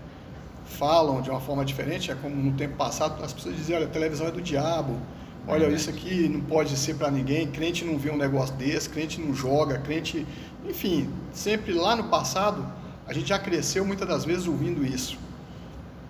falam 0.65 1.21
de 1.21 1.29
uma 1.29 1.41
forma 1.41 1.65
diferente. 1.65 2.11
É 2.11 2.15
como 2.15 2.35
no 2.35 2.53
tempo 2.53 2.75
passado 2.77 3.23
as 3.23 3.33
pessoas 3.33 3.55
diziam, 3.55 3.77
olha, 3.77 3.87
a 3.87 3.89
televisão 3.89 4.27
é 4.27 4.31
do 4.31 4.41
diabo 4.41 4.95
Olha, 5.47 5.67
isso 5.67 5.89
aqui 5.89 6.29
não 6.29 6.41
pode 6.41 6.77
ser 6.77 6.93
para 6.93 7.09
ninguém, 7.09 7.47
crente 7.47 7.83
não 7.83 7.97
vê 7.97 8.11
um 8.11 8.17
negócio 8.17 8.55
desse, 8.55 8.87
crente 8.87 9.19
não 9.19 9.33
joga, 9.33 9.79
crente. 9.79 10.23
Enfim, 10.67 11.09
sempre 11.33 11.73
lá 11.73 11.95
no 11.95 12.03
passado, 12.03 12.63
a 13.07 13.13
gente 13.13 13.29
já 13.29 13.39
cresceu 13.39 13.83
muitas 13.83 14.07
das 14.07 14.23
vezes 14.23 14.45
ouvindo 14.45 14.85
isso. 14.85 15.17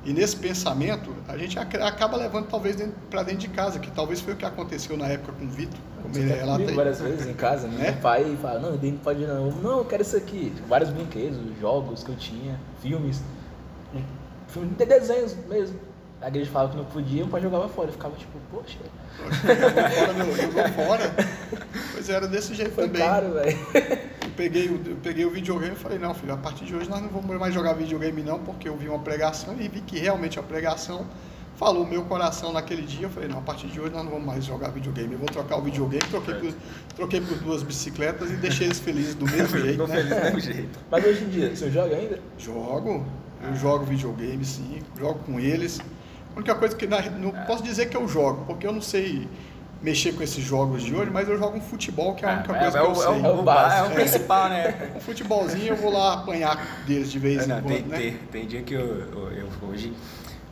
E 0.05 0.13
nesse 0.13 0.35
pensamento, 0.35 1.13
a 1.27 1.37
gente 1.37 1.59
acaba 1.59 2.15
levando 2.15 2.47
talvez 2.47 2.77
para 3.09 3.21
dentro 3.23 3.41
de 3.41 3.49
casa, 3.49 3.79
que 3.79 3.91
talvez 3.91 4.21
foi 4.21 4.33
o 4.33 4.37
que 4.37 4.45
aconteceu 4.45 4.95
na 4.95 5.07
época 5.07 5.33
com 5.33 5.45
o 5.45 5.49
Vitor. 5.49 5.77
Como 6.01 6.13
Você 6.13 6.21
ele 6.21 6.29
tá 6.29 6.35
relata 6.37 6.73
várias 6.73 7.01
vezes 7.01 7.27
em 7.27 7.33
casa, 7.33 7.67
né? 7.67 7.91
Meu 7.91 8.01
pai 8.01 8.37
fala, 8.41 8.59
não, 8.59 8.71
não 8.71 8.97
pode 8.97 9.25
não. 9.25 9.51
Não, 9.51 9.79
eu 9.79 9.85
quero 9.85 10.01
isso 10.01 10.15
aqui. 10.15 10.53
Vários 10.69 10.89
brinquedos, 10.89 11.37
jogos 11.59 12.03
que 12.03 12.09
eu 12.09 12.15
tinha, 12.15 12.57
filmes. 12.81 13.21
Filme 14.47 14.69
de 14.69 14.85
desenhos 14.85 15.35
mesmo. 15.47 15.77
A 16.21 16.27
igreja 16.27 16.49
falava 16.49 16.71
que 16.71 16.77
não 16.77 16.85
podia, 16.85 17.25
o 17.25 17.27
pai 17.27 17.41
jogava 17.41 17.67
fora. 17.67 17.89
Eu 17.89 17.93
ficava 17.93 18.15
tipo, 18.15 18.39
poxa. 18.51 18.77
Jogou 19.17 19.89
fora, 19.89 20.13
meu, 20.13 20.35
jogou 20.35 20.69
fora. 20.69 21.15
Pois 21.91 22.09
era 22.09 22.27
desse 22.27 22.55
jeito 22.55 22.71
Foi 22.71 22.85
também. 22.85 23.01
Claro, 23.01 23.33
velho. 23.33 23.57
Eu 24.39 24.43
peguei, 24.43 24.69
eu 24.69 24.95
peguei 25.03 25.25
o 25.25 25.29
videogame 25.29 25.73
e 25.73 25.77
falei, 25.77 25.99
não, 25.99 26.13
filho, 26.13 26.33
a 26.33 26.37
partir 26.37 26.63
de 26.63 26.73
hoje 26.73 26.89
nós 26.89 27.01
não 27.01 27.09
vamos 27.09 27.37
mais 27.37 27.53
jogar 27.53 27.73
videogame 27.73 28.23
não, 28.23 28.39
porque 28.39 28.69
eu 28.69 28.77
vi 28.77 28.87
uma 28.87 28.99
pregação 28.99 29.53
e 29.59 29.67
vi 29.67 29.81
que 29.81 29.99
realmente 29.99 30.39
a 30.39 30.43
pregação 30.43 31.05
falou 31.57 31.85
meu 31.85 32.05
coração 32.05 32.53
naquele 32.53 32.83
dia. 32.83 33.07
Eu 33.07 33.09
falei, 33.09 33.27
não, 33.27 33.39
a 33.39 33.41
partir 33.41 33.67
de 33.67 33.81
hoje 33.81 33.91
nós 33.91 34.05
não 34.05 34.11
vamos 34.11 34.25
mais 34.25 34.45
jogar 34.45 34.69
videogame. 34.69 35.11
Eu 35.11 35.19
vou 35.19 35.27
trocar 35.27 35.57
o 35.57 35.61
videogame, 35.61 36.01
troquei 36.09 36.35
por, 36.35 36.53
troquei 36.95 37.19
por 37.19 37.37
duas 37.39 37.63
bicicletas 37.63 38.31
e 38.31 38.37
deixei 38.37 38.67
eles 38.67 38.79
felizes 38.79 39.13
do 39.13 39.25
mesmo 39.25 39.57
jeito. 39.57 39.85
Né? 39.85 39.95
Feliz 39.95 40.09
do 40.09 40.23
mesmo 40.23 40.39
jeito. 40.39 40.79
Mas 40.89 41.05
hoje 41.05 41.25
em 41.25 41.29
dia, 41.29 41.53
você 41.53 41.69
joga 41.69 41.97
ainda? 41.97 42.17
Jogo. 42.37 43.05
Eu 43.43 43.55
jogo 43.55 43.83
videogame, 43.83 44.45
sim. 44.45 44.79
Jogo 44.97 45.19
com 45.25 45.37
eles. 45.37 45.81
A 46.33 46.37
única 46.37 46.55
coisa 46.55 46.77
que 46.77 46.87
não 46.87 47.31
posso 47.45 47.61
dizer 47.61 47.89
que 47.89 47.97
eu 47.97 48.07
jogo, 48.07 48.45
porque 48.45 48.65
eu 48.65 48.71
não 48.71 48.81
sei 48.81 49.27
mexer 49.81 50.13
com 50.13 50.21
esses 50.21 50.43
jogos 50.43 50.83
de 50.83 50.93
hoje, 50.93 51.09
mas 51.09 51.27
eu 51.29 51.37
jogo 51.37 51.57
um 51.57 51.61
futebol, 51.61 52.13
que 52.13 52.25
é 52.25 52.29
a 52.29 52.33
única 52.33 52.51
é, 52.51 52.59
coisa 52.59 52.77
é, 52.77 52.81
que 52.81 52.87
eu 52.87 52.91
é, 52.91 52.95
sei. 52.95 53.05
É 53.05 53.09
o, 53.09 53.49
é 53.49 53.83
o 53.83 53.91
principal, 53.91 54.49
né? 54.49 54.91
Um 54.95 54.99
futebolzinho 55.01 55.67
eu 55.67 55.75
vou 55.75 55.91
lá 55.91 56.15
apanhar 56.15 56.83
deles 56.85 57.11
de 57.11 57.19
vez 57.19 57.47
não, 57.47 57.59
em 57.59 57.61
quando, 57.61 57.73
tem, 57.73 57.83
né? 57.83 57.97
Tem, 57.97 58.13
tem 58.31 58.47
dia 58.47 58.61
que 58.61 58.73
eu, 58.73 58.81
eu, 58.81 59.31
eu, 59.31 59.49
hoje 59.69 59.93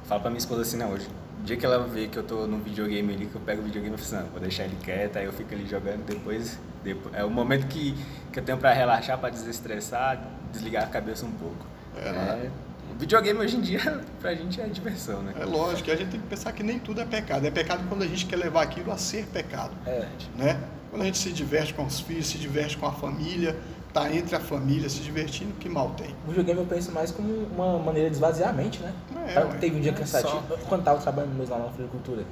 falo 0.06 0.22
pra 0.22 0.30
minha 0.30 0.40
esposa 0.40 0.62
assim, 0.62 0.78
não, 0.78 0.92
hoje, 0.92 1.08
dia 1.44 1.58
que 1.58 1.66
ela 1.66 1.86
vê 1.86 2.08
que 2.08 2.18
eu 2.18 2.24
tô 2.24 2.48
no 2.48 2.60
videogame 2.60 3.14
ali, 3.14 3.26
que 3.26 3.36
eu 3.36 3.42
pego 3.42 3.62
o 3.62 3.66
videogame 3.66 3.96
e 3.96 4.00
falo 4.00 4.22
assim, 4.22 4.32
vou 4.32 4.42
deixar 4.42 4.64
ele 4.64 4.78
quieto, 4.82 5.18
aí 5.18 5.26
eu 5.26 5.34
fico 5.34 5.54
ali 5.54 5.68
jogando, 5.68 6.06
depois, 6.06 6.58
depois 6.84 7.14
é 7.14 7.24
o 7.24 7.30
momento 7.30 7.68
que, 7.68 7.94
que 8.32 8.40
eu 8.40 8.44
tenho 8.44 8.58
pra 8.58 8.72
relaxar, 8.72 9.18
pra 9.18 9.30
desestressar, 9.30 10.22
desligar 10.52 10.84
a 10.84 10.88
cabeça 10.88 11.26
um 11.26 11.32
pouco. 11.32 11.66
É, 11.98 12.12
né? 12.12 12.52
Videogame 12.98 13.40
hoje 13.40 13.58
em 13.58 13.62
dia, 13.62 14.02
pra 14.20 14.34
gente 14.34 14.60
é 14.60 14.66
diversão, 14.66 15.22
né? 15.22 15.34
É 15.40 15.46
lógico, 15.46 15.92
a 15.92 15.96
gente 15.96 16.10
tem 16.12 16.20
que 16.20 16.28
pensar 16.28 16.52
que 16.52 16.64
nem 16.64 16.80
tudo 16.80 17.02
é 17.02 17.06
pecado. 17.06 17.46
É 17.46 17.52
pecado 17.52 17.84
quando 17.88 18.04
a 18.04 18.08
gente 18.08 18.26
quer 18.26 18.38
levar 18.38 18.64
aquilo 18.64 18.92
a 18.92 18.98
ser 18.98 19.26
pecado. 19.28 19.72
É. 19.86 20.08
Né? 20.36 20.60
Quando 20.90 21.02
a 21.02 21.06
gente 21.06 21.18
se 21.18 21.32
diverte 21.32 21.74
com 21.74 21.86
os 21.86 22.00
filhos, 22.00 22.28
se 22.28 22.38
diverte 22.38 22.78
com 22.78 22.86
a 22.86 22.92
família, 22.92 23.56
tá 23.94 24.14
entre 24.14 24.36
a 24.36 24.40
família 24.40 24.90
se 24.90 25.00
divertindo, 25.00 25.54
que 25.60 25.70
mal 25.70 25.92
tem. 25.92 26.16
O 26.26 26.30
videogame 26.30 26.60
eu 26.60 26.66
penso 26.66 26.92
mais 26.92 27.12
como 27.12 27.30
uma 27.56 27.78
maneira 27.80 28.10
de 28.10 28.16
esvaziar 28.16 28.50
a 28.50 28.54
mente, 28.54 28.80
né? 28.80 28.94
É, 29.28 29.40
ué, 29.40 29.58
teve 29.60 29.78
um 29.78 29.82
dia 29.82 29.92
é 29.92 29.96
cansativo. 29.96 30.42
Só. 30.48 30.58
Quando 30.70 30.84
tava 30.84 31.02
trabalhando 31.02 31.36
mesmo 31.36 31.54
lá 31.54 31.62
na 31.62 31.70
agricultura, 31.70 32.24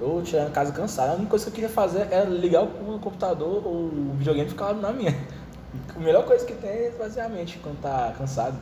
eu 0.00 0.22
chegava 0.24 0.50
em 0.50 0.52
casa 0.52 0.72
cansado, 0.72 1.10
a 1.10 1.14
única 1.14 1.30
coisa 1.30 1.44
que 1.46 1.50
eu 1.50 1.54
queria 1.54 1.70
fazer 1.70 2.08
era 2.10 2.24
ligar 2.28 2.62
o 2.62 2.98
computador 3.00 3.66
ou 3.66 3.86
o 3.86 4.14
videogame 4.18 4.46
e 4.46 4.50
ficar 4.50 4.74
na 4.74 4.92
minha. 4.92 5.14
A 5.94 5.98
melhor 5.98 6.24
coisa 6.24 6.44
que 6.44 6.54
tem 6.54 6.70
é 6.70 6.88
esvaziar 6.88 7.26
a 7.26 7.28
mente 7.28 7.58
quando 7.62 7.80
tá 7.82 8.14
cansado. 8.16 8.56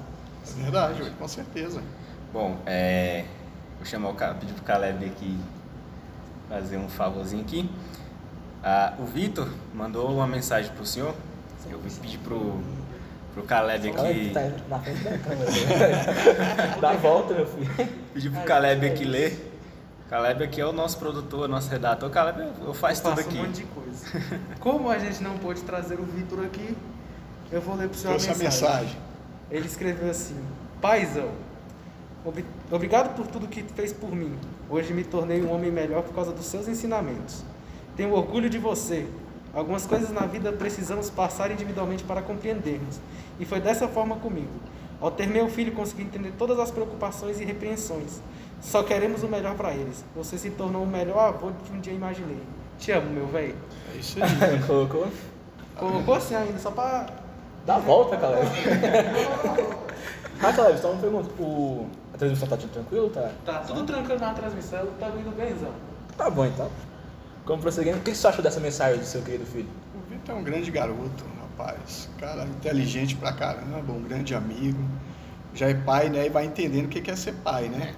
É 0.46 0.62
verdade, 0.62 1.10
com 1.18 1.28
certeza. 1.28 1.82
Bom, 2.32 2.58
é... 2.66 3.24
vou 3.76 3.86
chamar 3.86 4.10
o 4.10 4.14
pedir 4.14 4.52
pro 4.54 4.64
Caleb 4.64 5.04
aqui 5.06 5.38
fazer 6.48 6.76
um 6.76 6.88
favorzinho 6.88 7.42
aqui. 7.42 7.68
Ah, 8.62 8.94
o 8.98 9.04
Vitor 9.04 9.48
mandou 9.74 10.10
uma 10.10 10.26
mensagem 10.26 10.72
pro 10.72 10.86
senhor. 10.86 11.14
Eu 11.70 11.78
vim 11.78 11.90
pedir 12.00 12.18
pro, 12.18 12.60
pro 13.32 13.42
Caleb 13.42 13.88
aqui. 13.88 13.96
Caleb 13.96 14.30
tá 14.30 14.40
na 14.68 14.78
frente 14.78 15.02
da 15.02 15.18
câmera. 15.18 15.50
Dá 16.80 16.90
a 16.90 16.96
volta, 16.96 17.34
meu 17.34 17.46
filho. 17.46 17.88
Pedir 18.12 18.30
pro 18.30 18.42
Caleb 18.42 18.86
aqui 18.86 19.04
ler. 19.04 19.52
Caleb 20.08 20.44
aqui 20.44 20.60
é 20.60 20.66
o 20.66 20.72
nosso 20.72 20.98
produtor, 20.98 21.48
nosso 21.48 21.70
redator. 21.70 22.08
Caleb, 22.10 22.52
eu, 22.64 22.74
faço 22.74 23.06
eu 23.06 23.10
tudo 23.10 23.20
aqui. 23.20 23.38
um 23.38 23.42
monte 23.42 23.56
de 23.56 23.64
coisa. 23.64 24.40
Como 24.60 24.90
a 24.90 24.98
gente 24.98 25.22
não 25.22 25.38
pôde 25.38 25.62
trazer 25.62 25.98
o 25.98 26.04
Vitor 26.04 26.44
aqui, 26.44 26.76
eu 27.50 27.60
vou 27.60 27.74
ler 27.74 27.88
pro 27.88 27.98
senhor 27.98 28.12
a 28.12 28.18
mensagem. 28.18 28.44
mensagem. 28.44 28.96
Ele 29.50 29.66
escreveu 29.66 30.10
assim: 30.10 30.36
Paizão, 30.80 31.30
obrigado 32.70 33.14
por 33.16 33.26
tudo 33.26 33.46
que 33.46 33.62
fez 33.62 33.92
por 33.92 34.14
mim. 34.14 34.36
Hoje 34.68 34.92
me 34.92 35.04
tornei 35.04 35.42
um 35.42 35.52
homem 35.52 35.70
melhor 35.70 36.02
por 36.02 36.14
causa 36.14 36.32
dos 36.32 36.46
seus 36.46 36.68
ensinamentos. 36.68 37.44
Tenho 37.96 38.12
orgulho 38.12 38.50
de 38.50 38.58
você. 38.58 39.06
Algumas 39.52 39.86
coisas 39.86 40.10
na 40.10 40.26
vida 40.26 40.52
precisamos 40.52 41.08
passar 41.10 41.50
individualmente 41.50 42.02
para 42.02 42.20
compreendermos. 42.20 42.98
E 43.38 43.44
foi 43.44 43.60
dessa 43.60 43.86
forma 43.86 44.16
comigo. 44.16 44.50
Ao 45.00 45.10
ter 45.10 45.28
meu 45.28 45.48
filho, 45.48 45.72
consegui 45.72 46.02
entender 46.02 46.32
todas 46.36 46.58
as 46.58 46.70
preocupações 46.70 47.40
e 47.40 47.44
repreensões. 47.44 48.20
Só 48.60 48.82
queremos 48.82 49.22
o 49.22 49.28
melhor 49.28 49.54
para 49.54 49.72
eles. 49.72 50.04
Você 50.16 50.38
se 50.38 50.50
tornou 50.50 50.82
o 50.82 50.86
melhor 50.86 51.18
avô 51.18 51.52
que 51.64 51.72
um 51.72 51.80
dia 51.80 51.92
imaginei. 51.92 52.40
Te 52.78 52.90
amo, 52.90 53.10
meu 53.10 53.26
velho. 53.26 53.54
É 53.94 53.98
isso 53.98 54.18
aí. 54.22 54.60
Colocou? 54.66 55.06
Colocou 55.76 56.14
assim 56.14 56.34
ainda, 56.34 56.58
só 56.58 56.70
para. 56.70 57.23
Dá 57.66 57.76
a 57.76 57.78
volta, 57.78 58.16
Caleb. 58.16 58.46
ah, 60.42 60.52
Caleb, 60.52 60.78
só 60.78 60.92
uma 60.92 61.00
pergunta. 61.00 61.30
O... 61.42 61.88
A 62.12 62.16
transmissão 62.18 62.48
tá 62.48 62.56
tudo 62.56 62.70
tranquilo? 62.70 63.10
Tá, 63.10 63.30
tá 63.44 63.58
tudo 63.60 63.84
tranquilo 63.84 64.20
na 64.20 64.34
transmissão, 64.34 64.86
tá 65.00 65.08
indo 65.08 65.34
benzão. 65.34 65.72
Tá 66.16 66.30
bom 66.30 66.44
então. 66.44 66.70
Como 67.44 67.60
prosseguindo, 67.60 67.98
o 67.98 68.00
que 68.00 68.14
você 68.14 68.26
achou 68.26 68.42
dessa 68.42 68.60
mensagem 68.60 68.98
do 68.98 69.04
seu 69.04 69.20
querido 69.22 69.44
filho? 69.44 69.68
O 69.94 70.10
Vitor 70.10 70.34
é 70.34 70.38
um 70.38 70.44
grande 70.44 70.70
garoto, 70.70 71.24
rapaz. 71.40 72.08
Cara 72.18 72.44
inteligente 72.44 73.16
pra 73.16 73.32
caramba, 73.32 73.92
um 73.92 74.02
grande 74.02 74.34
amigo. 74.34 74.78
Já 75.54 75.68
é 75.68 75.74
pai, 75.74 76.08
né? 76.08 76.26
E 76.26 76.28
vai 76.28 76.44
entendendo 76.44 76.86
o 76.86 76.88
que 76.88 77.10
é 77.10 77.16
ser 77.16 77.34
pai, 77.34 77.68
né? 77.68 77.94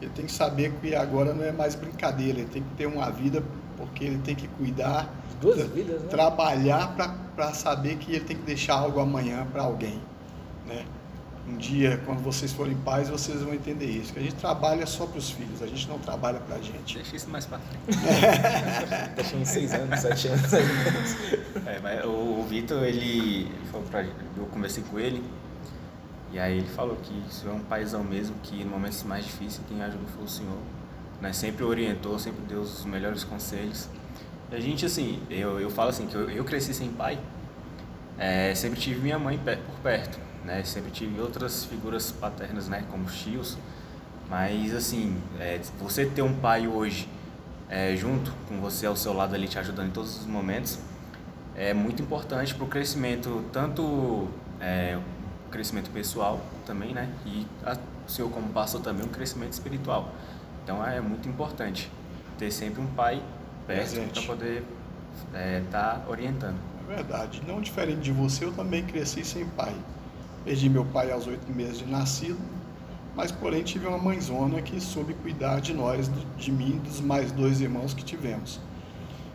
Ele 0.00 0.10
tem 0.10 0.26
que 0.26 0.32
saber 0.32 0.72
que 0.80 0.94
agora 0.94 1.34
não 1.34 1.44
é 1.44 1.52
mais 1.52 1.74
brincadeira, 1.74 2.38
ele 2.38 2.48
tem 2.48 2.62
que 2.62 2.74
ter 2.76 2.86
uma 2.86 3.10
vida, 3.10 3.42
porque 3.76 4.04
ele 4.04 4.18
tem 4.18 4.34
que 4.34 4.48
cuidar. 4.48 5.12
Duas 5.40 5.56
tra 5.56 5.66
vidas, 5.66 6.02
né? 6.02 6.08
Trabalhar 6.08 6.94
para 7.34 7.54
saber 7.54 7.96
que 7.96 8.12
ele 8.14 8.24
tem 8.24 8.36
que 8.36 8.42
deixar 8.42 8.74
algo 8.74 9.00
amanhã 9.00 9.46
para 9.50 9.62
alguém, 9.62 10.00
né? 10.66 10.84
um 11.50 11.56
dia, 11.56 12.00
quando 12.04 12.22
vocês 12.22 12.52
forem 12.52 12.76
pais, 12.76 13.08
vocês 13.08 13.42
vão 13.42 13.52
entender 13.54 13.86
isso. 13.86 14.12
Que 14.12 14.18
a 14.18 14.22
gente 14.22 14.36
trabalha 14.36 14.86
só 14.86 15.06
para 15.06 15.18
os 15.18 15.30
filhos, 15.30 15.62
a 15.62 15.66
gente 15.66 15.88
não 15.88 15.98
trabalha 15.98 16.38
para 16.40 16.56
a 16.56 16.60
gente. 16.60 16.96
Deixa 16.96 17.16
isso 17.16 17.28
mais 17.28 17.46
para 17.46 17.58
frente. 17.58 17.98
Deixa 19.16 19.36
uns 19.36 19.48
seis 19.48 19.72
anos, 19.72 20.00
sete 20.00 20.28
anos. 20.28 20.52
é, 21.66 21.80
mas 21.82 22.04
o, 22.04 22.40
o 22.40 22.46
Vitor, 22.48 22.82
ele, 22.84 23.50
falou 23.70 23.86
pra, 23.88 24.02
eu 24.02 24.46
conversei 24.50 24.84
com 24.90 24.98
ele, 24.98 25.22
e 26.32 26.38
aí 26.38 26.58
ele 26.58 26.68
falou 26.68 26.96
que 26.96 27.12
isso 27.28 27.48
é 27.48 27.52
um 27.52 27.60
paizão 27.60 28.04
mesmo, 28.04 28.36
que 28.42 28.62
no 28.64 28.70
momentos 28.70 29.02
mais 29.02 29.24
difíceis 29.24 29.60
quem 29.68 29.82
ajudou 29.82 30.06
foi 30.14 30.24
o 30.24 30.28
Senhor. 30.28 30.58
Né? 31.20 31.32
Sempre 31.32 31.64
orientou, 31.64 32.18
sempre 32.18 32.40
deu 32.46 32.60
os 32.60 32.84
melhores 32.84 33.24
conselhos. 33.24 33.88
A 34.52 34.58
gente, 34.58 34.84
assim, 34.84 35.22
eu, 35.30 35.60
eu 35.60 35.70
falo 35.70 35.90
assim, 35.90 36.06
que 36.06 36.14
eu, 36.14 36.28
eu 36.30 36.44
cresci 36.44 36.74
sem 36.74 36.90
pai, 36.90 37.18
é, 38.18 38.54
sempre 38.54 38.78
tive 38.78 39.00
minha 39.00 39.18
mãe 39.18 39.38
por 39.38 39.80
perto 39.82 40.30
né? 40.44 40.62
Sempre 40.64 40.90
tive 40.90 41.20
outras 41.20 41.64
figuras 41.64 42.10
paternas, 42.10 42.68
né? 42.68 42.84
Como 42.90 43.04
tios, 43.06 43.56
mas 44.28 44.74
assim, 44.74 45.20
é, 45.38 45.60
você 45.78 46.06
ter 46.06 46.22
um 46.22 46.34
pai 46.34 46.66
hoje 46.66 47.08
é, 47.68 47.94
junto 47.96 48.32
com 48.48 48.60
você 48.60 48.86
ao 48.86 48.96
seu 48.96 49.12
lado 49.12 49.34
ali 49.34 49.46
te 49.46 49.58
ajudando 49.58 49.88
em 49.88 49.92
todos 49.92 50.20
os 50.20 50.26
momentos 50.26 50.78
é 51.56 51.74
muito 51.74 52.02
importante 52.02 52.54
para 52.54 52.64
o 52.64 52.68
crescimento, 52.68 53.44
tanto 53.52 54.28
é, 54.60 54.98
o 55.46 55.50
crescimento 55.50 55.90
pessoal 55.90 56.40
também, 56.66 56.94
né? 56.94 57.08
E 57.26 57.46
a, 57.64 57.76
o 58.06 58.10
seu 58.10 58.28
como 58.28 58.48
pastor 58.48 58.80
também 58.80 59.04
um 59.04 59.08
crescimento 59.08 59.52
espiritual. 59.52 60.12
Então 60.64 60.84
é 60.84 61.00
muito 61.00 61.28
importante 61.28 61.90
ter 62.38 62.50
sempre 62.50 62.80
um 62.80 62.86
pai 62.86 63.22
perto 63.70 64.12
para 64.12 64.22
poder 64.22 64.62
estar 65.26 65.38
é, 65.38 65.60
tá 65.70 66.04
orientando. 66.08 66.56
É 66.88 66.94
verdade. 66.94 67.42
Não 67.46 67.60
diferente 67.60 68.00
de 68.00 68.12
você, 68.12 68.44
eu 68.44 68.52
também 68.52 68.84
cresci 68.84 69.24
sem 69.24 69.46
pai. 69.46 69.74
Perdi 70.44 70.68
meu 70.68 70.84
pai 70.84 71.12
aos 71.12 71.26
oito 71.26 71.50
meses 71.52 71.78
de 71.78 71.86
nascido, 71.86 72.38
mas 73.14 73.30
porém 73.30 73.62
tive 73.62 73.86
uma 73.86 73.98
mãezona 73.98 74.62
que 74.62 74.80
soube 74.80 75.14
cuidar 75.14 75.60
de 75.60 75.74
nós, 75.74 76.10
de 76.36 76.50
mim 76.50 76.76
e 76.76 76.88
dos 76.88 77.00
mais 77.00 77.30
dois 77.30 77.60
irmãos 77.60 77.92
que 77.92 78.02
tivemos, 78.02 78.58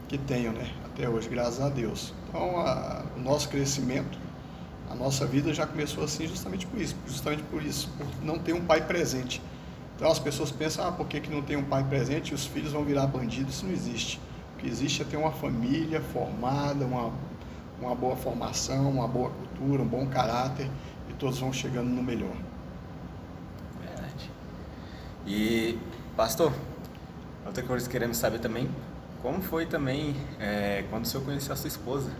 que 0.07 0.17
tenho, 0.17 0.51
né, 0.51 0.69
até 0.83 1.07
hoje, 1.07 1.29
graças 1.29 1.61
a 1.61 1.69
Deus. 1.69 2.13
Então, 2.27 2.59
a, 2.59 3.05
o 3.15 3.19
nosso 3.19 3.47
crescimento, 3.49 4.17
a 4.89 4.95
nossa 4.95 5.25
vida 5.25 5.53
já 5.53 5.67
começou 5.67 6.03
assim 6.03 6.27
justamente 6.27 6.65
por 6.65 6.81
isso, 6.81 6.95
justamente 7.07 7.43
por 7.43 7.63
isso, 7.63 7.89
por 7.97 8.07
não 8.23 8.39
ter 8.39 8.53
um 8.53 8.61
pai 8.65 8.81
presente. 8.85 9.41
Então 9.95 10.11
as 10.11 10.19
pessoas 10.19 10.51
pensam, 10.51 10.87
ah, 10.87 10.91
por 10.91 11.07
que, 11.07 11.19
que 11.19 11.29
não 11.29 11.41
tem 11.41 11.55
um 11.55 11.63
pai 11.63 11.83
presente 11.83 12.31
e 12.31 12.35
os 12.35 12.45
filhos 12.45 12.73
vão 12.73 12.83
virar 12.83 13.07
bandidos? 13.07 13.55
Isso 13.55 13.65
não 13.65 13.73
existe. 13.73 14.19
O 14.55 14.59
que 14.59 14.67
existe 14.67 15.01
é 15.01 15.05
ter 15.05 15.17
uma 15.17 15.31
família 15.31 16.01
formada, 16.01 16.85
uma, 16.85 17.11
uma 17.81 17.95
boa 17.95 18.15
formação, 18.15 18.89
uma 18.89 19.07
boa 19.07 19.29
cultura, 19.29 19.81
um 19.81 19.87
bom 19.87 20.05
caráter 20.07 20.69
todos 21.17 21.39
vão 21.39 21.51
chegando 21.51 21.89
no 21.89 22.03
melhor. 22.03 22.35
Verdade. 23.81 24.29
E, 25.25 25.77
pastor, 26.15 26.53
outra 27.45 27.63
coisa 27.63 27.85
que 27.85 27.91
queremos 27.91 28.17
saber 28.17 28.39
também, 28.39 28.69
como 29.21 29.41
foi 29.41 29.65
também 29.65 30.15
é, 30.39 30.85
quando 30.89 31.05
o 31.05 31.07
senhor 31.07 31.23
conheceu 31.23 31.53
a 31.53 31.55
sua 31.55 31.67
esposa? 31.67 32.11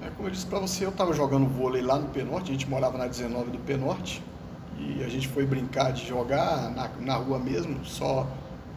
É, 0.00 0.10
como 0.16 0.28
eu 0.28 0.32
disse 0.32 0.46
para 0.46 0.58
você, 0.58 0.84
eu 0.84 0.90
estava 0.90 1.12
jogando 1.12 1.46
vôlei 1.46 1.82
lá 1.82 1.98
no 1.98 2.08
Penorte, 2.08 2.50
a 2.50 2.52
gente 2.52 2.68
morava 2.68 2.98
na 2.98 3.06
19 3.06 3.50
do 3.50 3.58
Penorte, 3.58 4.22
e 4.82 5.04
a 5.04 5.08
gente 5.08 5.28
foi 5.28 5.46
brincar 5.46 5.92
de 5.92 6.06
jogar 6.06 6.70
na, 6.70 6.90
na 7.00 7.14
rua 7.16 7.38
mesmo, 7.38 7.84
só 7.84 8.26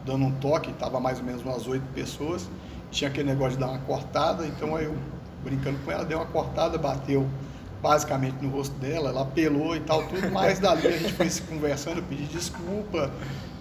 dando 0.05 0.25
um 0.25 0.31
toque, 0.31 0.69
estava 0.69 0.99
mais 0.99 1.19
ou 1.19 1.25
menos 1.25 1.41
umas 1.41 1.67
oito 1.67 1.85
pessoas, 1.93 2.47
tinha 2.91 3.09
aquele 3.09 3.27
negócio 3.27 3.53
de 3.53 3.59
dar 3.59 3.69
uma 3.71 3.79
cortada, 3.79 4.45
então 4.45 4.75
aí 4.75 4.85
eu 4.85 4.95
brincando 5.43 5.77
com 5.83 5.91
ela, 5.91 6.05
deu 6.05 6.17
uma 6.17 6.25
cortada, 6.25 6.77
bateu 6.77 7.27
basicamente 7.81 8.37
no 8.41 8.49
rosto 8.49 8.75
dela, 8.79 9.09
ela 9.09 9.21
apelou 9.21 9.75
e 9.75 9.79
tal, 9.79 10.03
tudo, 10.03 10.31
mas 10.31 10.59
dali 10.59 10.87
a 10.87 10.97
gente 10.97 11.13
foi 11.13 11.29
se 11.29 11.41
conversando, 11.43 11.97
eu 11.97 12.03
pedi 12.03 12.25
desculpa 12.25 13.11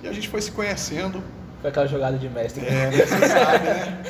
e 0.03 0.09
a 0.09 0.13
gente 0.13 0.29
foi 0.29 0.41
se 0.41 0.51
conhecendo. 0.51 1.23
Foi 1.61 1.71
aquela 1.71 1.87
jogada 1.87 2.19
de 2.19 2.29
mestre. 2.29 2.65
É, 2.67 2.91
você 2.91 3.27
sabe, 3.27 3.65
né? 3.65 4.03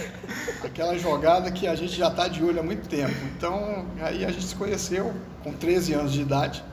Aquela 0.64 0.98
jogada 0.98 1.50
que 1.52 1.68
a 1.68 1.74
gente 1.76 1.94
já 1.94 2.08
está 2.08 2.26
de 2.26 2.42
olho 2.42 2.58
há 2.58 2.62
muito 2.62 2.88
tempo. 2.88 3.14
Então, 3.36 3.86
aí 4.00 4.24
a 4.24 4.30
gente 4.30 4.44
se 4.44 4.56
conheceu 4.56 5.12
com 5.44 5.52
13 5.52 5.94
anos 5.94 6.12
de 6.12 6.22
idade. 6.22 6.64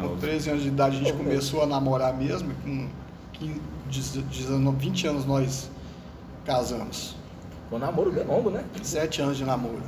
Com 0.00 0.16
13 0.16 0.50
anos 0.50 0.62
de 0.62 0.68
idade 0.68 0.96
a 0.96 0.98
gente 0.98 1.12
começou 1.12 1.62
a 1.62 1.66
namorar 1.66 2.14
mesmo, 2.14 2.52
com 2.62 2.88
15, 3.34 4.22
19, 4.22 4.76
20 4.76 5.06
anos 5.06 5.26
nós 5.26 5.70
casamos. 6.44 7.16
Foi 7.68 7.78
um 7.78 7.80
namoro 7.80 8.10
bem 8.10 8.24
longo, 8.24 8.50
né? 8.50 8.64
Sete 8.82 9.22
anos 9.22 9.36
de 9.36 9.44
namoro. 9.44 9.82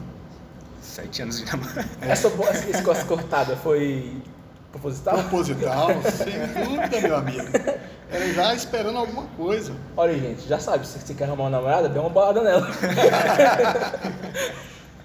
Sete 0.81 1.23
anos 1.23 1.39
de 1.39 1.47
namoro. 1.47 1.71
Essa, 2.01 2.29
essa 2.29 2.83
costa 2.83 3.05
cortada 3.05 3.57
foi 3.57 4.23
proposital? 4.71 5.19
Proposital, 5.19 5.89
sem 6.13 6.65
dúvida, 6.65 7.01
meu 7.01 7.17
amigo. 7.17 7.49
Era 8.11 8.33
já 8.33 8.55
esperando 8.55 8.99
alguma 8.99 9.25
coisa. 9.37 9.75
Olha, 9.97 10.19
gente, 10.19 10.47
já 10.47 10.59
sabe, 10.59 10.87
se 10.87 10.99
você 10.99 11.15
quer 11.15 11.25
arrumar 11.25 11.45
uma 11.45 11.51
namorada, 11.51 11.89
dê 11.89 11.99
uma 11.99 12.11
balada 12.11 12.43
nela. 12.43 12.69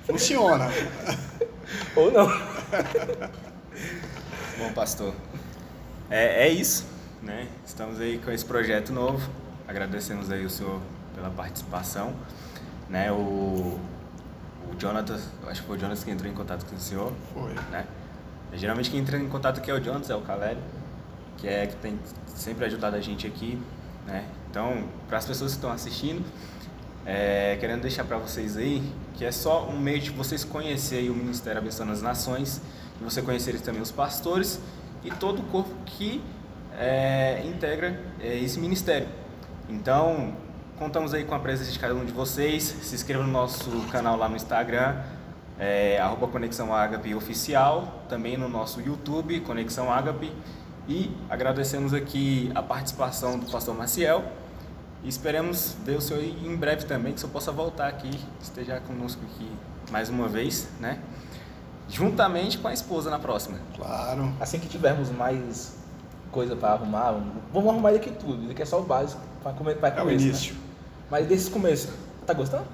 Funciona. 0.05 0.69
Ou 1.95 2.11
não. 2.11 2.29
Bom, 4.59 4.73
pastor, 4.73 5.13
é, 6.09 6.47
é 6.47 6.49
isso, 6.49 6.85
né? 7.23 7.47
Estamos 7.65 7.97
aí 8.01 8.17
com 8.17 8.29
esse 8.29 8.43
projeto 8.43 8.91
novo. 8.91 9.31
Agradecemos 9.65 10.29
aí 10.29 10.45
o 10.45 10.49
senhor 10.49 10.81
pela 11.15 11.29
participação, 11.29 12.13
né? 12.89 13.09
O 13.09 13.79
o 14.69 14.75
Jonathan, 14.77 15.17
acho 15.47 15.61
que 15.61 15.67
foi 15.67 15.77
o 15.77 15.79
Jonathan 15.79 16.03
que 16.03 16.11
entrou 16.11 16.29
em 16.29 16.35
contato 16.35 16.65
com 16.65 16.75
o 16.75 16.79
senhor. 16.79 17.13
Foi. 17.33 17.53
Né? 17.71 17.85
Geralmente 18.53 18.91
quem 18.91 18.99
entra 18.99 19.17
em 19.17 19.29
contato 19.29 19.59
aqui 19.59 19.71
é 19.71 19.73
o 19.73 19.79
Jonathan, 19.79 20.13
é 20.13 20.15
o 20.17 20.21
Calério, 20.21 20.61
que 21.37 21.47
é 21.47 21.65
que 21.65 21.77
tem 21.77 21.97
sempre 22.27 22.65
ajudado 22.65 22.97
a 22.97 23.01
gente 23.01 23.25
aqui, 23.25 23.57
né? 24.05 24.25
Então, 24.49 24.83
para 25.07 25.19
as 25.19 25.25
pessoas 25.25 25.51
que 25.51 25.57
estão 25.57 25.71
assistindo, 25.71 26.21
é, 27.05 27.55
querendo 27.61 27.83
deixar 27.83 28.03
para 28.03 28.17
vocês 28.17 28.57
aí 28.57 28.83
que 29.13 29.23
é 29.23 29.31
só 29.31 29.67
um 29.69 29.79
meio 29.79 30.01
de 30.01 30.09
vocês 30.09 30.43
conhecerem 30.43 31.09
o 31.09 31.15
Ministério 31.15 31.59
Abençoando 31.59 31.93
as 31.93 32.01
Nações, 32.01 32.61
você 33.03 33.21
conhecerem 33.21 33.59
também 33.59 33.81
os 33.81 33.91
pastores 33.91 34.59
e 35.03 35.11
todo 35.11 35.39
o 35.39 35.43
corpo 35.43 35.73
que 35.85 36.21
é, 36.77 37.41
integra 37.45 37.99
é, 38.19 38.37
esse 38.37 38.59
ministério. 38.59 39.07
Então, 39.67 40.33
contamos 40.77 41.13
aí 41.13 41.23
com 41.23 41.35
a 41.35 41.39
presença 41.39 41.71
de 41.71 41.79
cada 41.79 41.93
um 41.93 42.05
de 42.05 42.11
vocês. 42.11 42.63
Se 42.63 42.95
inscreva 42.95 43.23
no 43.23 43.31
nosso 43.31 43.69
canal 43.91 44.17
lá 44.17 44.27
no 44.27 44.35
Instagram, 44.35 45.01
é, 45.59 45.99
arroba 45.99 46.27
Conexão 46.27 46.73
Agape 46.73 47.13
Oficial, 47.13 48.03
também 48.07 48.37
no 48.37 48.47
nosso 48.47 48.81
YouTube, 48.81 49.41
Conexão 49.41 49.91
Agape. 49.91 50.31
E 50.87 51.15
agradecemos 51.29 51.93
aqui 51.93 52.51
a 52.55 52.63
participação 52.63 53.37
do 53.37 53.45
pastor 53.51 53.75
Maciel. 53.75 54.23
E 55.03 55.07
esperamos 55.07 55.75
ver 55.85 55.97
o 55.97 56.01
senhor 56.01 56.23
em 56.23 56.55
breve 56.55 56.85
também, 56.85 57.13
que 57.13 57.17
o 57.17 57.21
senhor 57.21 57.31
possa 57.31 57.51
voltar 57.51 57.87
aqui, 57.87 58.09
esteja 58.41 58.81
conosco 58.81 59.21
aqui 59.23 59.49
mais 59.91 60.09
uma 60.09 60.27
vez, 60.27 60.67
né? 60.79 60.99
Juntamente 61.89 62.57
com 62.57 62.67
a 62.67 62.73
esposa 62.73 63.09
na 63.09 63.19
próxima. 63.19 63.57
Claro. 63.75 64.31
Assim 64.39 64.59
que 64.59 64.67
tivermos 64.67 65.09
mais 65.09 65.75
coisa 66.31 66.55
para 66.55 66.73
arrumar, 66.73 67.15
vamos 67.51 67.69
arrumar 67.69 67.91
daqui 67.91 68.11
tudo. 68.11 68.43
Isso 68.43 68.51
aqui 68.51 68.61
é 68.61 68.65
só 68.65 68.79
o 68.79 68.83
básico 68.83 69.21
para 69.41 69.53
comer, 69.53 69.75
começo. 69.75 69.99
É 69.99 70.03
o 70.03 70.11
início. 70.11 70.53
Né? 70.53 70.59
Mas 71.09 71.27
desse 71.27 71.49
começo, 71.49 71.91
tá 72.25 72.33
gostando? 72.33 72.65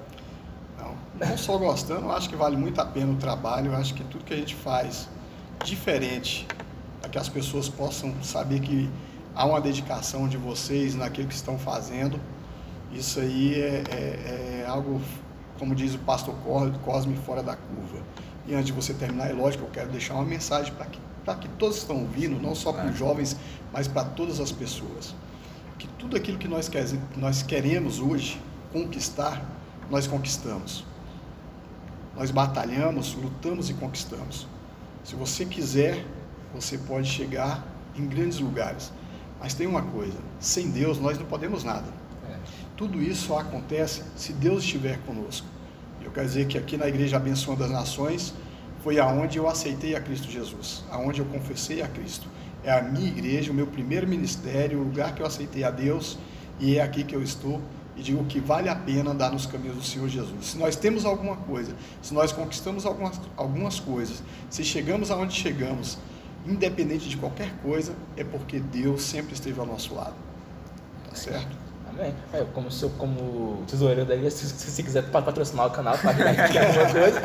Não, 0.78 0.94
não 1.26 1.38
só 1.38 1.56
gostando, 1.56 2.02
eu 2.02 2.12
acho 2.12 2.28
que 2.28 2.36
vale 2.36 2.56
muito 2.56 2.78
a 2.80 2.84
pena 2.84 3.12
o 3.12 3.16
trabalho. 3.16 3.72
Eu 3.72 3.76
acho 3.76 3.94
que 3.94 4.04
tudo 4.04 4.24
que 4.24 4.34
a 4.34 4.36
gente 4.36 4.54
faz 4.54 5.08
diferente, 5.64 6.46
para 7.00 7.08
que 7.08 7.18
as 7.18 7.28
pessoas 7.28 7.68
possam 7.68 8.14
saber 8.22 8.60
que 8.60 8.90
há 9.34 9.46
uma 9.46 9.60
dedicação 9.60 10.28
de 10.28 10.36
vocês 10.36 10.94
naquilo 10.94 11.28
que 11.28 11.34
estão 11.34 11.58
fazendo. 11.58 12.20
Isso 12.92 13.20
aí 13.20 13.54
é, 13.54 13.84
é, 13.90 14.62
é 14.62 14.66
algo, 14.66 15.00
como 15.58 15.74
diz 15.74 15.94
o 15.94 15.98
pastor 15.98 16.34
Cosme, 16.84 17.16
fora 17.16 17.42
da 17.42 17.56
curva. 17.56 18.02
E 18.46 18.54
antes 18.54 18.66
de 18.66 18.72
você 18.72 18.94
terminar, 18.94 19.30
é 19.30 19.32
lógico, 19.32 19.64
eu 19.64 19.70
quero 19.70 19.90
deixar 19.90 20.14
uma 20.14 20.24
mensagem 20.24 20.72
para 20.74 20.86
que, 20.86 21.00
que 21.40 21.48
todos 21.56 21.78
estão 21.78 22.00
ouvindo, 22.00 22.40
não 22.40 22.54
só 22.54 22.72
para 22.72 22.86
os 22.86 22.96
jovens, 22.96 23.36
mas 23.72 23.88
para 23.88 24.04
todas 24.04 24.38
as 24.38 24.52
pessoas. 24.52 25.14
Que 25.78 25.88
tudo 25.98 26.16
aquilo 26.16 26.38
que 26.38 26.48
nós, 26.48 26.68
quer, 26.68 26.86
nós 27.16 27.42
queremos 27.42 27.98
hoje 27.98 28.40
conquistar, 28.72 29.44
nós 29.90 30.06
conquistamos. 30.06 30.84
Nós 32.14 32.30
batalhamos, 32.30 33.14
lutamos 33.14 33.68
e 33.68 33.74
conquistamos. 33.74 34.46
Se 35.04 35.14
você 35.14 35.44
quiser, 35.44 36.04
você 36.54 36.78
pode 36.78 37.08
chegar 37.08 37.66
em 37.96 38.06
grandes 38.06 38.38
lugares. 38.38 38.92
Mas 39.40 39.54
tem 39.54 39.66
uma 39.66 39.82
coisa: 39.82 40.18
sem 40.40 40.70
Deus 40.70 40.98
nós 40.98 41.18
não 41.18 41.26
podemos 41.26 41.64
nada. 41.64 41.86
É. 42.28 42.38
Tudo 42.76 43.02
isso 43.02 43.26
só 43.26 43.40
acontece 43.40 44.02
se 44.16 44.32
Deus 44.32 44.62
estiver 44.62 44.98
conosco. 45.00 45.46
Eu 46.16 46.22
quero 46.22 46.28
dizer 46.28 46.46
que 46.46 46.56
aqui 46.56 46.78
na 46.78 46.88
Igreja 46.88 47.18
Abençoando 47.18 47.60
das 47.60 47.70
Nações 47.70 48.32
foi 48.82 48.98
aonde 48.98 49.36
eu 49.36 49.46
aceitei 49.46 49.94
a 49.94 50.00
Cristo 50.00 50.30
Jesus, 50.30 50.82
aonde 50.90 51.20
eu 51.20 51.26
confessei 51.26 51.82
a 51.82 51.88
Cristo. 51.88 52.26
É 52.64 52.72
a 52.72 52.80
minha 52.80 53.06
igreja, 53.06 53.52
o 53.52 53.54
meu 53.54 53.66
primeiro 53.66 54.08
ministério, 54.08 54.78
o 54.78 54.84
lugar 54.84 55.14
que 55.14 55.20
eu 55.20 55.26
aceitei 55.26 55.62
a 55.62 55.70
Deus 55.70 56.18
e 56.58 56.78
é 56.78 56.82
aqui 56.82 57.04
que 57.04 57.14
eu 57.14 57.22
estou 57.22 57.60
e 57.94 58.02
digo 58.02 58.24
que 58.24 58.40
vale 58.40 58.70
a 58.70 58.74
pena 58.74 59.10
andar 59.10 59.30
nos 59.30 59.44
caminhos 59.44 59.76
do 59.76 59.82
Senhor 59.82 60.08
Jesus. 60.08 60.46
Se 60.46 60.56
nós 60.56 60.74
temos 60.74 61.04
alguma 61.04 61.36
coisa, 61.36 61.76
se 62.00 62.14
nós 62.14 62.32
conquistamos 62.32 62.86
algumas, 62.86 63.20
algumas 63.36 63.78
coisas, 63.78 64.22
se 64.48 64.64
chegamos 64.64 65.10
aonde 65.10 65.34
chegamos, 65.34 65.98
independente 66.46 67.10
de 67.10 67.18
qualquer 67.18 67.52
coisa, 67.58 67.94
é 68.16 68.24
porque 68.24 68.58
Deus 68.58 69.02
sempre 69.02 69.34
esteve 69.34 69.60
ao 69.60 69.66
nosso 69.66 69.94
lado. 69.94 70.14
Tá 71.10 71.14
certo? 71.14 71.65
Amém. 71.98 72.14
É, 72.32 72.44
como, 72.52 72.70
seu, 72.70 72.90
como 72.90 73.64
tesoureiro 73.66 74.04
da 74.04 74.14
igreja, 74.14 74.36
se, 74.36 74.46
se, 74.48 74.82
quiser 74.82 75.02
patrocinar 75.10 75.66
o 75.66 75.70
canal, 75.70 75.96
para 75.96 76.10
aqui 76.10 76.58
alguma 76.58 76.84
coisa. 76.92 77.22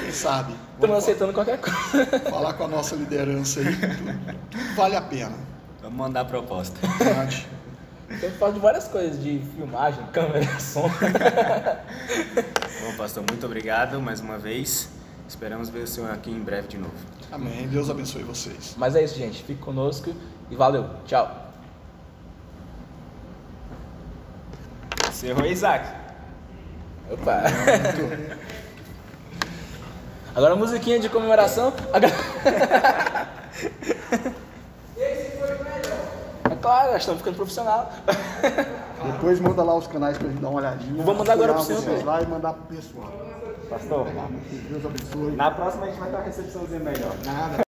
Quem 0.00 0.12
sabe? 0.12 0.54
Estamos 0.74 0.96
aceitando 0.96 1.32
qualquer 1.32 1.58
coisa. 1.58 2.20
Falar 2.30 2.52
com 2.54 2.64
a 2.64 2.68
nossa 2.68 2.94
liderança 2.94 3.60
aí, 3.60 3.76
tudo, 3.76 4.36
tudo 4.50 4.74
vale 4.76 4.96
a 4.96 5.02
pena. 5.02 5.34
Vamos 5.82 5.98
mandar 5.98 6.20
a 6.20 6.24
proposta. 6.24 6.78
Pode. 6.98 7.46
Então 8.08 8.30
falo 8.32 8.52
de 8.52 8.60
várias 8.60 8.86
coisas, 8.86 9.20
de 9.20 9.40
filmagem, 9.56 10.04
câmera, 10.12 10.46
som. 10.60 10.88
Bom, 12.82 12.96
pastor, 12.96 13.24
muito 13.28 13.44
obrigado 13.44 14.00
mais 14.00 14.20
uma 14.20 14.38
vez. 14.38 14.88
Esperamos 15.28 15.68
ver 15.68 15.80
o 15.80 15.86
senhor 15.86 16.10
aqui 16.10 16.30
em 16.30 16.40
breve 16.40 16.68
de 16.68 16.78
novo. 16.78 16.94
Amém. 17.32 17.66
Deus 17.66 17.90
abençoe 17.90 18.22
vocês. 18.22 18.74
Mas 18.76 18.94
é 18.94 19.02
isso, 19.02 19.16
gente. 19.16 19.42
Fique 19.42 19.60
conosco 19.60 20.14
e 20.50 20.54
valeu. 20.54 20.88
Tchau. 21.06 21.43
Encerrou, 25.24 25.46
Isaac. 25.46 25.88
Opa. 27.10 27.44
Agora 30.36 30.52
a 30.52 30.56
musiquinha 30.56 31.00
de 31.00 31.08
comemoração. 31.08 31.72
Agora... 31.92 32.12
É 36.50 36.56
claro, 36.56 36.96
estamos 36.96 37.20
ficando 37.20 37.36
profissional. 37.36 37.90
Depois 39.12 39.40
manda 39.40 39.62
lá 39.62 39.74
os 39.74 39.86
canais 39.86 40.18
para 40.18 40.28
gente 40.28 40.40
dar 40.40 40.50
uma 40.50 40.58
olhadinha. 40.58 41.02
Vou 41.02 41.14
mandar 41.14 41.32
agora 41.32 41.54
para 41.54 41.62
o 41.62 41.64
senhor. 41.64 42.04
lá 42.04 42.20
e 42.22 42.26
mandar 42.26 42.52
pro 42.52 42.76
pessoal. 42.76 43.10
Pastor, 43.70 44.06
Deus 44.68 44.84
abençoe. 44.84 45.36
Na 45.36 45.50
próxima 45.50 45.84
a 45.84 45.86
gente 45.88 46.00
vai 46.00 46.10
ter 46.10 46.16
uma 46.16 46.24
recepçãozinha 46.24 46.80
melhor. 46.80 47.12
Nada. 47.24 47.63